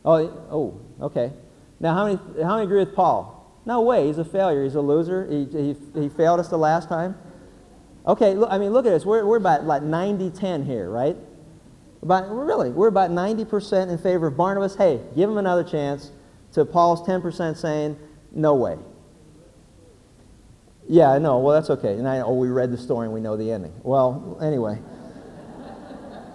Oh, 0.07 0.47
oh, 0.49 1.05
okay. 1.07 1.33
Now, 1.81 1.93
how 1.93 2.05
many, 2.05 2.17
how 2.41 2.55
many 2.55 2.63
agree 2.63 2.79
with 2.79 2.95
Paul? 2.95 3.61
No 3.65 3.81
way. 3.81 4.07
He's 4.07 4.17
a 4.17 4.23
failure. 4.23 4.63
He's 4.63 4.75
a 4.75 4.81
loser. 4.81 5.27
He, 5.29 5.43
he, 5.45 5.75
he 6.01 6.07
failed 6.07 6.39
us 6.39 6.47
the 6.47 6.57
last 6.57 6.87
time. 6.87 7.17
Okay, 8.07 8.33
look, 8.33 8.49
I 8.49 8.57
mean, 8.57 8.71
look 8.71 8.85
at 8.85 8.91
this. 8.91 9.05
We're, 9.05 9.25
we're 9.25 9.35
about 9.35 9.65
like 9.65 9.81
90-10 9.81 10.65
here, 10.65 10.89
right? 10.89 11.17
About, 12.01 12.33
really, 12.33 12.69
we're 12.69 12.87
about 12.87 13.11
90% 13.11 13.89
in 13.89 13.97
favor 13.97 14.27
of 14.27 14.37
Barnabas. 14.37 14.77
Hey, 14.77 15.01
give 15.13 15.29
him 15.29 15.37
another 15.37 15.65
chance. 15.65 16.11
To 16.53 16.63
Paul's 16.63 17.05
10% 17.05 17.57
saying, 17.57 17.99
no 18.31 18.55
way. 18.55 18.77
Yeah, 20.87 21.11
I 21.11 21.19
know. 21.19 21.39
Well, 21.39 21.53
that's 21.53 21.69
okay. 21.69 21.95
And 21.95 22.07
I, 22.07 22.21
oh, 22.21 22.33
we 22.33 22.47
read 22.47 22.71
the 22.71 22.77
story 22.77 23.07
and 23.07 23.13
we 23.13 23.19
know 23.19 23.35
the 23.35 23.51
ending. 23.51 23.73
Well, 23.83 24.39
anyway 24.41 24.79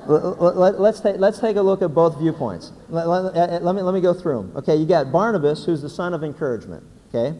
let, 0.07 0.75
us 0.75 1.01
take, 1.01 1.17
let's 1.19 1.39
take 1.39 1.57
a 1.57 1.63
look 1.63 1.83
at 1.83 1.95
both 1.95 2.19
viewpoints. 2.19 2.73
Let, 2.89 3.09
let, 3.09 3.37
eh, 3.37 3.57
eh, 3.57 3.59
let, 3.61 3.75
me, 3.75 3.83
let 3.83 3.95
me 3.95 4.01
go 4.01 4.15
through 4.15 4.43
them. 4.43 4.57
Okay, 4.57 4.77
you 4.77 4.87
got 4.87 5.13
Barnabas, 5.13 5.65
who's 5.65 5.83
the 5.83 5.89
son 5.89 6.15
of 6.15 6.25
encouragement. 6.25 6.85
Okay? 7.09 7.39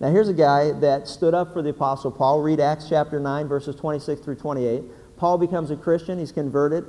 Now, 0.00 0.10
here's 0.10 0.28
a 0.28 0.34
guy 0.34 0.72
that 0.80 1.06
stood 1.06 1.34
up 1.34 1.52
for 1.52 1.62
the 1.62 1.70
Apostle 1.70 2.10
Paul. 2.10 2.42
Read 2.42 2.60
Acts 2.60 2.88
chapter 2.88 3.20
9, 3.20 3.46
verses 3.46 3.76
26 3.76 4.20
through 4.20 4.36
28. 4.36 4.82
Paul 5.16 5.38
becomes 5.38 5.70
a 5.70 5.76
Christian, 5.76 6.18
he's 6.18 6.32
converted. 6.32 6.84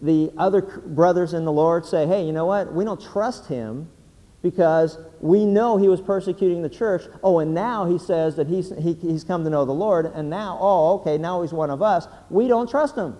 The 0.00 0.32
other 0.38 0.62
brothers 0.62 1.34
in 1.34 1.44
the 1.44 1.52
Lord 1.52 1.84
say, 1.84 2.06
hey, 2.06 2.24
you 2.24 2.32
know 2.32 2.46
what? 2.46 2.72
We 2.72 2.84
don't 2.84 3.00
trust 3.00 3.48
him 3.48 3.90
because 4.42 4.98
we 5.20 5.44
know 5.46 5.78
he 5.78 5.88
was 5.88 6.00
persecuting 6.00 6.62
the 6.62 6.68
church. 6.68 7.02
Oh, 7.22 7.38
and 7.38 7.54
now 7.54 7.86
he 7.86 7.98
says 7.98 8.36
that 8.36 8.46
he's, 8.46 8.74
he, 8.78 8.92
he's 8.94 9.24
come 9.24 9.42
to 9.44 9.50
know 9.50 9.64
the 9.64 9.72
Lord, 9.72 10.06
and 10.06 10.28
now, 10.28 10.58
oh, 10.60 11.00
okay, 11.00 11.16
now 11.16 11.42
he's 11.42 11.52
one 11.52 11.70
of 11.70 11.80
us. 11.80 12.06
We 12.28 12.48
don't 12.48 12.68
trust 12.68 12.94
him. 12.94 13.16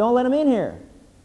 Don't 0.00 0.14
let 0.14 0.24
him 0.24 0.32
in 0.32 0.46
here. 0.46 0.80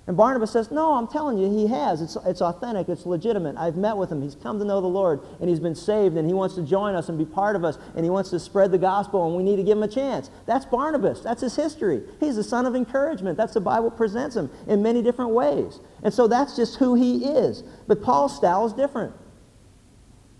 And 0.05 0.17
Barnabas 0.17 0.51
says, 0.51 0.69
No, 0.69 0.95
I'm 0.95 1.07
telling 1.07 1.38
you, 1.38 1.49
he 1.49 1.65
has. 1.67 2.01
It's, 2.01 2.17
it's 2.25 2.41
authentic. 2.41 2.89
It's 2.89 3.05
legitimate. 3.05 3.55
I've 3.55 3.77
met 3.77 3.95
with 3.95 4.11
him. 4.11 4.21
He's 4.21 4.35
come 4.35 4.59
to 4.59 4.65
know 4.65 4.81
the 4.81 4.88
Lord, 4.88 5.21
and 5.39 5.49
he's 5.49 5.61
been 5.61 5.75
saved, 5.75 6.17
and 6.17 6.27
he 6.27 6.33
wants 6.33 6.55
to 6.55 6.61
join 6.61 6.93
us 6.93 7.07
and 7.07 7.17
be 7.17 7.23
part 7.23 7.55
of 7.55 7.63
us, 7.63 7.77
and 7.95 8.03
he 8.03 8.09
wants 8.09 8.31
to 8.31 8.39
spread 8.41 8.73
the 8.73 8.77
gospel, 8.77 9.25
and 9.27 9.38
we 9.38 9.43
need 9.43 9.55
to 9.55 9.63
give 9.63 9.77
him 9.77 9.83
a 9.83 9.88
chance. 9.88 10.29
That's 10.45 10.65
Barnabas. 10.65 11.21
That's 11.21 11.39
his 11.39 11.55
history. 11.55 12.03
He's 12.19 12.35
the 12.35 12.43
son 12.43 12.65
of 12.65 12.75
encouragement. 12.75 13.38
That's 13.38 13.53
the 13.53 13.61
Bible 13.61 13.89
presents 13.89 14.35
him 14.35 14.51
in 14.67 14.83
many 14.83 15.01
different 15.01 15.31
ways. 15.31 15.79
And 16.03 16.13
so 16.13 16.27
that's 16.27 16.57
just 16.57 16.75
who 16.75 16.95
he 16.95 17.23
is. 17.23 17.63
But 17.88 18.03
Paul's 18.03 18.35
style 18.35 18.65
is 18.65 18.73
different. 18.73 19.13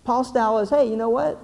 Paul's 0.04 0.28
style 0.28 0.58
is, 0.58 0.68
hey, 0.68 0.86
you 0.86 0.96
know 0.96 1.08
what? 1.08 1.40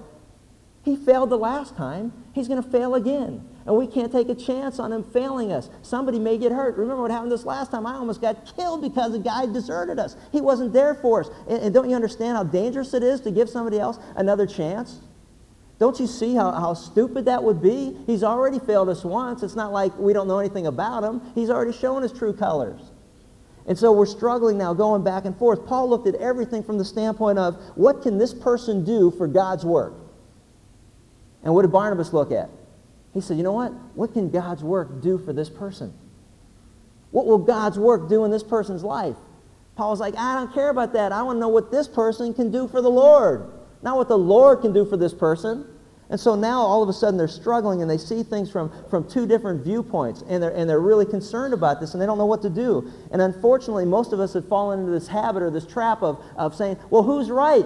He 0.83 0.95
failed 0.95 1.31
the 1.31 1.39
last 1.39 1.75
time. 1.75 2.13
He's 2.33 2.47
going 2.47 2.61
to 2.61 2.69
fail 2.69 2.93
again. 2.93 3.49
And 3.65 3.77
we 3.77 3.87
can't 3.87 4.11
take 4.11 4.27
a 4.27 4.35
chance 4.35 4.77
on 4.77 4.91
him 4.91 5.03
failing 5.03 5.53
us. 5.53 5.69
Somebody 5.81 6.19
may 6.19 6.37
get 6.37 6.51
hurt. 6.51 6.75
Remember 6.75 7.01
what 7.01 7.11
happened 7.11 7.31
this 7.31 7.45
last 7.45 7.71
time? 7.71 7.85
I 7.85 7.93
almost 7.93 8.19
got 8.19 8.53
killed 8.55 8.81
because 8.81 9.13
a 9.13 9.19
guy 9.19 9.45
deserted 9.45 9.99
us. 9.99 10.17
He 10.31 10.41
wasn't 10.41 10.73
there 10.73 10.93
for 10.93 11.21
us. 11.21 11.29
And, 11.47 11.63
and 11.63 11.73
don't 11.73 11.89
you 11.89 11.95
understand 11.95 12.35
how 12.35 12.43
dangerous 12.43 12.93
it 12.93 13.03
is 13.03 13.21
to 13.21 13.31
give 13.31 13.49
somebody 13.49 13.79
else 13.79 13.99
another 14.15 14.45
chance? 14.45 14.99
Don't 15.79 15.99
you 15.99 16.07
see 16.07 16.35
how, 16.35 16.51
how 16.51 16.73
stupid 16.73 17.25
that 17.25 17.41
would 17.41 17.61
be? 17.61 17.97
He's 18.05 18.23
already 18.23 18.59
failed 18.59 18.89
us 18.89 19.03
once. 19.03 19.43
It's 19.43 19.55
not 19.55 19.71
like 19.71 19.97
we 19.97 20.13
don't 20.13 20.27
know 20.27 20.39
anything 20.39 20.67
about 20.67 21.03
him. 21.03 21.21
He's 21.33 21.49
already 21.49 21.73
shown 21.73 22.03
his 22.03 22.11
true 22.11 22.33
colors. 22.33 22.81
And 23.65 23.77
so 23.77 23.93
we're 23.93 24.05
struggling 24.05 24.57
now 24.57 24.73
going 24.73 25.03
back 25.03 25.23
and 25.23 25.37
forth. 25.37 25.65
Paul 25.65 25.89
looked 25.89 26.07
at 26.07 26.15
everything 26.15 26.63
from 26.63 26.77
the 26.77 26.85
standpoint 26.85 27.39
of 27.39 27.55
what 27.75 28.01
can 28.01 28.17
this 28.17 28.33
person 28.33 28.83
do 28.83 29.09
for 29.11 29.25
God's 29.25 29.65
work? 29.65 29.93
And 31.43 31.53
what 31.53 31.61
did 31.61 31.71
Barnabas 31.71 32.11
look 32.11 32.31
at? 32.31 32.49
He 33.13 33.21
said, 33.21 33.37
you 33.37 33.43
know 33.43 33.53
what? 33.53 33.71
What 33.95 34.13
can 34.13 34.29
God's 34.29 34.63
work 34.63 35.01
do 35.01 35.17
for 35.17 35.33
this 35.33 35.49
person? 35.49 35.93
What 37.11 37.27
will 37.27 37.37
God's 37.37 37.77
work 37.77 38.09
do 38.09 38.25
in 38.25 38.31
this 38.31 38.43
person's 38.43 38.83
life? 38.83 39.15
Paul's 39.75 39.99
like, 39.99 40.15
I 40.15 40.35
don't 40.35 40.53
care 40.53 40.69
about 40.69 40.93
that. 40.93 41.11
I 41.11 41.21
want 41.21 41.37
to 41.37 41.39
know 41.39 41.47
what 41.47 41.71
this 41.71 41.87
person 41.87 42.33
can 42.33 42.51
do 42.51 42.67
for 42.67 42.81
the 42.81 42.89
Lord, 42.89 43.51
not 43.81 43.97
what 43.97 44.07
the 44.07 44.17
Lord 44.17 44.61
can 44.61 44.73
do 44.73 44.85
for 44.85 44.97
this 44.97 45.13
person. 45.13 45.67
And 46.09 46.19
so 46.19 46.35
now 46.35 46.59
all 46.59 46.83
of 46.83 46.89
a 46.89 46.93
sudden 46.93 47.17
they're 47.17 47.27
struggling 47.27 47.81
and 47.81 47.89
they 47.89 47.97
see 47.97 48.23
things 48.23 48.51
from, 48.51 48.71
from 48.89 49.07
two 49.09 49.25
different 49.25 49.63
viewpoints 49.63 50.23
and 50.27 50.43
they're, 50.43 50.51
and 50.51 50.69
they're 50.69 50.79
really 50.79 51.05
concerned 51.05 51.53
about 51.53 51.79
this 51.79 51.93
and 51.93 52.01
they 52.01 52.05
don't 52.05 52.17
know 52.17 52.25
what 52.25 52.41
to 52.43 52.49
do. 52.49 52.91
And 53.11 53.21
unfortunately, 53.21 53.85
most 53.85 54.13
of 54.13 54.19
us 54.19 54.33
have 54.33 54.47
fallen 54.47 54.79
into 54.79 54.91
this 54.91 55.07
habit 55.07 55.41
or 55.41 55.49
this 55.49 55.65
trap 55.65 56.03
of, 56.03 56.23
of 56.35 56.55
saying, 56.55 56.77
well, 56.89 57.03
who's 57.03 57.31
right 57.31 57.65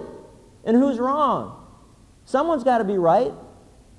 and 0.64 0.78
who's 0.78 0.98
wrong? 0.98 1.66
Someone's 2.26 2.64
got 2.64 2.78
to 2.78 2.84
be 2.84 2.98
right. 2.98 3.34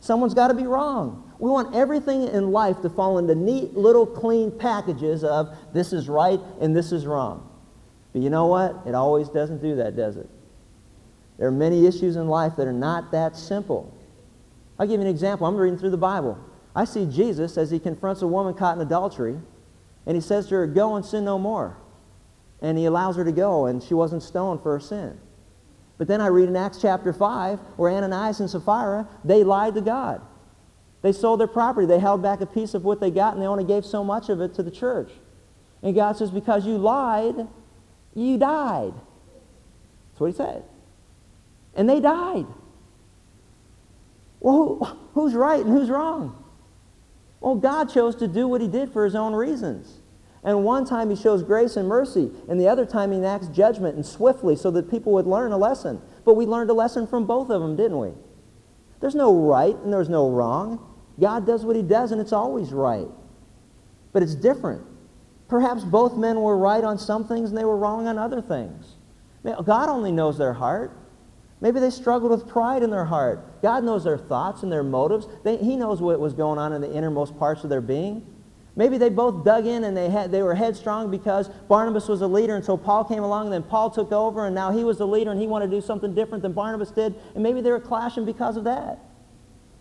Someone's 0.01 0.35
got 0.35 0.49
to 0.49 0.55
be 0.55 0.67
wrong. 0.67 1.28
We 1.39 1.51
want 1.51 1.75
everything 1.75 2.27
in 2.29 2.51
life 2.51 2.81
to 2.83 2.91
fall 2.91 3.19
into 3.19 3.35
neat 3.35 3.77
little 3.77 4.07
clean 4.07 4.51
packages 4.51 5.23
of 5.23 5.57
this 5.73 5.93
is 5.93 6.09
right 6.09 6.41
and 6.61 6.75
this 6.75 6.91
is 6.91 7.07
wrong. 7.07 7.49
But 8.13 8.23
you 8.23 8.31
know 8.31 8.47
what? 8.47 8.77
It 8.87 8.95
always 8.95 9.29
doesn't 9.29 9.63
do 9.63 9.77
that, 9.77 9.97
does 9.97 10.17
it? 10.17 10.29
There 11.39 11.47
are 11.47 11.53
many 11.53 11.87
issues 11.87 12.17
in 12.17 12.27
life 12.27 12.57
that 12.57 12.67
are 12.67 12.73
not 12.73 13.13
that 13.13 13.37
simple. 13.37 13.95
I'll 14.79 14.87
give 14.87 15.01
you 15.01 15.07
an 15.07 15.11
example. 15.13 15.47
I'm 15.47 15.57
reading 15.57 15.79
through 15.79 15.91
the 15.91 15.97
Bible. 15.97 16.39
I 16.75 16.85
see 16.85 17.07
Jesus 17.07 17.57
as 17.57 17.71
he 17.71 17.79
confronts 17.79 18.23
a 18.23 18.27
woman 18.27 18.55
caught 18.55 18.77
in 18.77 18.83
adultery, 18.83 19.39
and 20.07 20.17
he 20.17 20.21
says 20.21 20.49
to 20.49 20.57
her, 20.57 20.67
Go 20.67 20.97
and 20.97 21.05
sin 21.05 21.25
no 21.25 21.39
more. 21.39 21.77
And 22.61 22.77
he 22.77 22.87
allows 22.87 23.17
her 23.17 23.25
to 23.25 23.33
go, 23.33 23.67
and 23.67 23.81
she 23.83 23.95
wasn't 23.95 24.23
stoned 24.23 24.63
for 24.63 24.73
her 24.73 24.81
sin. 24.81 25.21
But 25.97 26.09
then 26.09 26.21
I 26.21 26.27
read 26.29 26.49
in 26.49 26.57
Acts 26.57 26.81
chapter 26.81 27.13
5 27.13 27.59
where 27.77 27.93
Ananias 27.93 28.41
and 28.41 28.49
Sapphira, 28.49 29.09
they 29.25 29.45
lied 29.45 29.75
to 29.75 29.81
God. 29.81 30.21
They 31.03 31.13
sold 31.13 31.41
their 31.41 31.47
property. 31.47 31.87
They 31.87 32.01
held 32.01 32.23
back 32.23 32.41
a 32.41 32.47
piece 32.47 32.75
of 32.75 32.85
what 32.85 33.01
they 33.01 33.11
got, 33.11 33.35
and 33.35 33.43
they 33.43 33.47
only 33.47 33.65
gave 33.65 33.85
so 33.85 34.03
much 34.03 34.29
of 34.29 34.41
it 34.41 34.55
to 34.55 34.63
the 34.63 34.71
church. 34.71 35.11
And 35.83 35.95
God 35.95 36.17
says, 36.17 36.31
Because 36.31 36.67
you 36.67 36.77
lied, 36.77 37.47
you 38.15 38.37
died. 38.37 38.95
That's 40.11 40.21
what 40.21 40.27
he 40.29 40.37
said. 40.37 40.65
And 41.75 41.89
they 41.89 42.01
died. 42.01 42.47
Well, 44.41 44.55
who, 44.55 44.85
who's 45.15 45.35
right 45.35 45.65
and 45.65 45.73
who's 45.73 45.91
wrong? 45.91 46.45
Well, 47.41 47.55
God 47.55 47.93
chose 47.93 48.17
to 48.17 48.27
do 48.27 48.49
what 48.49 48.61
he 48.61 48.69
did 48.69 48.93
for 48.93 49.05
his 49.05 49.15
own 49.15 49.33
reasons. 49.35 50.01
And 50.43 50.65
one 50.65 50.85
time 50.85 51.11
he 51.11 51.17
shows 51.17 51.43
grace 51.43 51.77
and 51.77 51.89
mercy, 51.89 52.31
and 52.49 52.61
the 52.61 52.69
other 52.69 52.87
time 52.87 53.13
he 53.13 53.19
enacts 53.19 53.49
judgment 53.49 53.97
and 53.97 54.07
swiftly 54.07 54.57
so 54.57 54.71
that 54.73 54.91
people 54.91 55.13
would 55.13 55.27
learn 55.27 55.53
a 55.53 55.57
lesson. 55.57 56.01
But 56.25 56.35
we 56.35 56.47
learned 56.47 56.71
a 56.71 56.75
lesson 56.75 57.07
from 57.07 57.27
both 57.27 57.51
of 57.51 57.61
them, 57.61 57.77
didn't 57.77 57.99
we? 57.99 58.13
There's 59.01 59.15
no 59.15 59.35
right 59.35 59.77
and 59.77 59.93
there's 59.93 60.09
no 60.09 60.31
wrong. 60.31 60.85
God 61.21 61.47
does 61.47 61.65
what 61.65 61.77
he 61.77 61.83
does, 61.83 62.13
and 62.13 62.21
it's 62.21 62.33
always 62.33 62.73
right. 62.73 63.09
But 64.13 64.23
it's 64.23 64.35
different. 64.35 64.85
Perhaps 65.49 65.83
both 65.85 66.17
men 66.17 66.41
were 66.41 66.57
right 66.57 66.85
on 66.85 66.99
some 66.99 67.27
things 67.27 67.49
and 67.49 67.59
they 67.59 67.65
were 67.65 67.77
wrong 67.77 68.07
on 68.07 68.19
other 68.19 68.43
things. 68.43 68.97
God 69.65 69.89
only 69.89 70.13
knows 70.13 70.37
their 70.37 70.53
heart. 70.53 70.93
Maybe 71.61 71.81
they 71.81 71.91
struggled 71.91 72.31
with 72.31 72.47
pride 72.47 72.83
in 72.83 72.91
their 72.91 73.07
heart. 73.07 73.63
God 73.63 73.83
knows 73.83 74.05
their 74.05 74.19
thoughts 74.19 74.63
and 74.63 74.71
their 74.71 74.83
motives. 74.83 75.27
They, 75.43 75.57
he 75.57 75.77
knows 75.77 76.01
what 76.01 76.21
was 76.21 76.35
going 76.35 76.59
on 76.59 76.73
in 76.73 76.81
the 76.81 76.93
innermost 76.93 77.37
parts 77.39 77.65
of 77.65 77.71
their 77.71 77.81
being. 77.81 78.25
Maybe 78.77 78.97
they 78.97 79.09
both 79.09 79.45
dug 79.45 79.67
in 79.67 79.83
and 79.85 79.97
they, 79.97 80.09
had, 80.09 80.31
they 80.31 80.43
were 80.43 80.55
headstrong 80.55 81.11
because 81.11 81.49
Barnabas 81.69 82.07
was 82.07 82.21
a 82.21 82.29
leader, 82.29 82.55
and 82.55 82.65
so 82.65 82.77
Paul 82.77 83.05
came 83.05 83.25
along, 83.25 83.47
and 83.47 83.53
then 83.53 83.65
Paul 83.65 83.91
took 83.91 84.13
over, 84.13 84.47
and 84.47 84.55
now 84.55 84.71
he 84.71 84.85
was 84.85 84.99
the 84.99 85.07
leader, 85.07 85.33
and 85.33 85.41
he 85.41 85.49
wanted 85.49 85.71
to 85.71 85.77
do 85.77 85.81
something 85.81 86.15
different 86.15 86.43
than 86.43 86.53
Barnabas 86.53 86.93
did, 86.93 87.17
and 87.35 87.43
maybe 87.43 87.61
they 87.61 87.73
were 87.73 87.81
clashing 87.81 88.25
because 88.25 88.57
of 88.57 88.63
that. 88.65 89.01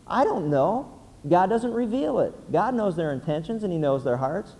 I 0.07 0.23
don't 0.23 0.49
know. 0.49 0.96
God 1.27 1.49
doesn't 1.49 1.73
reveal 1.73 2.19
it. 2.19 2.51
God 2.51 2.75
knows 2.75 2.95
their 2.95 3.11
intentions, 3.11 3.63
and 3.63 3.71
he 3.71 3.79
knows 3.79 4.03
their 4.03 4.17
hearts. 4.17 4.55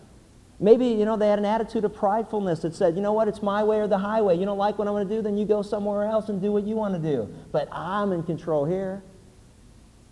Maybe, 0.60 0.88
you 0.88 1.06
know, 1.06 1.18
they 1.18 1.30
had 1.30 1.38
an 1.38 1.46
attitude 1.46 1.86
of 1.86 1.94
pridefulness 1.94 2.62
that 2.62 2.74
said, 2.74 2.96
you 2.96 3.02
know 3.02 3.14
what, 3.14 3.28
it's 3.28 3.44
my 3.44 3.64
way 3.64 3.80
or 3.80 3.88
the 3.88 4.00
highway. 4.00 4.38
You 4.38 4.46
don't 4.46 4.58
like 4.58 4.80
what 4.80 4.88
I'm 4.88 4.94
going 4.96 5.08
to 5.08 5.16
do, 5.16 5.22
then 5.22 5.38
you 5.38 5.46
go 5.46 5.62
somewhere 5.62 6.04
else 6.04 6.30
and 6.30 6.42
do 6.42 6.52
what 6.52 6.64
you 6.64 6.76
want 6.76 6.96
to 6.96 7.00
do. 7.00 7.32
But 7.52 7.70
I'm 7.72 8.12
in 8.12 8.24
control 8.24 8.66
here. 8.66 9.04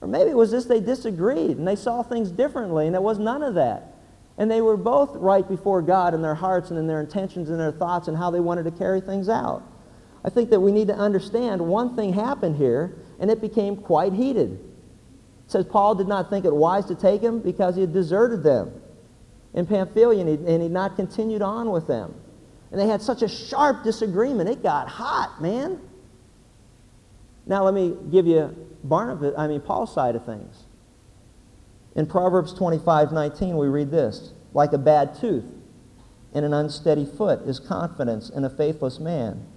Or 0.01 0.07
maybe 0.07 0.29
it 0.29 0.37
was 0.37 0.51
just 0.51 0.69
they 0.69 0.79
disagreed 0.79 1.57
and 1.57 1.67
they 1.67 1.75
saw 1.75 2.03
things 2.03 2.29
differently, 2.29 2.85
and 2.85 2.93
there 2.93 3.01
was 3.01 3.17
none 3.17 3.41
of 3.41 3.55
that. 3.55 3.95
And 4.37 4.51
they 4.51 4.61
were 4.61 4.77
both 4.77 5.15
right 5.15 5.47
before 5.47 5.81
God 5.81 6.13
in 6.13 6.21
their 6.21 6.35
hearts 6.35 6.69
and 6.69 6.77
in 6.77 6.87
their 6.87 6.99
intentions 6.99 7.49
and 7.49 7.59
their 7.59 7.71
thoughts 7.71 8.07
and 8.07 8.17
how 8.17 8.29
they 8.29 8.41
wanted 8.41 8.63
to 8.65 8.71
carry 8.71 9.01
things 9.01 9.29
out. 9.29 9.63
I 10.23 10.29
think 10.29 10.49
that 10.49 10.59
we 10.59 10.71
need 10.71 10.87
to 10.87 10.95
understand 10.95 11.61
one 11.61 11.95
thing 11.95 12.13
happened 12.13 12.57
here, 12.57 12.95
and 13.19 13.31
it 13.31 13.41
became 13.41 13.77
quite 13.77 14.13
heated. 14.13 14.59
It 15.45 15.51
says 15.51 15.65
Paul 15.65 15.95
did 15.95 16.07
not 16.07 16.29
think 16.29 16.45
it 16.45 16.53
wise 16.53 16.85
to 16.85 16.95
take 16.95 17.21
him 17.21 17.39
because 17.39 17.75
he 17.75 17.81
had 17.81 17.93
deserted 17.93 18.43
them 18.43 18.73
in 19.53 19.65
Pamphylia 19.65 20.25
and, 20.25 20.47
he, 20.47 20.63
he'd 20.63 20.71
not 20.71 20.95
continued 20.95 21.41
on 21.41 21.71
with 21.71 21.87
them. 21.87 22.13
And 22.71 22.79
they 22.79 22.87
had 22.87 23.01
such 23.01 23.21
a 23.21 23.27
sharp 23.27 23.83
disagreement. 23.83 24.49
It 24.49 24.63
got 24.63 24.87
hot, 24.87 25.41
man. 25.41 25.79
Now 27.45 27.63
let 27.63 27.73
me 27.73 27.95
give 28.11 28.25
you 28.25 28.55
Barnabas, 28.83 29.33
I 29.37 29.47
mean 29.47 29.61
Paul's 29.61 29.93
side 29.93 30.15
of 30.15 30.25
things. 30.25 30.63
In 31.95 32.07
Proverbs 32.07 32.53
25, 32.53 33.11
19, 33.11 33.55
we 33.55 33.67
read 33.67 33.91
this, 33.91 34.33
like 34.53 34.73
a 34.73 34.77
bad 34.77 35.15
tooth 35.15 35.45
and 36.35 36.43
an 36.43 36.53
unsteady 36.53 37.05
foot 37.05 37.41
is 37.47 37.59
confidence 37.59 38.29
in 38.29 38.43
a 38.43 38.49
faithless 38.49 38.99
man 38.99 39.47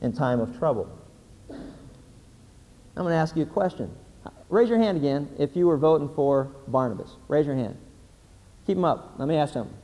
in 0.00 0.12
time 0.12 0.38
of 0.38 0.56
trouble. 0.56 0.88
I'm 1.50 3.04
going 3.04 3.08
to 3.08 3.16
ask 3.16 3.36
you 3.36 3.42
a 3.42 3.46
question. 3.46 3.90
Raise 4.48 4.68
your 4.68 4.78
hand 4.78 4.96
again 4.96 5.28
if 5.38 5.54
you 5.54 5.66
were 5.66 5.76
voting 5.76 6.08
for 6.14 6.50
Barnabas. 6.66 7.16
Raise 7.28 7.46
your 7.46 7.54
hand. 7.54 7.76
Keep 8.66 8.76
them 8.76 8.84
up. 8.84 9.14
Let 9.18 9.28
me 9.28 9.36
ask 9.36 9.52
something. 9.52 9.76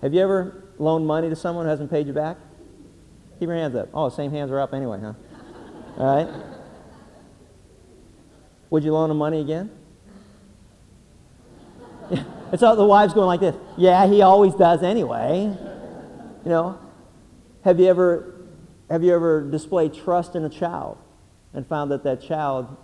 Have 0.00 0.14
you 0.14 0.20
ever 0.20 0.64
loaned 0.78 1.06
money 1.06 1.28
to 1.28 1.36
someone 1.36 1.66
who 1.66 1.70
hasn't 1.70 1.90
paid 1.90 2.06
you 2.06 2.12
back? 2.12 2.36
Keep 3.38 3.48
your 3.48 3.56
hands 3.56 3.74
up. 3.74 3.88
Oh, 3.92 4.08
same 4.08 4.30
hands 4.30 4.50
are 4.50 4.60
up 4.60 4.72
anyway, 4.72 5.00
huh? 5.00 5.12
All 5.98 6.16
right. 6.16 6.28
Would 8.70 8.84
you 8.84 8.92
loan 8.92 9.08
them 9.10 9.18
money 9.18 9.40
again? 9.40 9.70
it's 12.52 12.62
all 12.62 12.76
the 12.76 12.84
wives 12.84 13.14
going 13.14 13.26
like 13.26 13.40
this. 13.40 13.56
Yeah, 13.76 14.06
he 14.06 14.22
always 14.22 14.54
does 14.54 14.82
anyway. 14.82 15.54
You 16.44 16.50
know, 16.50 16.78
have 17.64 17.78
you 17.78 17.86
ever 17.86 18.34
have 18.90 19.02
you 19.02 19.14
ever 19.14 19.42
displayed 19.42 19.94
trust 19.94 20.34
in 20.36 20.44
a 20.44 20.48
child 20.48 20.98
and 21.54 21.66
found 21.66 21.90
that 21.92 22.04
that 22.04 22.20
child 22.20 22.76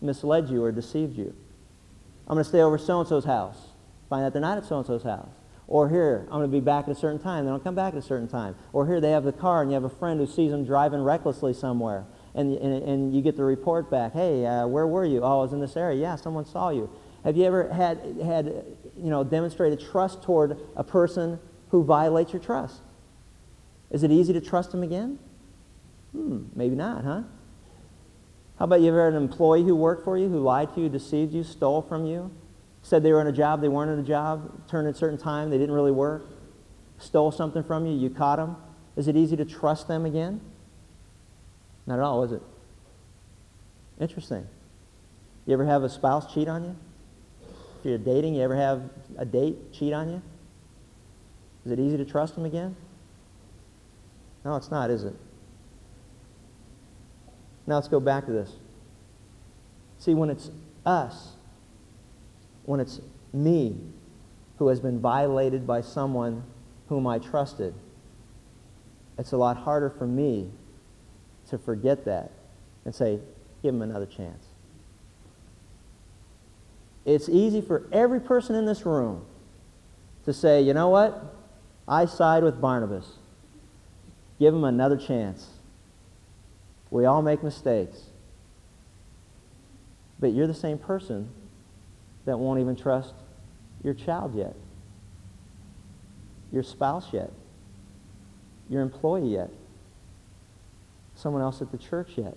misled 0.00 0.48
you 0.48 0.62
or 0.62 0.72
deceived 0.72 1.16
you? 1.16 1.34
I'm 2.26 2.34
going 2.34 2.44
to 2.44 2.48
stay 2.48 2.60
over 2.60 2.78
so 2.78 3.00
and 3.00 3.08
so's 3.08 3.24
house 3.24 3.68
find 4.14 4.24
out 4.24 4.32
they're 4.32 4.42
not 4.42 4.58
at 4.58 4.64
so-and-so's 4.64 5.02
house. 5.02 5.28
Or 5.66 5.88
here, 5.88 6.20
I'm 6.30 6.38
going 6.38 6.50
to 6.50 6.56
be 6.56 6.60
back 6.60 6.84
at 6.84 6.90
a 6.90 6.94
certain 6.94 7.18
time. 7.18 7.44
They 7.44 7.50
don't 7.50 7.64
come 7.64 7.74
back 7.74 7.94
at 7.94 7.98
a 7.98 8.02
certain 8.02 8.28
time. 8.28 8.54
Or 8.72 8.86
here, 8.86 9.00
they 9.00 9.10
have 9.10 9.24
the 9.24 9.32
car, 9.32 9.62
and 9.62 9.70
you 9.70 9.74
have 9.74 9.84
a 9.84 9.88
friend 9.88 10.20
who 10.20 10.26
sees 10.26 10.50
them 10.50 10.64
driving 10.64 11.02
recklessly 11.02 11.54
somewhere. 11.54 12.04
And, 12.34 12.56
and, 12.58 12.82
and 12.82 13.14
you 13.14 13.22
get 13.22 13.36
the 13.36 13.44
report 13.44 13.90
back, 13.90 14.12
hey, 14.12 14.46
uh, 14.46 14.66
where 14.66 14.86
were 14.86 15.04
you? 15.04 15.22
Oh, 15.22 15.40
I 15.40 15.42
was 15.42 15.52
in 15.52 15.60
this 15.60 15.76
area. 15.76 16.00
Yeah, 16.00 16.16
someone 16.16 16.44
saw 16.44 16.68
you. 16.68 16.90
Have 17.24 17.36
you 17.36 17.44
ever 17.44 17.72
had, 17.72 17.98
had 18.22 18.46
you 18.96 19.10
know, 19.10 19.24
demonstrated 19.24 19.80
trust 19.80 20.22
toward 20.22 20.58
a 20.76 20.84
person 20.84 21.40
who 21.70 21.82
violates 21.82 22.32
your 22.32 22.42
trust? 22.42 22.82
Is 23.90 24.02
it 24.02 24.10
easy 24.10 24.32
to 24.34 24.40
trust 24.40 24.70
them 24.70 24.82
again? 24.82 25.18
Hmm, 26.12 26.44
maybe 26.54 26.76
not, 26.76 27.04
huh? 27.04 27.22
How 28.64 28.66
about 28.66 28.80
you 28.80 28.88
ever 28.88 29.04
had 29.04 29.12
an 29.12 29.22
employee 29.22 29.62
who 29.62 29.76
worked 29.76 30.06
for 30.06 30.16
you, 30.16 30.30
who 30.30 30.40
lied 30.40 30.74
to 30.74 30.80
you, 30.80 30.88
deceived 30.88 31.34
you, 31.34 31.44
stole 31.44 31.82
from 31.82 32.06
you, 32.06 32.30
said 32.80 33.02
they 33.02 33.12
were 33.12 33.20
in 33.20 33.26
a 33.26 33.32
job, 33.32 33.60
they 33.60 33.68
weren't 33.68 33.90
in 33.90 33.98
a 33.98 34.02
job, 34.02 34.66
turned 34.70 34.88
at 34.88 34.94
a 34.94 34.96
certain 34.96 35.18
time, 35.18 35.50
they 35.50 35.58
didn't 35.58 35.74
really 35.74 35.92
work, 35.92 36.24
stole 36.96 37.30
something 37.30 37.62
from 37.62 37.84
you, 37.84 37.92
you 37.92 38.08
caught 38.08 38.36
them. 38.36 38.56
Is 38.96 39.06
it 39.06 39.16
easy 39.16 39.36
to 39.36 39.44
trust 39.44 39.86
them 39.86 40.06
again? 40.06 40.40
Not 41.86 41.98
at 41.98 42.02
all, 42.02 42.24
is 42.24 42.32
it? 42.32 42.40
Interesting. 44.00 44.46
You 45.44 45.52
ever 45.52 45.66
have 45.66 45.82
a 45.82 45.90
spouse 45.90 46.32
cheat 46.32 46.48
on 46.48 46.64
you? 46.64 46.76
If 47.80 47.84
you're 47.84 47.98
dating, 47.98 48.34
you 48.34 48.40
ever 48.40 48.56
have 48.56 48.88
a 49.18 49.26
date 49.26 49.74
cheat 49.74 49.92
on 49.92 50.08
you? 50.08 50.22
Is 51.66 51.72
it 51.72 51.78
easy 51.78 51.98
to 51.98 52.04
trust 52.06 52.34
them 52.34 52.46
again? 52.46 52.74
No, 54.42 54.56
it's 54.56 54.70
not, 54.70 54.88
is 54.88 55.04
it? 55.04 55.14
Now 57.66 57.76
let's 57.76 57.88
go 57.88 58.00
back 58.00 58.26
to 58.26 58.32
this. 58.32 58.52
See, 59.98 60.14
when 60.14 60.30
it's 60.30 60.50
us 60.84 61.34
when 62.64 62.80
it's 62.80 63.00
me 63.32 63.76
who 64.58 64.68
has 64.68 64.80
been 64.80 65.00
violated 65.00 65.66
by 65.66 65.80
someone 65.80 66.42
whom 66.88 67.06
I 67.06 67.18
trusted, 67.18 67.74
it's 69.18 69.32
a 69.32 69.36
lot 69.36 69.56
harder 69.56 69.90
for 69.90 70.06
me 70.06 70.50
to 71.48 71.58
forget 71.58 72.04
that 72.06 72.30
and 72.84 72.94
say, 72.94 73.20
give 73.62 73.74
him 73.74 73.82
another 73.82 74.06
chance. 74.06 74.44
It's 77.04 77.28
easy 77.28 77.60
for 77.60 77.86
every 77.92 78.20
person 78.20 78.56
in 78.56 78.64
this 78.64 78.86
room 78.86 79.24
to 80.24 80.32
say, 80.32 80.62
you 80.62 80.72
know 80.72 80.88
what? 80.88 81.36
I 81.86 82.06
side 82.06 82.42
with 82.42 82.60
Barnabas. 82.60 83.18
Give 84.38 84.54
him 84.54 84.64
another 84.64 84.96
chance. 84.96 85.48
We 86.94 87.06
all 87.06 87.22
make 87.22 87.42
mistakes. 87.42 88.04
But 90.20 90.32
you're 90.32 90.46
the 90.46 90.54
same 90.54 90.78
person 90.78 91.28
that 92.24 92.38
won't 92.38 92.60
even 92.60 92.76
trust 92.76 93.14
your 93.82 93.94
child 93.94 94.36
yet, 94.36 94.54
your 96.52 96.62
spouse 96.62 97.12
yet, 97.12 97.32
your 98.70 98.80
employee 98.80 99.26
yet, 99.26 99.50
someone 101.16 101.42
else 101.42 101.60
at 101.60 101.72
the 101.72 101.78
church 101.78 102.10
yet. 102.14 102.36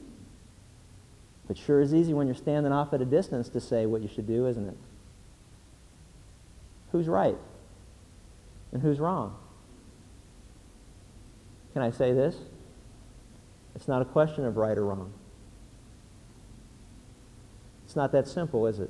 But 1.48 1.56
sure 1.56 1.80
is 1.80 1.94
easy 1.94 2.16
when 2.16 2.26
you're 2.26 2.36
standing 2.36 2.72
off 2.72 2.94
at 2.94 3.02
a 3.02 3.06
distance 3.06 3.50
to 3.50 3.62
say 3.62 3.86
what 3.86 4.02
you 4.02 4.08
should 4.08 4.26
do, 4.26 4.48
isn't 4.48 4.70
it? 4.70 4.78
Who's 6.92 7.08
right 7.08 7.38
and 8.72 8.82
who's 8.82 8.98
wrong? 8.98 9.38
Can 11.74 11.84
I 11.84 11.92
say 11.92 12.12
this? 12.12 12.38
It's 13.78 13.88
not 13.88 14.02
a 14.02 14.06
question 14.06 14.44
of 14.44 14.58
right 14.58 14.76
or 14.76 14.88
wrong. 14.88 15.14
It's 17.86 17.96
not 17.96 18.12
that 18.12 18.28
simple, 18.28 18.66
is 18.66 18.80
it? 18.80 18.90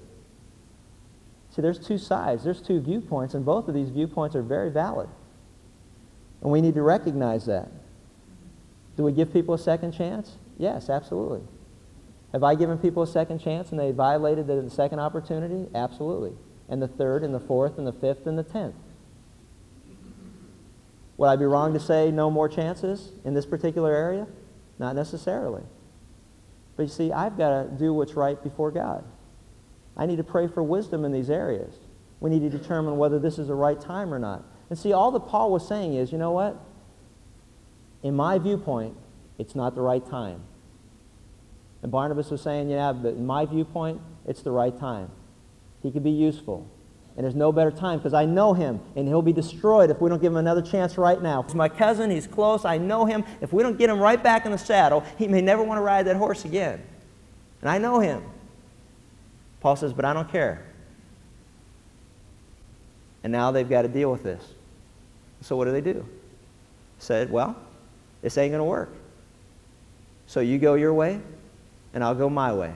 See, 1.51 1.61
there's 1.61 1.77
two 1.77 1.97
sides, 1.97 2.45
there's 2.45 2.61
two 2.61 2.79
viewpoints, 2.79 3.33
and 3.33 3.45
both 3.45 3.67
of 3.67 3.73
these 3.73 3.89
viewpoints 3.89 4.33
are 4.33 4.41
very 4.41 4.71
valid. 4.71 5.09
And 6.41 6.49
we 6.51 6.61
need 6.61 6.73
to 6.75 6.81
recognize 6.81 7.45
that. 7.47 7.69
Do 8.95 9.03
we 9.03 9.11
give 9.11 9.33
people 9.33 9.53
a 9.53 9.59
second 9.59 9.91
chance? 9.91 10.37
Yes, 10.57 10.89
absolutely. 10.89 11.41
Have 12.31 12.43
I 12.43 12.55
given 12.55 12.77
people 12.77 13.03
a 13.03 13.07
second 13.07 13.39
chance 13.39 13.71
and 13.71 13.79
they 13.79 13.91
violated 13.91 14.47
the 14.47 14.69
second 14.69 14.99
opportunity? 14.99 15.67
Absolutely. 15.75 16.31
and 16.69 16.81
the 16.81 16.87
third 16.87 17.23
and 17.23 17.33
the 17.33 17.39
fourth 17.39 17.77
and 17.77 17.85
the 17.85 17.93
fifth 17.93 18.25
and 18.25 18.37
the 18.37 18.43
tenth. 18.43 18.75
Would 21.17 21.27
I 21.27 21.35
be 21.35 21.45
wrong 21.45 21.73
to 21.73 21.79
say 21.79 22.09
no 22.11 22.31
more 22.31 22.47
chances 22.47 23.11
in 23.25 23.33
this 23.33 23.45
particular 23.45 23.93
area? 23.93 24.27
Not 24.79 24.95
necessarily. 24.95 25.63
But 26.75 26.83
you 26.83 26.89
see, 26.89 27.11
I've 27.11 27.37
got 27.37 27.63
to 27.63 27.69
do 27.77 27.93
what's 27.93 28.13
right 28.13 28.41
before 28.41 28.71
God. 28.71 29.03
I 29.95 30.05
need 30.05 30.17
to 30.17 30.23
pray 30.23 30.47
for 30.47 30.61
wisdom 30.61 31.05
in 31.05 31.11
these 31.11 31.29
areas. 31.29 31.75
We 32.19 32.29
need 32.29 32.49
to 32.49 32.55
determine 32.55 32.97
whether 32.97 33.19
this 33.19 33.39
is 33.39 33.47
the 33.47 33.55
right 33.55 33.79
time 33.79 34.13
or 34.13 34.19
not. 34.19 34.43
And 34.69 34.77
see, 34.77 34.93
all 34.93 35.11
that 35.11 35.21
Paul 35.21 35.51
was 35.51 35.67
saying 35.67 35.95
is, 35.95 36.11
you 36.11 36.17
know 36.17 36.31
what? 36.31 36.59
In 38.03 38.15
my 38.15 38.37
viewpoint, 38.37 38.95
it's 39.37 39.55
not 39.55 39.75
the 39.75 39.81
right 39.81 40.05
time. 40.05 40.41
And 41.81 41.91
Barnabas 41.91 42.29
was 42.29 42.41
saying, 42.41 42.69
yeah, 42.69 42.91
but 42.91 43.13
in 43.13 43.25
my 43.25 43.45
viewpoint, 43.45 44.01
it's 44.25 44.41
the 44.41 44.51
right 44.51 44.77
time. 44.77 45.09
He 45.81 45.91
could 45.91 46.03
be 46.03 46.11
useful. 46.11 46.69
And 47.17 47.23
there's 47.23 47.35
no 47.35 47.51
better 47.51 47.71
time 47.71 47.97
because 47.97 48.13
I 48.13 48.25
know 48.25 48.53
him 48.53 48.79
and 48.95 49.07
he'll 49.07 49.23
be 49.23 49.33
destroyed 49.33 49.89
if 49.89 49.99
we 49.99 50.07
don't 50.07 50.21
give 50.21 50.31
him 50.31 50.37
another 50.37 50.61
chance 50.61 50.99
right 50.99 51.19
now. 51.19 51.41
He's 51.41 51.55
my 51.55 51.67
cousin, 51.67 52.11
he's 52.11 52.27
close, 52.27 52.63
I 52.63 52.77
know 52.77 53.05
him. 53.05 53.25
If 53.41 53.51
we 53.51 53.63
don't 53.63 53.75
get 53.75 53.89
him 53.89 53.99
right 53.99 54.21
back 54.21 54.45
in 54.45 54.51
the 54.51 54.57
saddle, 54.57 55.03
he 55.17 55.27
may 55.27 55.41
never 55.41 55.63
want 55.63 55.79
to 55.79 55.81
ride 55.81 56.05
that 56.05 56.15
horse 56.15 56.45
again. 56.45 56.79
And 57.61 57.69
I 57.71 57.79
know 57.79 57.99
him. 57.99 58.23
Paul 59.61 59.75
says, 59.75 59.93
but 59.93 60.05
I 60.05 60.13
don't 60.13 60.31
care. 60.31 60.63
And 63.23 63.31
now 63.33 63.49
they've 63.49 63.67
got 63.67 63.81
to 63.81 63.87
deal 63.87 64.11
with 64.11 64.21
this. 64.21 64.43
So 65.41 65.55
what 65.55 65.65
do 65.65 65.71
they 65.71 65.81
do? 65.81 66.05
Said, 66.99 67.31
well, 67.31 67.55
this 68.21 68.37
ain't 68.37 68.51
going 68.51 68.59
to 68.59 68.63
work. 68.63 68.93
So 70.27 70.39
you 70.39 70.59
go 70.59 70.75
your 70.75 70.93
way, 70.93 71.19
and 71.95 72.03
I'll 72.03 72.15
go 72.15 72.29
my 72.29 72.53
way. 72.53 72.73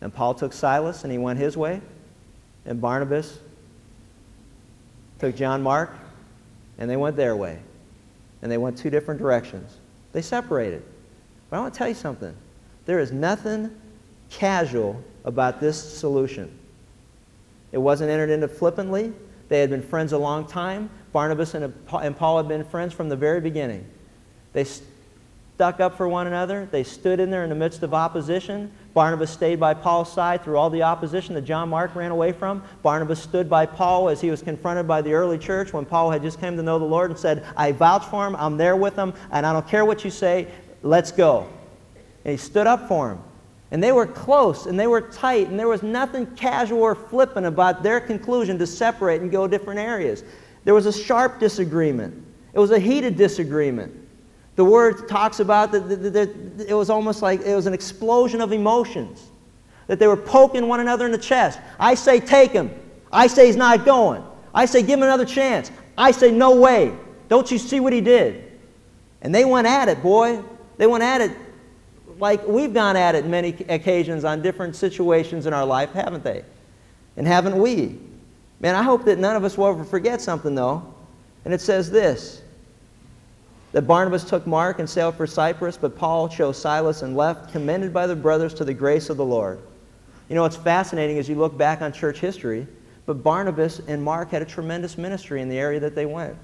And 0.00 0.14
Paul 0.14 0.34
took 0.34 0.52
Silas, 0.52 1.02
and 1.02 1.10
he 1.10 1.18
went 1.18 1.40
his 1.40 1.56
way 1.56 1.80
and 2.66 2.80
Barnabas 2.80 3.38
took 5.18 5.36
John 5.36 5.62
Mark, 5.62 5.92
and 6.78 6.90
they 6.90 6.96
went 6.96 7.16
their 7.16 7.36
way. 7.36 7.58
And 8.42 8.50
they 8.50 8.58
went 8.58 8.76
two 8.76 8.90
different 8.90 9.20
directions. 9.20 9.76
They 10.12 10.22
separated. 10.22 10.82
But 11.48 11.58
I 11.58 11.60
want 11.60 11.74
to 11.74 11.78
tell 11.78 11.88
you 11.88 11.94
something. 11.94 12.34
There 12.86 12.98
is 12.98 13.12
nothing 13.12 13.70
casual 14.30 15.02
about 15.24 15.60
this 15.60 15.80
solution. 15.80 16.50
It 17.70 17.78
wasn't 17.78 18.10
entered 18.10 18.30
into 18.30 18.48
flippantly. 18.48 19.12
They 19.48 19.60
had 19.60 19.70
been 19.70 19.82
friends 19.82 20.12
a 20.12 20.18
long 20.18 20.46
time. 20.46 20.90
Barnabas 21.12 21.54
and 21.54 21.72
Paul 21.86 22.36
had 22.38 22.48
been 22.48 22.64
friends 22.64 22.92
from 22.94 23.08
the 23.08 23.16
very 23.16 23.40
beginning. 23.40 23.86
They 24.52 24.64
stuck 24.64 25.78
up 25.78 25.96
for 25.96 26.08
one 26.08 26.26
another. 26.26 26.66
They 26.70 26.82
stood 26.82 27.20
in 27.20 27.30
there 27.30 27.44
in 27.44 27.50
the 27.50 27.54
midst 27.54 27.82
of 27.82 27.94
opposition. 27.94 28.72
Barnabas 28.94 29.30
stayed 29.30 29.58
by 29.58 29.74
Paul's 29.74 30.12
side 30.12 30.42
through 30.42 30.58
all 30.58 30.68
the 30.68 30.82
opposition 30.82 31.34
that 31.34 31.42
John 31.42 31.70
Mark 31.70 31.94
ran 31.94 32.10
away 32.10 32.32
from. 32.32 32.62
Barnabas 32.82 33.22
stood 33.22 33.48
by 33.48 33.64
Paul 33.64 34.08
as 34.08 34.20
he 34.20 34.30
was 34.30 34.42
confronted 34.42 34.86
by 34.86 35.00
the 35.00 35.14
early 35.14 35.38
church 35.38 35.72
when 35.72 35.86
Paul 35.86 36.10
had 36.10 36.22
just 36.22 36.40
come 36.40 36.56
to 36.56 36.62
know 36.62 36.78
the 36.78 36.84
Lord 36.84 37.10
and 37.10 37.18
said, 37.18 37.46
I 37.56 37.72
vouch 37.72 38.04
for 38.04 38.26
him, 38.26 38.36
I'm 38.36 38.56
there 38.56 38.76
with 38.76 38.94
him, 38.94 39.14
and 39.30 39.46
I 39.46 39.52
don't 39.52 39.66
care 39.66 39.84
what 39.84 40.04
you 40.04 40.10
say, 40.10 40.48
let's 40.82 41.10
go. 41.10 41.48
And 42.24 42.32
he 42.32 42.36
stood 42.36 42.66
up 42.66 42.86
for 42.86 43.12
him. 43.12 43.18
And 43.70 43.82
they 43.82 43.92
were 43.92 44.06
close 44.06 44.66
and 44.66 44.78
they 44.78 44.86
were 44.86 45.00
tight, 45.00 45.48
and 45.48 45.58
there 45.58 45.68
was 45.68 45.82
nothing 45.82 46.26
casual 46.36 46.82
or 46.82 46.94
flippant 46.94 47.46
about 47.46 47.82
their 47.82 48.00
conclusion 48.00 48.58
to 48.58 48.66
separate 48.66 49.22
and 49.22 49.30
go 49.30 49.48
different 49.48 49.80
areas. 49.80 50.22
There 50.64 50.74
was 50.74 50.84
a 50.84 50.92
sharp 50.92 51.40
disagreement, 51.40 52.22
it 52.52 52.58
was 52.58 52.70
a 52.70 52.78
heated 52.78 53.16
disagreement. 53.16 54.01
The 54.56 54.64
word 54.64 55.08
talks 55.08 55.40
about 55.40 55.72
that, 55.72 56.64
it 56.68 56.74
was 56.74 56.90
almost 56.90 57.22
like 57.22 57.40
it 57.40 57.54
was 57.54 57.66
an 57.66 57.74
explosion 57.74 58.40
of 58.40 58.52
emotions, 58.52 59.30
that 59.86 59.98
they 59.98 60.06
were 60.06 60.16
poking 60.16 60.68
one 60.68 60.80
another 60.80 61.06
in 61.06 61.12
the 61.12 61.18
chest. 61.18 61.58
I 61.78 61.94
say, 61.94 62.20
take 62.20 62.52
him. 62.52 62.70
I 63.10 63.26
say, 63.26 63.46
he's 63.46 63.56
not 63.56 63.84
going. 63.84 64.22
I 64.54 64.66
say, 64.66 64.82
give 64.82 64.98
him 64.98 65.04
another 65.04 65.24
chance. 65.24 65.70
I 65.96 66.10
say, 66.10 66.30
no 66.30 66.54
way. 66.56 66.94
Don't 67.28 67.50
you 67.50 67.58
see 67.58 67.80
what 67.80 67.92
he 67.92 68.00
did? 68.00 68.52
And 69.22 69.34
they 69.34 69.44
went 69.44 69.66
at 69.66 69.88
it, 69.88 70.02
boy. 70.02 70.42
They 70.76 70.86
went 70.86 71.02
at 71.02 71.20
it 71.20 71.36
like 72.18 72.46
we've 72.46 72.74
gone 72.74 72.96
at 72.96 73.14
it 73.14 73.26
many 73.26 73.50
occasions 73.68 74.24
on 74.24 74.42
different 74.42 74.76
situations 74.76 75.46
in 75.46 75.52
our 75.52 75.64
life, 75.64 75.92
haven't 75.92 76.22
they? 76.22 76.44
And 77.16 77.26
haven't 77.26 77.58
we? 77.58 77.98
Man, 78.60 78.74
I 78.74 78.82
hope 78.82 79.04
that 79.06 79.18
none 79.18 79.34
of 79.34 79.44
us 79.44 79.58
will 79.58 79.66
ever 79.68 79.84
forget 79.84 80.20
something, 80.20 80.54
though. 80.54 80.94
And 81.44 81.52
it 81.52 81.60
says 81.60 81.90
this 81.90 82.41
that 83.72 83.82
Barnabas 83.82 84.24
took 84.24 84.46
Mark 84.46 84.78
and 84.78 84.88
sailed 84.88 85.16
for 85.16 85.26
Cyprus, 85.26 85.76
but 85.76 85.96
Paul 85.96 86.28
chose 86.28 86.58
Silas 86.58 87.02
and 87.02 87.16
left, 87.16 87.52
commended 87.52 87.92
by 87.92 88.06
the 88.06 88.14
brothers 88.16 88.54
to 88.54 88.64
the 88.64 88.74
grace 88.74 89.10
of 89.10 89.16
the 89.16 89.24
Lord. 89.24 89.60
You 90.28 90.34
know, 90.34 90.44
it's 90.44 90.56
fascinating 90.56 91.18
as 91.18 91.28
you 91.28 91.34
look 91.34 91.56
back 91.56 91.82
on 91.82 91.92
church 91.92 92.18
history, 92.18 92.66
but 93.06 93.22
Barnabas 93.22 93.80
and 93.88 94.02
Mark 94.02 94.30
had 94.30 94.42
a 94.42 94.46
tremendous 94.46 94.96
ministry 94.96 95.42
in 95.42 95.48
the 95.48 95.58
area 95.58 95.80
that 95.80 95.94
they 95.94 96.06
went. 96.06 96.36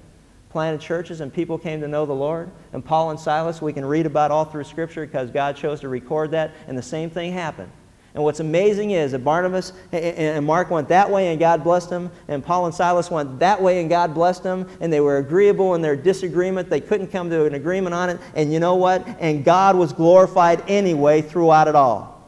Planted 0.49 0.81
churches 0.81 1.21
and 1.21 1.31
people 1.31 1.59
came 1.59 1.79
to 1.81 1.87
know 1.87 2.05
the 2.05 2.13
Lord. 2.13 2.49
And 2.73 2.83
Paul 2.83 3.11
and 3.11 3.19
Silas, 3.19 3.61
we 3.61 3.71
can 3.71 3.85
read 3.85 4.07
about 4.07 4.31
all 4.31 4.45
through 4.45 4.63
Scripture 4.63 5.05
because 5.05 5.29
God 5.29 5.55
chose 5.55 5.79
to 5.81 5.89
record 5.89 6.31
that, 6.31 6.51
and 6.67 6.77
the 6.77 6.81
same 6.81 7.09
thing 7.09 7.31
happened. 7.31 7.71
And 8.13 8.23
what's 8.23 8.39
amazing 8.39 8.91
is 8.91 9.11
that 9.11 9.19
Barnabas 9.19 9.71
and 9.91 10.45
Mark 10.45 10.71
went 10.71 10.87
that 10.89 11.09
way 11.09 11.27
and 11.27 11.39
God 11.39 11.63
blessed 11.63 11.89
them, 11.91 12.09
and 12.27 12.43
Paul 12.43 12.65
and 12.65 12.73
Silas 12.73 13.11
went 13.11 13.39
that 13.39 13.61
way 13.61 13.81
and 13.81 13.89
God 13.89 14.13
blessed 14.13 14.43
them, 14.43 14.67
and 14.81 14.91
they 14.91 14.99
were 14.99 15.17
agreeable 15.17 15.75
in 15.75 15.81
their 15.81 15.95
disagreement. 15.95 16.69
They 16.69 16.81
couldn't 16.81 17.07
come 17.07 17.29
to 17.29 17.45
an 17.45 17.53
agreement 17.53 17.93
on 17.93 18.09
it, 18.09 18.19
and 18.33 18.51
you 18.51 18.59
know 18.59 18.75
what? 18.75 19.07
And 19.19 19.45
God 19.45 19.75
was 19.75 19.93
glorified 19.93 20.63
anyway 20.67 21.21
throughout 21.21 21.67
it 21.67 21.75
all. 21.75 22.19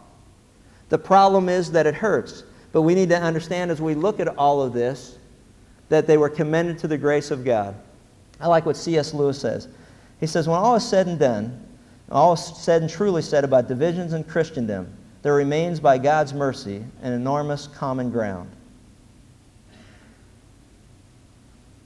The 0.90 1.00
problem 1.00 1.50
is 1.50 1.72
that 1.72 1.88
it 1.88 1.96
hurts, 1.96 2.44
but 2.72 2.84
we 2.84 2.94
need 2.94 3.10
to 3.10 3.20
understand 3.20 3.72
as 3.72 3.82
we 3.82 3.96
look 3.96 4.20
at 4.20 4.28
all 4.38 4.62
of 4.62 4.74
this 4.74 5.18
that 5.90 6.06
they 6.06 6.18
were 6.18 6.30
commended 6.30 6.80
to 6.80 6.88
the 6.88 6.98
grace 6.98 7.32
of 7.32 7.44
God. 7.44 7.76
I 8.40 8.48
like 8.48 8.66
what 8.66 8.78
C.S. 8.78 9.14
Lewis 9.14 9.40
says. 9.40 9.68
He 10.20 10.28
says, 10.28 10.48
When 10.48 10.58
all 10.58 10.76
is 10.76 10.88
said 10.88 11.08
and 11.08 11.20
done, 11.20 11.66
all 12.10 12.34
is 12.34 12.44
said 12.58 12.82
and 12.82 12.90
truly 12.90 13.22
said 13.22 13.44
about 13.44 13.68
divisions 13.68 14.14
in 14.14 14.24
Christendom, 14.24 14.94
there 15.22 15.34
remains 15.34 15.80
by 15.80 15.98
God's 15.98 16.34
mercy 16.34 16.84
an 17.02 17.14
enormous 17.14 17.68
common 17.68 18.10
ground. 18.10 18.50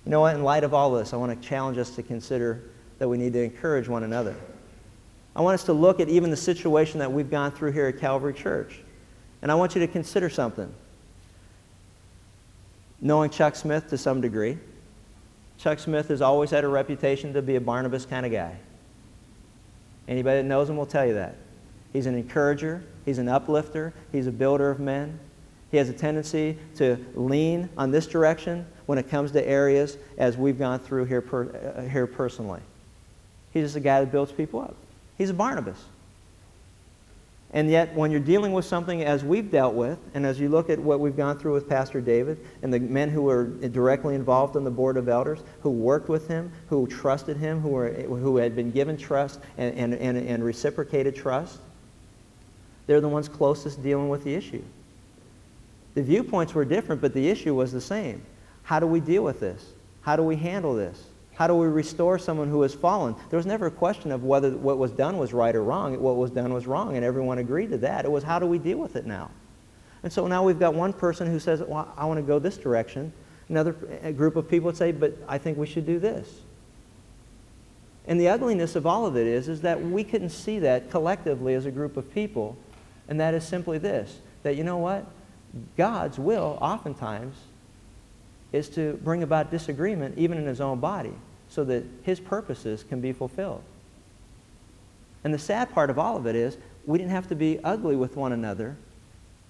You 0.05 0.11
know 0.11 0.21
what? 0.21 0.35
In 0.35 0.43
light 0.43 0.63
of 0.63 0.73
all 0.73 0.91
this, 0.91 1.13
I 1.13 1.17
want 1.17 1.41
to 1.41 1.47
challenge 1.47 1.77
us 1.77 1.89
to 1.95 2.03
consider 2.03 2.63
that 2.99 3.07
we 3.07 3.17
need 3.17 3.33
to 3.33 3.43
encourage 3.43 3.87
one 3.87 4.03
another. 4.03 4.35
I 5.35 5.41
want 5.41 5.55
us 5.55 5.63
to 5.65 5.73
look 5.73 5.99
at 5.99 6.07
even 6.07 6.29
the 6.29 6.37
situation 6.37 6.99
that 6.99 7.11
we've 7.11 7.29
gone 7.29 7.51
through 7.51 7.73
here 7.73 7.87
at 7.87 7.99
Calvary 7.99 8.33
Church. 8.33 8.79
And 9.41 9.51
I 9.51 9.55
want 9.55 9.75
you 9.75 9.81
to 9.81 9.87
consider 9.87 10.29
something. 10.29 10.73
Knowing 13.01 13.29
Chuck 13.29 13.55
Smith 13.55 13.89
to 13.89 13.97
some 13.97 14.21
degree, 14.21 14.57
Chuck 15.57 15.79
Smith 15.79 16.07
has 16.07 16.21
always 16.21 16.51
had 16.51 16.63
a 16.63 16.67
reputation 16.67 17.33
to 17.33 17.41
be 17.41 17.55
a 17.55 17.61
Barnabas 17.61 18.05
kind 18.05 18.25
of 18.25 18.31
guy. 18.31 18.55
Anybody 20.07 20.41
that 20.41 20.47
knows 20.47 20.69
him 20.69 20.77
will 20.77 20.85
tell 20.85 21.05
you 21.05 21.15
that. 21.15 21.35
He's 21.91 22.05
an 22.05 22.15
encourager, 22.15 22.83
he's 23.05 23.17
an 23.17 23.29
uplifter, 23.29 23.93
he's 24.11 24.27
a 24.27 24.31
builder 24.31 24.69
of 24.69 24.79
men. 24.79 25.19
He 25.71 25.77
has 25.77 25.89
a 25.89 25.93
tendency 25.93 26.57
to 26.75 26.97
lean 27.15 27.69
on 27.77 27.91
this 27.91 28.07
direction 28.07 28.65
when 28.85 28.97
it 28.97 29.09
comes 29.09 29.31
to 29.31 29.45
areas 29.45 29.97
as 30.17 30.37
we've 30.37 30.57
gone 30.57 30.79
through 30.79 31.05
here, 31.05 31.21
per, 31.21 31.49
uh, 31.77 31.81
here 31.89 32.07
personally. 32.07 32.61
He's 33.51 33.65
just 33.65 33.75
a 33.75 33.81
guy 33.81 33.99
that 33.99 34.11
builds 34.11 34.31
people 34.31 34.61
up. 34.61 34.75
He's 35.17 35.29
a 35.29 35.33
Barnabas. 35.33 35.83
And 37.55 37.69
yet, 37.69 37.95
when 37.95 38.11
you're 38.11 38.19
dealing 38.19 38.51
with 38.51 38.65
something 38.65 39.03
as 39.03 39.23
we've 39.23 39.49
dealt 39.49 39.75
with, 39.75 39.97
and 40.13 40.25
as 40.25 40.39
you 40.39 40.49
look 40.49 40.69
at 40.69 40.77
what 40.77 40.99
we've 40.99 41.15
gone 41.15 41.39
through 41.39 41.53
with 41.53 41.69
Pastor 41.69 42.01
David 42.01 42.37
and 42.63 42.73
the 42.73 42.79
men 42.79 43.09
who 43.09 43.21
were 43.21 43.45
directly 43.45 44.13
involved 44.15 44.57
in 44.57 44.65
the 44.65 44.71
board 44.71 44.97
of 44.97 45.07
elders, 45.07 45.39
who 45.61 45.69
worked 45.69 46.09
with 46.09 46.27
him, 46.27 46.51
who 46.67 46.85
trusted 46.87 47.37
him, 47.37 47.61
who, 47.61 47.69
were, 47.69 47.91
who 47.91 48.37
had 48.37 48.57
been 48.57 48.71
given 48.71 48.97
trust 48.97 49.39
and, 49.57 49.73
and, 49.77 49.93
and, 49.93 50.17
and 50.17 50.43
reciprocated 50.43 51.15
trust, 51.15 51.59
they're 52.87 53.01
the 53.01 53.09
ones 53.09 53.27
closest 53.27 53.81
dealing 53.81 54.09
with 54.09 54.23
the 54.23 54.33
issue. 54.33 54.63
The 55.95 56.03
viewpoints 56.03 56.53
were 56.53 56.65
different, 56.65 57.01
but 57.01 57.13
the 57.13 57.29
issue 57.29 57.55
was 57.55 57.71
the 57.71 57.81
same. 57.81 58.21
How 58.63 58.79
do 58.79 58.87
we 58.87 58.99
deal 58.99 59.23
with 59.23 59.39
this? 59.39 59.73
How 60.01 60.15
do 60.15 60.23
we 60.23 60.35
handle 60.35 60.75
this? 60.75 61.03
How 61.35 61.47
do 61.47 61.55
we 61.55 61.67
restore 61.67 62.17
someone 62.17 62.49
who 62.49 62.61
has 62.61 62.73
fallen? 62.73 63.15
There 63.29 63.37
was 63.37 63.45
never 63.45 63.65
a 63.67 63.71
question 63.71 64.11
of 64.11 64.23
whether 64.23 64.51
what 64.51 64.77
was 64.77 64.91
done 64.91 65.17
was 65.17 65.33
right 65.33 65.55
or 65.55 65.63
wrong. 65.63 65.99
What 65.99 66.15
was 66.15 66.31
done 66.31 66.53
was 66.53 66.65
wrong, 66.67 66.95
and 66.95 67.03
everyone 67.03 67.39
agreed 67.39 67.71
to 67.71 67.77
that. 67.79 68.05
It 68.05 68.11
was 68.11 68.23
how 68.23 68.39
do 68.39 68.45
we 68.45 68.57
deal 68.57 68.77
with 68.77 68.95
it 68.95 69.05
now? 69.05 69.31
And 70.03 70.13
so 70.13 70.27
now 70.27 70.43
we've 70.43 70.59
got 70.59 70.73
one 70.73 70.93
person 70.93 71.27
who 71.27 71.39
says, 71.39 71.61
well, 71.61 71.91
I 71.97 72.05
want 72.05 72.19
to 72.19 72.23
go 72.23 72.39
this 72.39 72.57
direction. 72.57 73.11
Another 73.49 73.73
group 74.13 74.35
of 74.35 74.49
people 74.49 74.67
would 74.67 74.77
say, 74.77 74.91
but 74.91 75.17
I 75.27 75.37
think 75.37 75.57
we 75.57 75.67
should 75.67 75.85
do 75.85 75.99
this. 75.99 76.29
And 78.07 78.19
the 78.19 78.29
ugliness 78.29 78.75
of 78.75 78.85
all 78.85 79.05
of 79.05 79.17
it 79.17 79.27
is, 79.27 79.49
is 79.49 79.61
that 79.61 79.81
we 79.81 80.03
couldn't 80.03 80.29
see 80.29 80.59
that 80.59 80.91
collectively 80.91 81.55
as 81.55 81.65
a 81.65 81.71
group 81.71 81.97
of 81.97 82.13
people 82.13 82.55
and 83.07 83.19
that 83.19 83.33
is 83.33 83.43
simply 83.43 83.77
this 83.77 84.19
that 84.43 84.55
you 84.55 84.63
know 84.63 84.77
what? 84.77 85.05
God's 85.75 86.19
will, 86.19 86.57
oftentimes, 86.61 87.35
is 88.51 88.69
to 88.69 88.99
bring 89.03 89.23
about 89.23 89.49
disagreement 89.49 90.17
even 90.17 90.37
in 90.37 90.45
his 90.45 90.61
own 90.61 90.79
body 90.79 91.13
so 91.49 91.63
that 91.63 91.83
his 92.03 92.19
purposes 92.19 92.83
can 92.87 93.01
be 93.01 93.11
fulfilled. 93.11 93.63
And 95.23 95.33
the 95.33 95.39
sad 95.39 95.71
part 95.71 95.89
of 95.89 95.97
all 95.97 96.15
of 96.15 96.27
it 96.27 96.35
is 96.35 96.57
we 96.85 96.97
didn't 96.97 97.11
have 97.11 97.27
to 97.29 97.35
be 97.35 97.59
ugly 97.63 97.95
with 97.95 98.15
one 98.15 98.31
another 98.31 98.75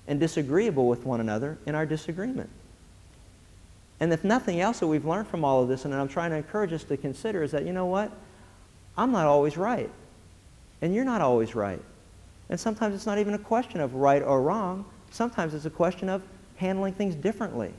and 0.08 0.20
disagreeable 0.20 0.88
with 0.88 1.06
one 1.06 1.20
another 1.20 1.58
in 1.66 1.76
our 1.76 1.86
disagreement. 1.86 2.50
And 4.00 4.14
if 4.14 4.24
nothing 4.24 4.62
else 4.62 4.80
that 4.80 4.88
we've 4.88 5.06
learned 5.06 5.28
from 5.28 5.44
all 5.44 5.62
of 5.62 5.68
this, 5.68 5.86
and 5.86 5.94
I'm 5.94 6.08
trying 6.08 6.32
to 6.32 6.38
encourage 6.38 6.74
us 6.74 6.84
to 6.86 6.98
consider, 6.98 7.44
is 7.44 7.52
that, 7.52 7.66
you 7.66 7.74
know 7.74 7.86
what? 7.86 8.12
I'm 8.98 9.12
not 9.12 9.26
always 9.26 9.58
right. 9.58 9.90
And 10.82 10.94
you're 10.94 11.06
not 11.06 11.22
always 11.22 11.56
right. 11.56 11.82
And 12.50 12.60
sometimes 12.60 12.96
it's 12.96 13.06
not 13.06 13.18
even 13.18 13.34
a 13.34 13.40
question 13.40 13.82
of 13.82 13.96
right 13.96 14.22
or 14.22 14.42
wrong. 14.42 14.86
Sometimes 15.12 15.54
it's 15.54 15.66
a 15.66 15.70
question 15.70 16.10
of 16.10 16.22
handling 16.58 16.94
things 16.94 17.16
differently. 17.16 17.74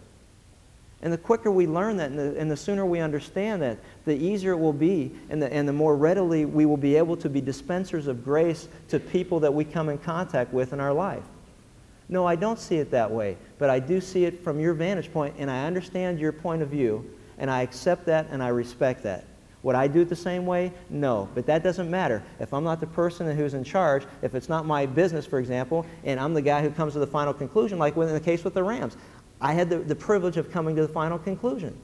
And 1.03 1.12
the 1.12 1.19
quicker 1.19 1.51
we 1.51 1.67
learn 1.67 1.99
that 1.99 2.11
and 2.11 2.19
the, 2.19 2.39
and 2.39 2.51
the, 2.51 2.57
sooner 2.57 2.87
we 2.87 3.01
understand 3.01 3.62
that, 3.62 3.79
the 4.07 4.14
easier 4.17 4.53
it 4.53 4.57
will 4.57 4.73
be 4.73 5.12
and 5.29 5.43
the, 5.43 5.53
and 5.53 5.69
the 5.69 5.73
more 5.73 5.95
readily 5.95 6.47
we 6.47 6.64
will 6.64 6.79
be 6.79 6.97
able 6.97 7.17
to 7.19 7.29
be 7.29 7.41
dispensers 7.41 8.07
of 8.07 8.25
grace 8.25 8.69
to 8.89 8.99
people 8.99 9.39
that 9.41 9.53
we 9.53 9.64
come 9.64 9.89
in 9.89 9.99
contact 9.99 10.53
with 10.53 10.73
in 10.73 10.81
our 10.81 10.93
life. 10.93 11.23
No, 12.09 12.27
I 12.27 12.37
don't 12.37 12.59
see 12.59 12.77
it 12.77 12.91
that 12.93 13.11
way, 13.11 13.37
but 13.59 13.69
I 13.69 13.79
do 13.79 14.01
see 14.01 14.25
it 14.25 14.43
from 14.43 14.59
your 14.59 14.75
vantage 14.75 15.12
point, 15.12 15.35
and 15.39 15.51
I 15.51 15.67
understand 15.67 16.19
your 16.19 16.33
point 16.33 16.62
of 16.62 16.69
view, 16.69 17.05
and 17.37 17.51
I 17.51 17.62
accept 17.62 18.07
that 18.07 18.29
and 18.31 18.43
I 18.43 18.49
respect 18.49 19.03
that. 19.03 19.25
Would 19.67 19.75
I 19.75 19.89
do 19.89 20.03
it 20.03 20.09
the 20.09 20.14
same 20.14 20.47
way? 20.47 20.73
No. 20.91 21.29
But 21.35 21.45
that 21.47 21.64
doesn't 21.64 21.91
matter. 21.91 22.23
If 22.39 22.55
I'm 22.55 22.62
not 22.62 22.79
the 22.79 22.87
person 22.87 23.37
who's 23.37 23.53
in 23.53 23.64
charge, 23.64 24.05
if 24.23 24.37
it's 24.37 24.49
not 24.49 24.64
my 24.64 24.87
business, 24.87 25.27
for 25.27 25.41
example, 25.41 25.85
and 26.05 26.21
I'm 26.21 26.35
the 26.35 26.41
guy 26.41 26.62
who 26.62 26.71
comes 26.71 26.93
to 26.93 27.01
the 27.01 27.07
final 27.09 27.35
conclusion, 27.35 27.77
like 27.77 27.97
in 27.97 28.12
the 28.12 28.21
case 28.21 28.45
with 28.45 28.55
the 28.55 28.62
Rams, 28.62 28.97
I 29.41 29.55
had 29.55 29.69
the, 29.69 29.79
the 29.79 29.97
privilege 29.97 30.37
of 30.37 30.53
coming 30.53 30.77
to 30.77 30.83
the 30.83 30.93
final 30.93 31.19
conclusion. 31.19 31.77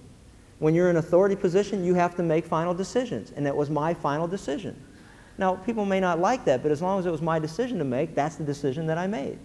When 0.61 0.77
you're 0.77 0.91
in 0.91 0.99
authority 0.99 1.35
position, 1.35 1.85
you 1.85 1.95
have 1.95 2.15
to 2.19 2.23
make 2.23 2.47
final 2.47 2.73
decisions, 2.73 3.33
and 3.35 3.45
that 3.47 3.57
was 3.57 3.69
my 3.69 3.95
final 3.95 4.29
decision. 4.29 4.81
Now, 5.37 5.57
people 5.57 5.85
may 5.85 5.99
not 5.99 6.21
like 6.21 6.45
that, 6.45 6.63
but 6.63 6.71
as 6.71 6.81
long 6.83 7.01
as 7.01 7.07
it 7.07 7.11
was 7.11 7.21
my 7.21 7.41
decision 7.41 7.79
to 7.79 7.85
make, 7.85 8.15
that's 8.15 8.37
the 8.37 8.45
decision 8.45 8.87
that 8.87 8.97
I 8.97 9.09
made. 9.09 9.41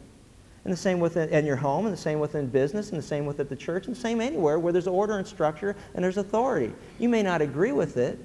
And 0.68 0.74
the 0.74 0.78
same 0.78 1.00
within 1.00 1.30
in 1.30 1.46
your 1.46 1.56
home, 1.56 1.86
and 1.86 1.94
the 1.94 1.98
same 1.98 2.20
within 2.20 2.48
business, 2.48 2.90
and 2.90 3.00
the 3.00 3.06
same 3.06 3.26
with 3.26 3.40
at 3.40 3.48
the 3.48 3.56
church, 3.56 3.88
and 3.88 3.96
the 3.96 4.00
same 4.02 4.20
anywhere 4.20 4.60
where 4.60 4.74
there's 4.74 4.86
order 4.86 5.18
and 5.18 5.26
structure 5.26 5.78
and 5.96 6.04
there's 6.04 6.18
authority. 6.18 6.74
You 7.00 7.08
may 7.08 7.24
not 7.24 7.42
agree 7.42 7.72
with 7.72 7.96
it, 7.96 8.20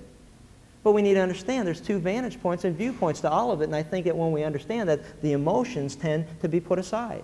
but 0.82 0.90
we 0.90 1.03
need 1.03 1.14
to 1.14 1.20
understand 1.20 1.68
there's 1.68 1.80
two 1.80 2.01
vantage 2.01 2.43
points 2.43 2.64
and 2.64 2.76
viewpoints 2.76 3.20
to 3.20 3.30
all 3.30 3.53
of 3.53 3.61
it, 3.61 3.66
and 3.66 3.76
I 3.76 3.84
think 3.84 4.07
that 4.07 4.16
when 4.16 4.32
we 4.32 4.43
understand 4.43 4.88
that, 4.88 5.22
the 5.22 5.34
emotions 5.34 5.95
tend 5.95 6.26
to 6.40 6.49
be 6.49 6.59
put 6.59 6.80
aside. 6.80 7.22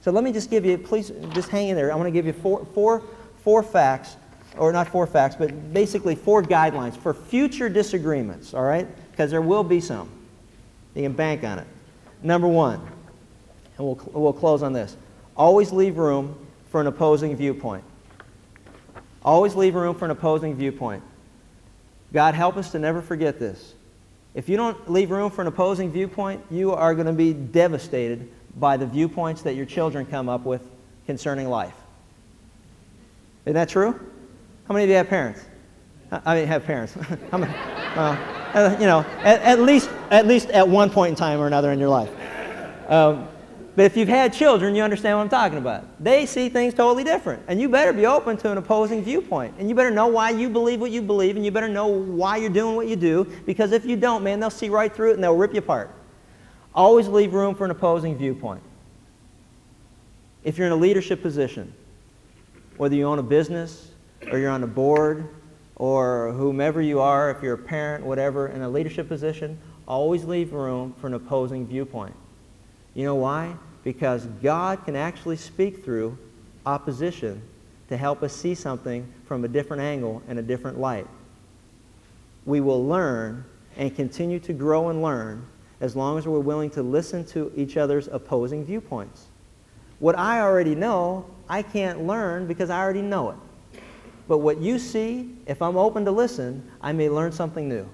So 0.00 0.10
let 0.10 0.24
me 0.24 0.32
just 0.32 0.48
give 0.48 0.64
you, 0.64 0.78
please 0.78 1.12
just 1.34 1.50
hang 1.50 1.68
in 1.68 1.76
there. 1.76 1.92
I 1.92 1.94
want 1.94 2.06
to 2.06 2.10
give 2.10 2.24
you 2.24 2.32
four, 2.32 2.64
four, 2.64 3.02
four 3.44 3.62
facts, 3.62 4.16
or 4.56 4.72
not 4.72 4.88
four 4.88 5.06
facts, 5.06 5.36
but 5.36 5.74
basically 5.74 6.14
four 6.14 6.42
guidelines 6.42 6.96
for 6.96 7.12
future 7.12 7.68
disagreements, 7.68 8.54
all 8.54 8.62
right? 8.62 8.88
Because 9.10 9.30
there 9.30 9.42
will 9.42 9.64
be 9.64 9.82
some. 9.82 10.08
You 10.94 11.02
can 11.02 11.12
bank 11.12 11.44
on 11.44 11.58
it. 11.58 11.66
Number 12.22 12.48
one, 12.48 12.80
and 13.78 13.86
we'll, 13.86 14.00
we'll 14.12 14.32
close 14.32 14.62
on 14.62 14.72
this. 14.72 14.96
Always 15.36 15.72
leave 15.72 15.98
room 15.98 16.36
for 16.70 16.80
an 16.80 16.86
opposing 16.86 17.36
viewpoint. 17.36 17.84
Always 19.24 19.54
leave 19.54 19.74
room 19.74 19.94
for 19.94 20.04
an 20.04 20.10
opposing 20.10 20.54
viewpoint. 20.54 21.02
God, 22.12 22.34
help 22.34 22.56
us 22.56 22.70
to 22.72 22.78
never 22.78 23.02
forget 23.02 23.38
this. 23.38 23.74
If 24.34 24.48
you 24.48 24.56
don't 24.56 24.90
leave 24.90 25.10
room 25.10 25.30
for 25.30 25.40
an 25.40 25.46
opposing 25.46 25.90
viewpoint, 25.90 26.42
you 26.50 26.72
are 26.72 26.94
going 26.94 27.06
to 27.06 27.12
be 27.12 27.32
devastated 27.32 28.30
by 28.56 28.76
the 28.76 28.86
viewpoints 28.86 29.42
that 29.42 29.54
your 29.54 29.66
children 29.66 30.06
come 30.06 30.28
up 30.28 30.44
with 30.44 30.62
concerning 31.06 31.48
life. 31.48 31.74
Isn't 33.44 33.54
that 33.54 33.68
true? 33.68 33.92
How 34.68 34.74
many 34.74 34.84
of 34.84 34.90
you 34.90 34.96
have 34.96 35.08
parents? 35.08 35.40
I 36.10 36.36
mean, 36.36 36.46
have 36.46 36.64
parents. 36.64 36.96
Uh, 38.54 38.74
you 38.80 38.86
know, 38.86 39.00
at, 39.18 39.42
at, 39.42 39.60
least, 39.60 39.90
at 40.10 40.26
least 40.26 40.48
at 40.50 40.66
one 40.66 40.88
point 40.88 41.10
in 41.10 41.16
time 41.16 41.40
or 41.40 41.46
another 41.46 41.72
in 41.72 41.78
your 41.78 41.90
life. 41.90 42.10
Um, 42.88 43.28
but 43.76 43.84
if 43.84 43.94
you've 43.96 44.08
had 44.08 44.32
children, 44.32 44.74
you 44.74 44.82
understand 44.82 45.18
what 45.18 45.24
I'm 45.24 45.28
talking 45.28 45.58
about. 45.58 46.02
They 46.02 46.24
see 46.24 46.48
things 46.48 46.72
totally 46.72 47.04
different. 47.04 47.42
And 47.46 47.60
you 47.60 47.68
better 47.68 47.92
be 47.92 48.06
open 48.06 48.38
to 48.38 48.50
an 48.50 48.56
opposing 48.56 49.04
viewpoint. 49.04 49.54
And 49.58 49.68
you 49.68 49.74
better 49.74 49.90
know 49.90 50.06
why 50.06 50.30
you 50.30 50.48
believe 50.48 50.80
what 50.80 50.90
you 50.90 51.02
believe, 51.02 51.36
and 51.36 51.44
you 51.44 51.50
better 51.50 51.68
know 51.68 51.86
why 51.86 52.38
you're 52.38 52.48
doing 52.48 52.74
what 52.74 52.88
you 52.88 52.96
do, 52.96 53.30
because 53.44 53.72
if 53.72 53.84
you 53.84 53.96
don't, 53.96 54.24
man, 54.24 54.40
they'll 54.40 54.48
see 54.48 54.70
right 54.70 54.92
through 54.92 55.10
it 55.10 55.14
and 55.14 55.22
they'll 55.22 55.36
rip 55.36 55.52
you 55.52 55.58
apart. 55.58 55.90
Always 56.74 57.06
leave 57.06 57.34
room 57.34 57.54
for 57.54 57.66
an 57.66 57.70
opposing 57.70 58.16
viewpoint. 58.16 58.62
If 60.42 60.56
you're 60.56 60.66
in 60.66 60.72
a 60.72 60.76
leadership 60.76 61.20
position, 61.20 61.72
whether 62.78 62.94
you 62.94 63.04
own 63.04 63.18
a 63.18 63.22
business 63.22 63.90
or 64.30 64.38
you're 64.38 64.50
on 64.50 64.62
a 64.62 64.66
board 64.66 65.28
or 65.74 66.32
whomever 66.32 66.80
you 66.80 67.00
are, 67.00 67.30
if 67.30 67.42
you're 67.42 67.54
a 67.54 67.58
parent, 67.58 68.04
whatever, 68.04 68.48
in 68.48 68.62
a 68.62 68.68
leadership 68.68 69.06
position, 69.06 69.58
always 69.86 70.24
leave 70.24 70.54
room 70.54 70.94
for 70.98 71.08
an 71.08 71.14
opposing 71.14 71.66
viewpoint. 71.66 72.14
You 72.94 73.04
know 73.04 73.16
why? 73.16 73.54
Because 73.86 74.26
God 74.42 74.84
can 74.84 74.96
actually 74.96 75.36
speak 75.36 75.84
through 75.84 76.18
opposition 76.66 77.40
to 77.88 77.96
help 77.96 78.24
us 78.24 78.34
see 78.34 78.52
something 78.52 79.06
from 79.26 79.44
a 79.44 79.48
different 79.48 79.80
angle 79.80 80.24
and 80.26 80.40
a 80.40 80.42
different 80.42 80.80
light. 80.80 81.06
We 82.46 82.60
will 82.60 82.84
learn 82.84 83.44
and 83.76 83.94
continue 83.94 84.40
to 84.40 84.52
grow 84.52 84.88
and 84.88 85.02
learn 85.02 85.46
as 85.80 85.94
long 85.94 86.18
as 86.18 86.26
we're 86.26 86.40
willing 86.40 86.68
to 86.70 86.82
listen 86.82 87.24
to 87.26 87.52
each 87.54 87.76
other's 87.76 88.08
opposing 88.08 88.64
viewpoints. 88.64 89.26
What 90.00 90.18
I 90.18 90.40
already 90.40 90.74
know, 90.74 91.24
I 91.48 91.62
can't 91.62 92.08
learn 92.08 92.48
because 92.48 92.70
I 92.70 92.80
already 92.80 93.02
know 93.02 93.30
it. 93.30 93.80
But 94.26 94.38
what 94.38 94.58
you 94.58 94.80
see, 94.80 95.30
if 95.46 95.62
I'm 95.62 95.76
open 95.76 96.04
to 96.06 96.10
listen, 96.10 96.68
I 96.82 96.90
may 96.90 97.08
learn 97.08 97.30
something 97.30 97.68
new. 97.68 97.88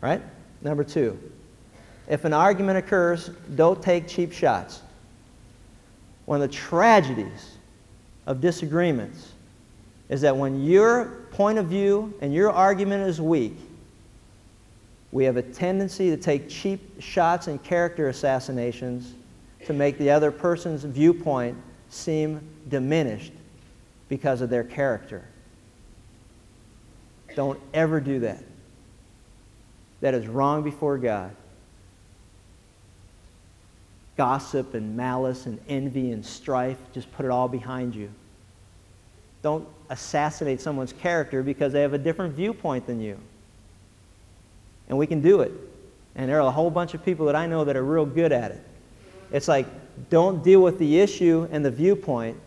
Right? 0.00 0.22
Number 0.62 0.84
two, 0.84 1.18
if 2.08 2.24
an 2.24 2.32
argument 2.32 2.78
occurs, 2.78 3.30
don't 3.54 3.82
take 3.82 4.06
cheap 4.06 4.32
shots. 4.32 4.82
One 6.26 6.40
of 6.40 6.48
the 6.48 6.54
tragedies 6.54 7.56
of 8.26 8.40
disagreements 8.40 9.32
is 10.08 10.20
that 10.20 10.36
when 10.36 10.62
your 10.62 11.26
point 11.30 11.58
of 11.58 11.66
view 11.66 12.14
and 12.20 12.32
your 12.32 12.50
argument 12.50 13.08
is 13.08 13.20
weak, 13.20 13.56
we 15.12 15.24
have 15.24 15.36
a 15.36 15.42
tendency 15.42 16.10
to 16.10 16.16
take 16.16 16.48
cheap 16.48 17.00
shots 17.00 17.46
and 17.46 17.62
character 17.62 18.08
assassinations 18.08 19.14
to 19.66 19.72
make 19.72 19.96
the 19.96 20.10
other 20.10 20.30
person's 20.30 20.84
viewpoint 20.84 21.56
seem 21.88 22.40
diminished 22.68 23.32
because 24.08 24.40
of 24.40 24.50
their 24.50 24.64
character. 24.64 25.24
Don't 27.34 27.58
ever 27.72 28.00
do 28.00 28.20
that. 28.20 28.42
That 30.00 30.14
is 30.14 30.26
wrong 30.26 30.62
before 30.62 30.98
God 30.98 31.34
gossip 34.16 34.74
and 34.74 34.96
malice 34.96 35.46
and 35.46 35.58
envy 35.68 36.12
and 36.12 36.24
strife, 36.24 36.78
just 36.92 37.10
put 37.12 37.24
it 37.24 37.30
all 37.30 37.48
behind 37.48 37.94
you. 37.94 38.10
Don't 39.42 39.66
assassinate 39.90 40.60
someone's 40.60 40.92
character 40.92 41.42
because 41.42 41.72
they 41.72 41.82
have 41.82 41.92
a 41.92 41.98
different 41.98 42.34
viewpoint 42.34 42.86
than 42.86 43.00
you. 43.00 43.18
And 44.88 44.96
we 44.96 45.06
can 45.06 45.20
do 45.20 45.40
it. 45.40 45.52
And 46.14 46.28
there 46.28 46.38
are 46.40 46.46
a 46.46 46.50
whole 46.50 46.70
bunch 46.70 46.94
of 46.94 47.04
people 47.04 47.26
that 47.26 47.36
I 47.36 47.46
know 47.46 47.64
that 47.64 47.76
are 47.76 47.84
real 47.84 48.06
good 48.06 48.32
at 48.32 48.52
it. 48.52 48.62
It's 49.32 49.48
like, 49.48 49.66
don't 50.10 50.42
deal 50.42 50.60
with 50.60 50.78
the 50.78 51.00
issue 51.00 51.48
and 51.50 51.64
the 51.64 51.70
viewpoint. 51.70 52.38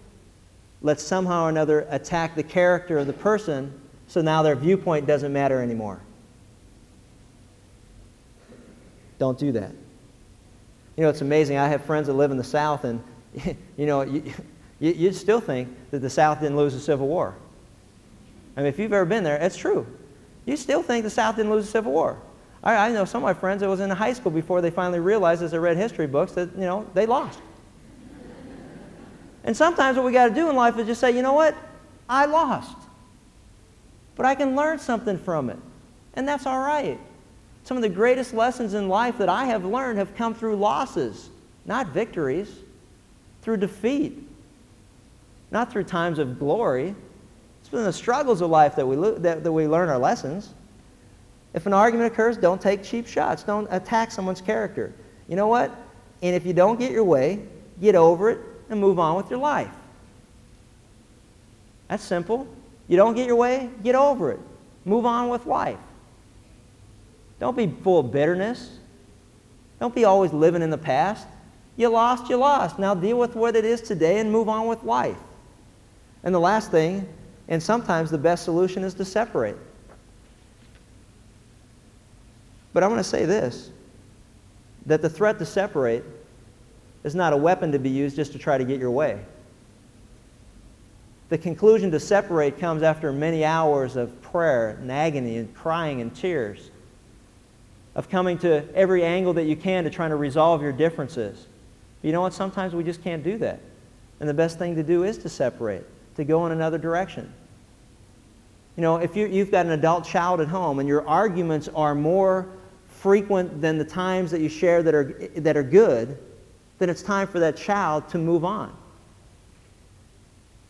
Let's 0.81 1.03
somehow 1.03 1.45
or 1.45 1.49
another 1.49 1.85
attack 1.89 2.35
the 2.35 2.43
character 2.43 2.97
of 2.97 3.07
the 3.07 3.13
person 3.13 3.73
so 4.07 4.21
now 4.21 4.41
their 4.41 4.55
viewpoint 4.55 5.05
doesn't 5.05 5.31
matter 5.31 5.61
anymore. 5.61 5.99
Don't 9.19 9.37
do 9.37 9.51
that. 9.51 9.71
You 10.97 11.03
know, 11.03 11.09
it's 11.09 11.21
amazing. 11.21 11.57
I 11.57 11.67
have 11.67 11.85
friends 11.85 12.07
that 12.07 12.13
live 12.13 12.31
in 12.31 12.37
the 12.37 12.43
South, 12.43 12.83
and, 12.83 13.01
you 13.77 13.85
know, 13.85 14.01
you, 14.01 14.23
you, 14.79 15.05
would 15.05 15.15
still 15.15 15.39
think 15.39 15.69
that 15.91 15.99
the 15.99 16.09
South 16.09 16.41
didn't 16.41 16.57
lose 16.57 16.73
the 16.73 16.79
Civil 16.79 17.07
War. 17.07 17.35
I 18.57 18.61
mean, 18.61 18.67
if 18.67 18.79
you've 18.79 18.91
ever 18.91 19.05
been 19.05 19.23
there, 19.23 19.37
it's 19.37 19.55
true. 19.55 19.85
You 20.45 20.57
still 20.57 20.81
think 20.81 21.03
the 21.03 21.09
South 21.09 21.35
didn't 21.35 21.51
lose 21.51 21.65
the 21.65 21.71
Civil 21.71 21.91
War. 21.91 22.17
I, 22.63 22.87
I 22.87 22.91
know 22.91 23.05
some 23.05 23.23
of 23.23 23.27
my 23.27 23.33
friends 23.33 23.61
that 23.61 23.69
was 23.69 23.79
in 23.79 23.89
high 23.91 24.13
school 24.13 24.31
before 24.31 24.61
they 24.61 24.71
finally 24.71 24.99
realized 24.99 25.43
as 25.43 25.51
they 25.51 25.59
read 25.59 25.77
history 25.77 26.07
books 26.07 26.31
that, 26.33 26.49
you 26.53 26.61
know, 26.61 26.89
they 26.93 27.05
lost. 27.05 27.39
And 29.43 29.55
sometimes 29.55 29.95
what 29.95 30.05
we 30.05 30.11
got 30.11 30.27
to 30.27 30.33
do 30.33 30.49
in 30.49 30.55
life 30.55 30.77
is 30.77 30.87
just 30.87 30.99
say, 30.99 31.15
you 31.15 31.21
know 31.21 31.33
what? 31.33 31.55
I 32.09 32.25
lost. 32.25 32.75
But 34.15 34.25
I 34.25 34.35
can 34.35 34.55
learn 34.55 34.79
something 34.79 35.17
from 35.17 35.49
it. 35.49 35.59
And 36.15 36.27
that's 36.27 36.45
all 36.45 36.59
right. 36.59 36.99
Some 37.67 37.75
of 37.75 37.83
the 37.83 37.89
greatest 37.89 38.33
lessons 38.33 38.75
in 38.75 38.87
life 38.87 39.17
that 39.17 39.27
I 39.27 39.43
have 39.43 39.65
learned 39.65 39.99
have 39.99 40.15
come 40.15 40.33
through 40.33 40.55
losses, 40.55 41.29
not 41.65 41.87
victories, 41.87 42.49
through 43.41 43.57
defeat, 43.57 44.17
not 45.51 45.69
through 45.69 45.83
times 45.83 46.17
of 46.17 46.39
glory. 46.39 46.95
It's 47.59 47.67
been 47.67 47.83
the 47.83 47.91
struggles 47.91 48.39
of 48.39 48.49
life 48.49 48.77
that 48.77 48.87
we, 48.87 48.95
lo- 48.95 49.15
that, 49.15 49.43
that 49.43 49.51
we 49.51 49.67
learn 49.67 49.89
our 49.89 49.97
lessons. 49.97 50.53
If 51.53 51.65
an 51.65 51.73
argument 51.73 52.09
occurs, 52.09 52.37
don't 52.37 52.61
take 52.61 52.83
cheap 52.83 53.05
shots. 53.05 53.43
Don't 53.43 53.67
attack 53.69 54.11
someone's 54.11 54.39
character. 54.39 54.93
You 55.27 55.35
know 55.35 55.47
what? 55.47 55.69
And 56.21 56.33
if 56.37 56.45
you 56.45 56.53
don't 56.53 56.79
get 56.79 56.93
your 56.93 57.03
way, 57.03 57.41
get 57.81 57.95
over 57.95 58.29
it 58.29 58.39
and 58.69 58.79
move 58.79 58.97
on 58.97 59.17
with 59.17 59.29
your 59.29 59.39
life. 59.39 59.73
That's 61.89 62.01
simple. 62.01 62.47
You 62.87 62.95
don't 62.95 63.13
get 63.13 63.27
your 63.27 63.35
way, 63.35 63.69
get 63.83 63.95
over 63.95 64.31
it. 64.31 64.39
Move 64.85 65.05
on 65.05 65.27
with 65.27 65.45
life. 65.45 65.79
Don't 67.39 67.55
be 67.55 67.67
full 67.67 67.99
of 67.99 68.11
bitterness. 68.11 68.79
Don't 69.79 69.93
be 69.93 70.05
always 70.05 70.33
living 70.33 70.61
in 70.61 70.69
the 70.69 70.77
past. 70.77 71.27
You 71.75 71.89
lost, 71.89 72.29
you 72.29 72.37
lost. 72.37 72.79
Now 72.79 72.95
deal 72.95 73.17
with 73.17 73.35
what 73.35 73.55
it 73.55 73.63
is 73.63 73.81
today 73.81 74.19
and 74.19 74.31
move 74.31 74.49
on 74.49 74.67
with 74.67 74.83
life. 74.83 75.17
And 76.23 76.33
the 76.33 76.39
last 76.39 76.71
thing, 76.71 77.07
and 77.47 77.61
sometimes 77.61 78.09
the 78.09 78.17
best 78.17 78.43
solution 78.43 78.83
is 78.83 78.93
to 78.95 79.05
separate. 79.05 79.55
But 82.73 82.83
I'm 82.83 82.89
going 82.89 83.01
to 83.01 83.09
say 83.09 83.25
this 83.25 83.71
that 84.85 85.01
the 85.01 85.09
threat 85.09 85.37
to 85.37 85.45
separate 85.45 86.03
is 87.03 87.13
not 87.13 87.33
a 87.33 87.37
weapon 87.37 87.71
to 87.71 87.79
be 87.79 87.89
used 87.89 88.15
just 88.15 88.31
to 88.31 88.39
try 88.39 88.57
to 88.57 88.63
get 88.63 88.79
your 88.79 88.91
way. 88.91 89.19
The 91.29 91.37
conclusion 91.37 91.91
to 91.91 91.99
separate 91.99 92.57
comes 92.57 92.83
after 92.83 93.11
many 93.11 93.43
hours 93.43 93.97
of 93.97 94.21
prayer 94.21 94.77
and 94.79 94.91
agony 94.91 95.37
and 95.37 95.53
crying 95.53 95.99
and 95.99 96.15
tears, 96.15 96.71
of 97.97 98.09
coming 98.09 98.37
to 98.37 98.63
every 98.75 99.03
angle 99.03 99.33
that 99.33 99.45
you 99.45 99.55
can 99.55 99.83
to 99.83 99.89
try 99.89 100.07
to 100.07 100.15
resolve 100.15 100.61
your 100.61 100.71
differences. 100.71 101.47
But 102.01 102.07
you 102.07 102.13
know 102.13 102.21
what? 102.21 102.31
Sometimes 102.31 102.75
we 102.75 102.83
just 102.83 103.03
can't 103.03 103.23
do 103.23 103.39
that. 103.39 103.59
And 104.19 104.29
the 104.29 104.35
best 104.35 104.59
thing 104.59 104.75
to 104.75 104.83
do 104.83 105.03
is 105.03 105.17
to 105.19 105.29
separate, 105.29 105.83
to 106.15 106.23
go 106.23 106.45
in 106.45 106.51
another 106.51 106.77
direction. 106.77 107.33
You 108.75 108.83
know, 108.83 108.97
if 108.97 109.15
you, 109.15 109.25
you've 109.25 109.49
got 109.49 109.65
an 109.65 109.71
adult 109.71 110.05
child 110.05 110.39
at 110.39 110.47
home 110.47 110.77
and 110.77 110.87
your 110.87 111.07
arguments 111.07 111.67
are 111.69 111.95
more 111.95 112.47
frequent 112.87 113.61
than 113.61 113.79
the 113.79 113.85
times 113.85 114.29
that 114.29 114.41
you 114.41 114.49
share 114.49 114.83
that 114.83 114.93
are, 114.93 115.29
that 115.37 115.57
are 115.57 115.63
good, 115.63 116.19
then 116.77 116.91
it's 116.91 117.01
time 117.01 117.27
for 117.27 117.39
that 117.39 117.57
child 117.57 118.07
to 118.09 118.19
move 118.19 118.45
on. 118.45 118.75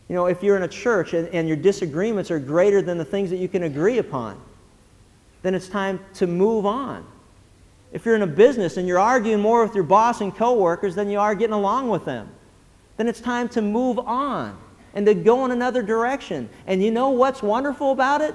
You 0.08 0.14
know, 0.14 0.26
if 0.26 0.42
you're 0.42 0.56
in 0.56 0.62
a 0.62 0.68
church 0.68 1.12
and, 1.12 1.28
and 1.28 1.46
your 1.46 1.58
disagreements 1.58 2.30
are 2.30 2.38
greater 2.38 2.80
than 2.80 2.96
the 2.96 3.04
things 3.04 3.28
that 3.28 3.36
you 3.36 3.48
can 3.48 3.64
agree 3.64 3.98
upon, 3.98 4.40
then 5.42 5.54
it's 5.54 5.68
time 5.68 6.00
to 6.14 6.26
move 6.26 6.64
on. 6.64 7.04
If 7.92 8.04
you're 8.04 8.14
in 8.14 8.22
a 8.22 8.26
business 8.26 8.76
and 8.76 8.86
you're 8.86 8.98
arguing 8.98 9.40
more 9.40 9.64
with 9.64 9.74
your 9.74 9.84
boss 9.84 10.20
and 10.20 10.34
coworkers 10.34 10.94
than 10.94 11.08
you 11.08 11.18
are 11.18 11.34
getting 11.34 11.54
along 11.54 11.88
with 11.88 12.04
them, 12.04 12.28
then 12.96 13.08
it's 13.08 13.20
time 13.20 13.48
to 13.50 13.62
move 13.62 13.98
on 13.98 14.58
and 14.94 15.06
to 15.06 15.14
go 15.14 15.44
in 15.44 15.50
another 15.50 15.82
direction. 15.82 16.50
And 16.66 16.82
you 16.82 16.90
know 16.90 17.10
what's 17.10 17.42
wonderful 17.42 17.92
about 17.92 18.20
it? 18.20 18.34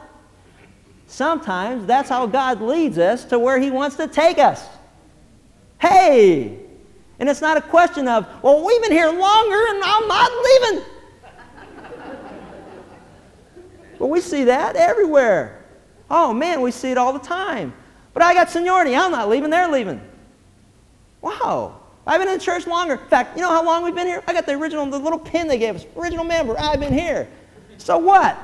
Sometimes 1.08 1.86
that's 1.86 2.10
how 2.10 2.26
God 2.26 2.62
leads 2.62 2.98
us 2.98 3.26
to 3.26 3.38
where 3.38 3.60
He 3.60 3.70
wants 3.70 3.98
to 3.98 4.08
take 4.08 4.40
us. 4.40 4.66
Hey! 5.80 6.60
And 7.20 7.30
it's 7.30 7.42
not 7.42 7.58
a 7.58 7.62
question 7.62 8.08
of, 8.08 8.28
well, 8.42 8.66
we've 8.66 8.82
been 8.82 8.92
here 8.92 9.12
longer 9.12 9.66
and 9.70 9.84
I'm 9.84 10.08
not 10.08 10.32
leaving. 10.44 10.86
but 14.00 14.08
we 14.08 14.20
see 14.20 14.46
that 14.46 14.76
everywhere. 14.76 15.64
Oh 16.10 16.34
man, 16.34 16.62
we 16.62 16.72
see 16.72 16.90
it 16.90 16.98
all 16.98 17.14
the 17.14 17.20
time. 17.20 17.74
But 18.14 18.24
I 18.24 18.34
got 18.34 18.50
seniority. 18.50 18.96
I'm 18.96 19.12
not 19.12 19.30
leaving. 19.30 19.50
They're 19.50 19.68
leaving. 19.68 20.02
Wow. 21.22 21.80
I've 22.06 22.20
been 22.20 22.28
in 22.28 22.38
the 22.38 22.44
church 22.44 22.68
longer. 22.68 22.94
In 22.94 23.08
fact, 23.08 23.36
you 23.36 23.42
know 23.42 23.50
how 23.50 23.64
long 23.64 23.84
we've 23.84 23.96
been 23.96 24.08
here? 24.08 24.24
I 24.28 24.34
got 24.34 24.46
the 24.46 24.54
original, 24.54 24.86
the 24.86 25.00
little 25.00 25.20
pin 25.20 25.48
they 25.48 25.58
gave 25.58 25.76
us. 25.76 25.86
Original 25.96 26.26
member. 26.26 26.56
I've 26.60 26.80
been 26.80 26.94
here. 26.94 27.28
So 27.78 27.98
what? 27.98 28.38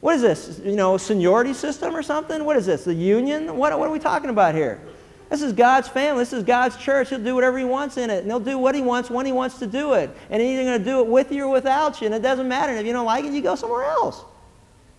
What 0.00 0.16
is 0.16 0.22
this? 0.22 0.60
You 0.64 0.76
know, 0.76 0.96
seniority 0.96 1.52
system 1.52 1.94
or 1.94 2.02
something? 2.02 2.44
What 2.44 2.56
is 2.56 2.66
this? 2.66 2.84
The 2.84 2.94
union? 2.94 3.56
What, 3.56 3.78
what 3.78 3.88
are 3.88 3.92
we 3.92 3.98
talking 3.98 4.30
about 4.30 4.54
here? 4.54 4.80
This 5.28 5.42
is 5.42 5.52
God's 5.52 5.86
family. 5.86 6.22
This 6.22 6.32
is 6.32 6.42
God's 6.42 6.76
church. 6.76 7.10
He'll 7.10 7.22
do 7.22 7.36
whatever 7.36 7.56
He 7.58 7.64
wants 7.64 7.96
in 7.96 8.10
it. 8.10 8.18
And 8.18 8.26
He'll 8.26 8.40
do 8.40 8.58
what 8.58 8.74
He 8.74 8.82
wants 8.82 9.10
when 9.10 9.24
He 9.24 9.32
wants 9.32 9.58
to 9.60 9.66
do 9.66 9.92
it. 9.92 10.10
And 10.28 10.42
He's 10.42 10.58
going 10.58 10.78
to 10.78 10.84
do 10.84 11.00
it 11.00 11.06
with 11.06 11.30
you 11.30 11.44
or 11.44 11.48
without 11.50 12.00
you. 12.00 12.06
And 12.06 12.14
it 12.14 12.22
doesn't 12.22 12.48
matter. 12.48 12.72
And 12.72 12.80
if 12.80 12.86
you 12.86 12.92
don't 12.92 13.06
like 13.06 13.24
it, 13.24 13.32
you 13.32 13.40
go 13.40 13.54
somewhere 13.54 13.84
else. 13.84 14.24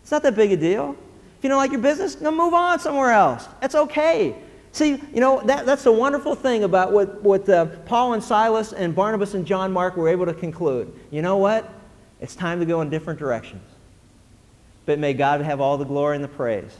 It's 0.01 0.11
not 0.11 0.23
that 0.23 0.35
big 0.35 0.53
a 0.53 0.57
deal. 0.57 0.95
If 1.41 1.45
you 1.45 1.49
don't 1.49 1.57
like 1.57 1.71
your 1.71 1.81
business, 1.81 2.13
then 2.13 2.37
move 2.37 2.53
on 2.53 2.79
somewhere 2.79 3.11
else. 3.11 3.47
That's 3.59 3.73
okay. 3.73 4.35
See, 4.73 5.01
you 5.13 5.19
know, 5.19 5.41
that, 5.41 5.65
that's 5.65 5.83
the 5.83 5.91
wonderful 5.91 6.35
thing 6.35 6.63
about 6.63 6.91
what, 6.93 7.21
what 7.23 7.49
uh, 7.49 7.65
Paul 7.85 8.13
and 8.13 8.23
Silas 8.23 8.71
and 8.71 8.95
Barnabas 8.95 9.33
and 9.33 9.45
John 9.45 9.71
Mark 9.73 9.97
were 9.97 10.07
able 10.07 10.27
to 10.27 10.33
conclude. 10.33 10.93
You 11.09 11.21
know 11.21 11.37
what? 11.37 11.69
It's 12.21 12.35
time 12.35 12.59
to 12.59 12.65
go 12.65 12.81
in 12.81 12.89
different 12.89 13.19
directions 13.19 13.63
but 14.85 14.99
may 14.99 15.13
God 15.13 15.41
have 15.41 15.61
all 15.61 15.77
the 15.77 15.85
glory 15.85 16.15
and 16.15 16.23
the 16.23 16.29
praise. 16.29 16.77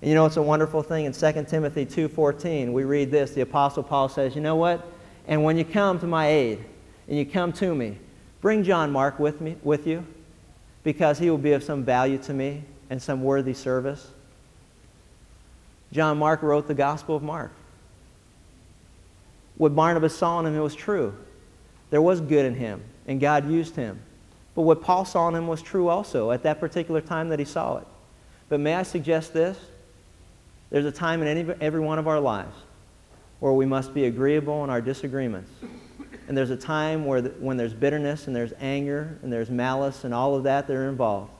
And 0.00 0.08
you 0.08 0.14
know, 0.14 0.26
it's 0.26 0.36
a 0.36 0.42
wonderful 0.42 0.82
thing. 0.82 1.04
In 1.04 1.12
2 1.12 1.44
Timothy 1.48 1.86
2.14, 1.86 2.72
we 2.72 2.84
read 2.84 3.10
this. 3.10 3.32
The 3.32 3.40
Apostle 3.42 3.82
Paul 3.82 4.08
says, 4.08 4.34
you 4.34 4.40
know 4.40 4.56
what? 4.56 4.86
And 5.26 5.44
when 5.44 5.56
you 5.56 5.64
come 5.64 5.98
to 6.00 6.06
my 6.06 6.28
aid, 6.28 6.64
and 7.08 7.18
you 7.18 7.26
come 7.26 7.52
to 7.54 7.74
me, 7.74 7.98
bring 8.40 8.62
John 8.62 8.92
Mark 8.92 9.18
with, 9.18 9.40
me, 9.40 9.56
with 9.62 9.86
you, 9.86 10.06
because 10.84 11.18
he 11.18 11.28
will 11.28 11.38
be 11.38 11.52
of 11.52 11.62
some 11.62 11.84
value 11.84 12.18
to 12.18 12.32
me 12.32 12.62
and 12.90 13.00
some 13.00 13.22
worthy 13.22 13.54
service. 13.54 14.08
John 15.92 16.18
Mark 16.18 16.42
wrote 16.42 16.68
the 16.68 16.74
Gospel 16.74 17.16
of 17.16 17.22
Mark. 17.22 17.52
What 19.56 19.74
Barnabas 19.74 20.16
saw 20.16 20.40
in 20.40 20.46
him, 20.46 20.56
it 20.56 20.60
was 20.60 20.74
true. 20.74 21.14
There 21.90 22.02
was 22.02 22.20
good 22.20 22.44
in 22.44 22.54
him, 22.54 22.82
and 23.06 23.20
God 23.20 23.50
used 23.50 23.76
him. 23.76 24.00
But 24.54 24.62
what 24.62 24.82
Paul 24.82 25.04
saw 25.04 25.28
in 25.28 25.34
him 25.34 25.46
was 25.46 25.62
true 25.62 25.88
also 25.88 26.30
at 26.30 26.42
that 26.42 26.60
particular 26.60 27.00
time 27.00 27.28
that 27.30 27.38
he 27.38 27.44
saw 27.44 27.78
it. 27.78 27.86
But 28.48 28.60
may 28.60 28.74
I 28.74 28.82
suggest 28.82 29.32
this? 29.32 29.56
There's 30.70 30.84
a 30.84 30.92
time 30.92 31.22
in 31.22 31.28
any, 31.28 31.54
every 31.60 31.80
one 31.80 31.98
of 31.98 32.06
our 32.06 32.20
lives 32.20 32.54
where 33.40 33.52
we 33.52 33.66
must 33.66 33.94
be 33.94 34.04
agreeable 34.04 34.62
in 34.64 34.70
our 34.70 34.80
disagreements. 34.80 35.50
And 36.28 36.36
there's 36.36 36.50
a 36.50 36.56
time 36.56 37.06
where 37.06 37.20
the, 37.20 37.30
when 37.30 37.56
there's 37.56 37.74
bitterness 37.74 38.26
and 38.26 38.36
there's 38.36 38.52
anger 38.60 39.18
and 39.22 39.32
there's 39.32 39.50
malice 39.50 40.04
and 40.04 40.14
all 40.14 40.36
of 40.36 40.44
that 40.44 40.66
that 40.68 40.76
are 40.76 40.88
involved. 40.88 41.32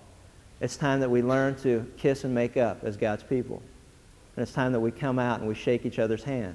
It's 0.61 0.77
time 0.77 1.01
that 1.01 1.11
we 1.11 1.23
learn 1.23 1.57
to 1.57 1.91
kiss 1.97 2.25
and 2.25 2.35
make 2.35 2.57
up 2.57 2.85
as 2.85 2.97
God's 2.97 3.23
people. 3.23 3.63
And 4.37 4.43
it's 4.43 4.53
time 4.53 4.73
that 4.73 4.81
we 4.81 4.91
come 4.91 5.19
out 5.19 5.41
and 5.41 5.49
we 5.49 5.55
shake 5.55 5.87
each 5.87 5.99
other's 5.99 6.23
hand. 6.23 6.55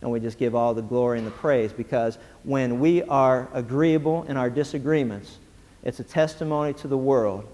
And 0.00 0.10
we 0.10 0.20
just 0.20 0.38
give 0.38 0.54
all 0.54 0.74
the 0.74 0.82
glory 0.82 1.18
and 1.18 1.26
the 1.26 1.30
praise 1.30 1.72
because 1.72 2.18
when 2.42 2.80
we 2.80 3.02
are 3.04 3.48
agreeable 3.52 4.24
in 4.24 4.36
our 4.36 4.50
disagreements, 4.50 5.38
it's 5.82 6.00
a 6.00 6.04
testimony 6.04 6.72
to 6.74 6.88
the 6.88 6.98
world 6.98 7.46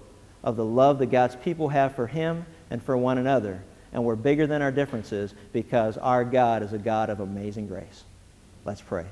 of 0.43 0.55
the 0.55 0.65
love 0.65 0.99
that 0.99 1.07
God's 1.07 1.35
people 1.35 1.69
have 1.69 1.95
for 1.95 2.07
Him 2.07 2.45
and 2.69 2.81
for 2.81 2.97
one 2.97 3.17
another. 3.17 3.61
And 3.93 4.03
we're 4.03 4.15
bigger 4.15 4.47
than 4.47 4.61
our 4.61 4.71
differences 4.71 5.33
because 5.51 5.97
our 5.97 6.23
God 6.23 6.63
is 6.63 6.73
a 6.73 6.77
God 6.77 7.09
of 7.09 7.19
amazing 7.19 7.67
grace. 7.67 8.03
Let's 8.63 8.81
pray. 8.81 9.05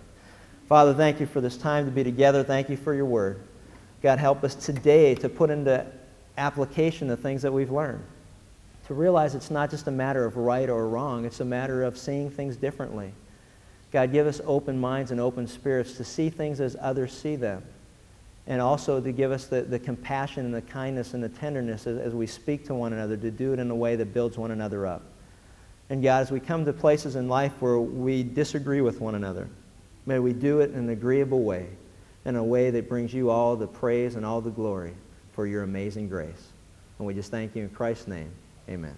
Father, 0.67 0.93
thank 0.93 1.19
you 1.19 1.25
for 1.25 1.41
this 1.41 1.57
time 1.57 1.85
to 1.85 1.91
be 1.91 2.03
together. 2.03 2.43
Thank 2.43 2.69
you 2.69 2.77
for 2.77 2.93
your 2.93 3.05
word. 3.05 3.41
God, 4.01 4.19
help 4.19 4.43
us 4.43 4.55
today 4.55 5.15
to 5.15 5.27
put 5.27 5.49
into 5.49 5.85
application 6.39 7.07
the 7.07 7.17
things 7.17 7.43
that 7.43 7.53
we've 7.53 7.69
learned. 7.69 8.03
To 8.87 8.93
realize 8.95 9.35
it's 9.35 9.51
not 9.51 9.69
just 9.69 9.87
a 9.87 9.91
matter 9.91 10.25
of 10.25 10.37
right 10.37 10.67
or 10.67 10.87
wrong, 10.87 11.25
it's 11.25 11.41
a 11.41 11.45
matter 11.45 11.83
of 11.83 11.97
seeing 11.97 12.31
things 12.31 12.55
differently. 12.55 13.13
God, 13.91 14.11
give 14.11 14.25
us 14.25 14.41
open 14.45 14.79
minds 14.79 15.11
and 15.11 15.19
open 15.19 15.47
spirits 15.47 15.93
to 15.97 16.03
see 16.03 16.29
things 16.29 16.59
as 16.59 16.75
others 16.79 17.15
see 17.15 17.35
them 17.35 17.63
and 18.47 18.61
also 18.61 18.99
to 18.99 19.11
give 19.11 19.31
us 19.31 19.45
the, 19.45 19.61
the 19.61 19.77
compassion 19.77 20.43
and 20.43 20.53
the 20.53 20.61
kindness 20.61 21.13
and 21.13 21.23
the 21.23 21.29
tenderness 21.29 21.85
as, 21.85 21.99
as 21.99 22.15
we 22.15 22.25
speak 22.25 22.65
to 22.65 22.73
one 22.73 22.93
another, 22.93 23.15
to 23.15 23.29
do 23.29 23.53
it 23.53 23.59
in 23.59 23.69
a 23.69 23.75
way 23.75 23.95
that 23.95 24.11
builds 24.11 24.39
one 24.39 24.49
another 24.49 24.87
up. 24.87 25.03
And 25.91 26.01
God, 26.01 26.21
as 26.21 26.31
we 26.31 26.39
come 26.39 26.65
to 26.65 26.73
places 26.73 27.15
in 27.15 27.27
life 27.27 27.53
where 27.61 27.79
we 27.79 28.23
disagree 28.23 28.81
with 28.81 29.01
one 29.01 29.13
another, 29.13 29.47
may 30.07 30.17
we 30.17 30.33
do 30.33 30.61
it 30.61 30.71
in 30.71 30.77
an 30.77 30.89
agreeable 30.89 31.43
way, 31.43 31.67
in 32.25 32.35
a 32.35 32.43
way 32.43 32.71
that 32.71 32.89
brings 32.89 33.13
you 33.13 33.29
all 33.29 33.55
the 33.55 33.67
praise 33.67 34.15
and 34.15 34.25
all 34.25 34.41
the 34.41 34.49
glory 34.49 34.95
for 35.39 35.47
your 35.47 35.63
amazing 35.63 36.09
grace. 36.09 36.51
And 36.97 37.07
we 37.07 37.13
just 37.13 37.31
thank 37.31 37.55
you 37.55 37.63
in 37.63 37.69
Christ's 37.69 38.09
name. 38.09 38.29
Amen. 38.67 38.97